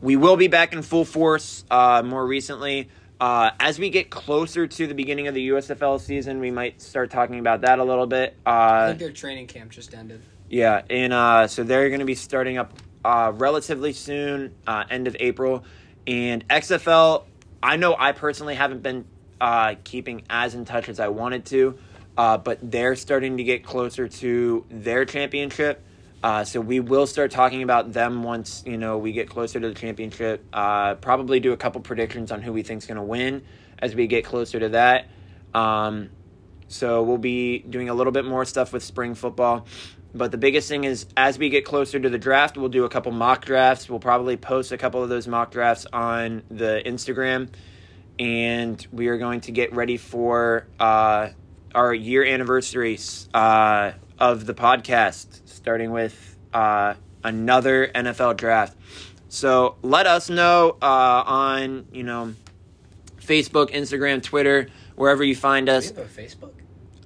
We 0.01 0.16
will 0.16 0.36
be 0.36 0.49
back 0.49 0.72
in 0.72 0.80
full 0.82 1.05
force 1.05 1.64
uh, 1.70 2.03
more 2.05 2.26
recently. 2.26 2.89
Uh, 3.20 3.51
as 3.61 3.78
we 3.78 3.91
get 3.91 4.09
closer 4.11 4.66
to 4.66 4.86
the 4.86 4.95
beginning 4.95 5.26
of 5.26 5.34
the 5.34 5.49
USFL 5.49 6.01
season, 6.01 6.41
we 6.41 6.51
might 6.51 6.80
start 6.80 7.11
talking 7.11 7.39
about 7.41 7.62
that 7.62 7.80
a 7.80 7.84
little 7.84 8.07
bit. 8.07 8.34
I 8.47 8.51
Uh, 8.51 8.86
think 8.89 8.99
their 9.01 9.12
training 9.12 9.49
camp 9.49 9.72
just 9.72 9.93
ended. 9.93 10.22
yeah, 10.49 10.82
and 10.89 11.12
uh, 11.12 11.49
so 11.49 11.64
they're 11.64 11.89
going 11.89 11.99
to 12.01 12.07
be 12.07 12.14
starting 12.14 12.57
up 12.59 12.72
uh, 13.05 13.32
relatively 13.34 13.93
soon, 13.93 14.55
uh, 14.66 14.84
end 14.89 15.07
of 15.09 15.16
April. 15.20 15.64
And 16.07 16.47
XFL, 16.49 17.24
I 17.63 17.77
know 17.77 17.95
I 17.99 18.13
personally 18.13 18.55
haven't 18.55 18.83
been 18.83 19.05
uh, 19.41 19.75
keeping 19.85 20.23
as 20.31 20.55
in 20.55 20.65
touch 20.65 20.89
as 20.89 21.01
I 21.01 21.09
wanted 21.09 21.47
to, 21.47 21.79
uh, 22.17 22.39
but 22.39 22.59
they're 22.63 22.97
starting 22.97 23.37
to 23.39 23.45
get 23.45 23.65
closer 23.65 24.09
to 24.09 24.65
their 24.71 25.05
championship. 25.05 25.83
Uh, 26.23 26.45
so 26.45 26.61
we 26.61 26.81
will 26.81 27.07
start 27.07 27.31
talking 27.31 27.63
about 27.63 27.93
them 27.93 28.25
once 28.25 28.65
you 28.67 28.77
know 28.77 28.99
we 28.99 29.13
get 29.13 29.29
closer 29.29 29.61
to 29.61 29.69
the 29.69 29.75
championship. 29.75 30.45
Uh, 30.53 30.95
probably 30.97 31.39
do 31.39 31.53
a 31.53 31.57
couple 31.57 31.81
predictions 31.81 32.33
on 32.33 32.43
who 32.43 32.53
we 32.53 32.63
think's 32.63 32.87
going 32.87 32.97
to 32.97 33.03
win 33.03 33.43
as 33.79 33.95
we 33.95 34.07
get 34.09 34.25
closer 34.25 34.59
to 34.59 34.71
that. 34.71 35.07
Um, 35.55 36.11
so 36.67 37.03
we'll 37.03 37.19
be 37.19 37.61
doing 37.61 37.89
a 37.89 37.95
little 37.95 38.13
bit 38.13 38.25
more 38.25 38.45
stuff 38.45 38.73
with 38.73 38.83
spring 38.83 39.15
football. 39.15 39.67
But 40.15 40.31
the 40.31 40.39
biggest 40.39 40.69
thing 40.69 40.85
is 40.85 41.07
as 41.17 41.39
we 41.39 41.51
get 41.51 41.65
closer 41.65 42.01
to 42.01 42.09
the 42.09 42.19
draft, 42.19 42.57
we'll 42.57 42.71
do 42.71 42.85
a 42.85 42.89
couple 42.89 43.13
mock 43.13 43.45
drafts. 43.45 43.89
We'll 43.89 44.01
probably 44.01 44.37
post 44.37 44.73
a 44.73 44.79
couple 44.79 45.03
of 45.03 45.09
those 45.09 45.29
mock 45.29 45.51
drafts 45.51 45.87
on 45.93 46.43
the 46.51 46.83
Instagram. 46.85 47.51
And 48.19 48.85
we 48.91 49.09
are 49.09 49.19
going 49.19 49.43
to 49.43 49.53
get 49.53 49.73
ready 49.75 49.97
for 49.97 50.67
uh, 50.81 51.29
our 51.75 51.95
year 51.95 52.25
anniversary 52.25 52.99
uh, 53.35 53.93
of 54.19 54.47
the 54.47 54.55
podcast, 54.55 55.27
starting 55.45 55.93
with 55.93 56.37
uh, 56.53 56.95
another 57.23 57.89
NFL 57.95 58.37
draft. 58.37 58.77
So 59.29 59.77
let 59.83 60.07
us 60.07 60.31
know 60.31 60.77
uh, 60.81 61.23
on, 61.27 61.87
you 61.93 62.03
know, 62.03 62.35
Facebook, 63.21 63.71
Instagram, 63.71 64.23
Twitter, 64.23 64.69
wherever 64.97 65.23
you 65.23 65.37
find 65.37 65.69
us. 65.69 65.93
Facebook? 65.93 66.53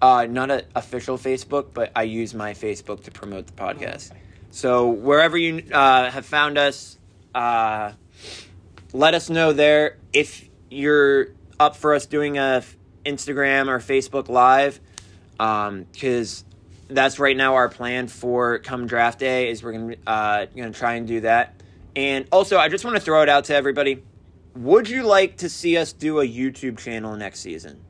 Uh, 0.03 0.27
not 0.29 0.51
an 0.51 0.63
official 0.75 1.17
Facebook, 1.17 1.69
but 1.73 1.93
I 1.95 2.03
use 2.03 2.35
my 2.35 2.55
Facebook 2.55 3.05
to 3.05 3.13
promote 3.13 3.47
the 3.47 3.53
podcast. 3.53 4.11
So 4.51 4.89
wherever 4.89 5.39
you 5.39 5.63
uh, 5.73 6.11
have 6.11 6.27
found 6.27 6.59
us, 6.59 6.99
uh, 7.35 7.93
let 8.93 9.15
us 9.15 9.31
know 9.31 9.53
there 9.53 9.99
if 10.13 10.49
you're 10.71 11.29
up 11.61 11.77
for 11.77 11.95
us 11.95 12.07
doing 12.07 12.37
a 12.37 12.65
Instagram 13.07 13.69
or 13.69 13.79
Facebook 13.79 14.29
Live, 14.29 14.81
because 15.39 16.45
that's 16.89 17.19
right 17.21 17.37
now 17.37 17.55
our 17.55 17.69
plan 17.69 18.09
for 18.09 18.59
come 18.59 18.89
draft 18.89 19.21
day 19.21 19.51
is 19.51 19.63
we're 19.63 19.73
gonna 19.73 19.97
uh, 20.07 20.47
gonna 20.47 20.73
try 20.73 20.95
and 20.95 21.07
do 21.07 21.21
that. 21.21 21.55
And 21.95 22.27
also, 22.33 22.59
I 22.59 22.69
just 22.69 22.85
want 22.85 22.97
to 22.97 23.03
throw 23.03 23.23
it 23.23 23.29
out 23.29 23.45
to 23.45 23.55
everybody. 23.55 24.03
Would 24.57 24.89
you 24.89 25.05
like 25.05 25.39
to 25.39 25.49
see 25.49 25.77
us 25.77 25.93
do 25.93 26.21
a 26.21 26.27
YouTube 26.27 26.79
channel 26.79 27.17
next 27.17 27.41
season? 27.41 27.81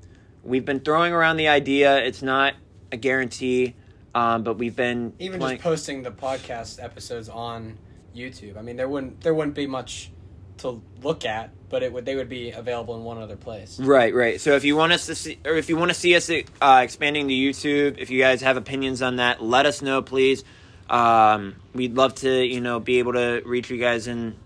We've 0.42 0.64
been 0.64 0.80
throwing 0.80 1.12
around 1.12 1.36
the 1.36 1.48
idea. 1.48 1.98
It's 2.04 2.22
not 2.22 2.54
a 2.90 2.96
guarantee, 2.96 3.74
um, 4.14 4.42
but 4.42 4.58
we've 4.58 4.74
been 4.76 5.12
Even 5.18 5.38
playing- 5.40 5.56
just 5.58 5.64
posting 5.64 6.02
the 6.02 6.10
podcast 6.10 6.82
episodes 6.82 7.28
on 7.28 7.78
YouTube. 8.14 8.56
I 8.56 8.62
mean, 8.62 8.76
there 8.76 8.88
wouldn't 8.88 9.20
there 9.22 9.34
wouldn't 9.34 9.54
be 9.54 9.66
much 9.66 10.10
to 10.58 10.82
look 11.02 11.24
at, 11.24 11.50
but 11.70 11.82
it 11.82 11.92
would 11.92 12.04
they 12.04 12.16
would 12.16 12.28
be 12.28 12.50
available 12.50 12.96
in 12.96 13.04
one 13.04 13.18
other 13.18 13.36
place. 13.36 13.78
Right, 13.80 14.14
right. 14.14 14.40
So 14.40 14.54
if 14.54 14.64
you 14.64 14.76
want 14.76 14.92
us 14.92 15.06
to 15.06 15.14
see, 15.14 15.38
or 15.44 15.54
if 15.54 15.68
you 15.68 15.76
want 15.76 15.90
to 15.90 15.94
see 15.94 16.14
us 16.16 16.30
uh, 16.30 16.80
expanding 16.82 17.28
to 17.28 17.34
YouTube, 17.34 17.98
if 17.98 18.10
you 18.10 18.18
guys 18.20 18.42
have 18.42 18.56
opinions 18.56 19.00
on 19.02 19.16
that, 19.16 19.42
let 19.42 19.66
us 19.66 19.80
know, 19.82 20.02
please. 20.02 20.44
Um, 20.90 21.56
we'd 21.72 21.94
love 21.96 22.14
to, 22.16 22.44
you 22.44 22.60
know, 22.60 22.80
be 22.80 22.98
able 22.98 23.14
to 23.14 23.42
reach 23.46 23.70
you 23.70 23.78
guys 23.78 24.08
in 24.08 24.36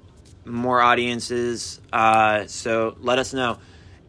more 0.44 0.80
audiences. 0.80 1.80
Uh, 1.92 2.46
so 2.46 2.96
let 3.00 3.18
us 3.18 3.32
know. 3.32 3.58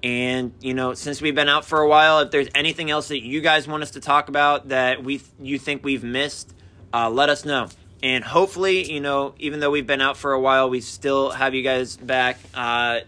And 0.07 0.53
you 0.61 0.73
know, 0.73 0.93
since 0.93 1.21
we've 1.21 1.35
been 1.35 1.49
out 1.49 1.65
for 1.65 1.81
a 1.81 1.89
while, 1.89 2.21
if 2.21 2.31
there's 2.31 2.47
anything 2.55 2.89
else 2.89 3.09
that 3.09 3.21
you 3.21 3.41
guys 3.41 3.67
want 3.67 3.83
us 3.83 3.91
to 3.91 3.99
talk 3.99 4.29
about 4.29 4.69
that 4.69 5.03
we 5.03 5.21
you 5.37 5.59
think 5.59 5.83
we've 5.83 6.03
missed, 6.03 6.53
uh, 6.93 7.09
let 7.09 7.27
us 7.27 7.43
know. 7.43 7.67
And 8.01 8.23
hopefully, 8.23 8.89
you 8.89 9.01
know, 9.01 9.35
even 9.37 9.59
though 9.59 9.69
we've 9.69 9.85
been 9.85 9.99
out 9.99 10.15
for 10.15 10.31
a 10.31 10.39
while, 10.39 10.69
we 10.69 10.79
still 10.79 11.31
have 11.31 11.53
you 11.53 11.61
guys 11.61 11.97
back. 11.97 12.39
Uh, 12.53 13.01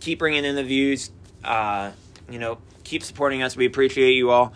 keep 0.00 0.18
bringing 0.18 0.44
in 0.44 0.54
the 0.54 0.64
views. 0.64 1.10
Uh, 1.42 1.92
you 2.28 2.38
know, 2.38 2.58
keep 2.82 3.02
supporting 3.04 3.42
us. 3.42 3.56
We 3.56 3.64
appreciate 3.64 4.12
you 4.12 4.30
all. 4.30 4.52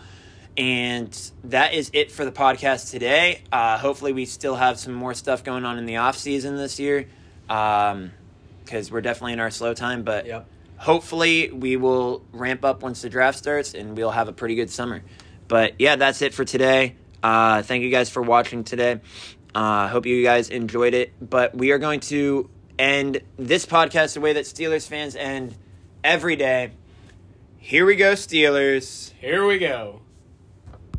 And 0.57 1.09
that 1.45 1.73
is 1.73 1.89
it 1.93 2.11
for 2.11 2.23
the 2.23 2.31
podcast 2.31 2.91
today. 2.91 3.41
Uh, 3.51 3.79
hopefully, 3.79 4.13
we 4.13 4.25
still 4.25 4.55
have 4.55 4.77
some 4.77 4.93
more 4.93 5.15
stuff 5.15 5.43
going 5.43 5.65
on 5.65 5.79
in 5.79 5.87
the 5.87 5.97
off 5.97 6.17
season 6.17 6.55
this 6.55 6.79
year, 6.79 7.07
because 7.47 8.91
we're 8.91 9.01
definitely 9.01 9.33
in 9.33 9.39
our 9.39 9.49
slow 9.49 9.73
time. 9.73 10.03
But 10.03 10.27
Yep. 10.27 10.47
Hopefully, 10.79 11.51
we 11.51 11.77
will 11.77 12.25
ramp 12.31 12.65
up 12.65 12.81
once 12.81 13.01
the 13.01 13.09
draft 13.09 13.37
starts, 13.37 13.73
and 13.73 13.95
we'll 13.95 14.11
have 14.11 14.27
a 14.27 14.33
pretty 14.33 14.55
good 14.55 14.69
summer. 14.69 15.03
But 15.47 15.73
yeah, 15.79 15.95
that's 15.95 16.21
it 16.21 16.33
for 16.33 16.45
today. 16.45 16.95
Uh, 17.21 17.61
thank 17.61 17.83
you 17.83 17.89
guys 17.91 18.09
for 18.09 18.21
watching 18.21 18.63
today. 18.63 19.01
Uh, 19.53 19.87
hope 19.87 20.05
you 20.05 20.23
guys 20.23 20.49
enjoyed 20.49 20.93
it. 20.93 21.13
But 21.21 21.55
we 21.55 21.71
are 21.71 21.79
going 21.79 21.99
to 22.01 22.49
end 22.77 23.21
this 23.37 23.65
podcast 23.65 24.13
the 24.13 24.21
way 24.21 24.33
that 24.33 24.45
Steelers 24.45 24.87
fans 24.87 25.15
end 25.15 25.55
every 26.03 26.35
day. 26.35 26.71
Here 27.57 27.85
we 27.85 27.95
go, 27.95 28.13
Steelers. 28.13 29.11
Here 29.19 29.45
we 29.45 29.57
go. 29.57 29.98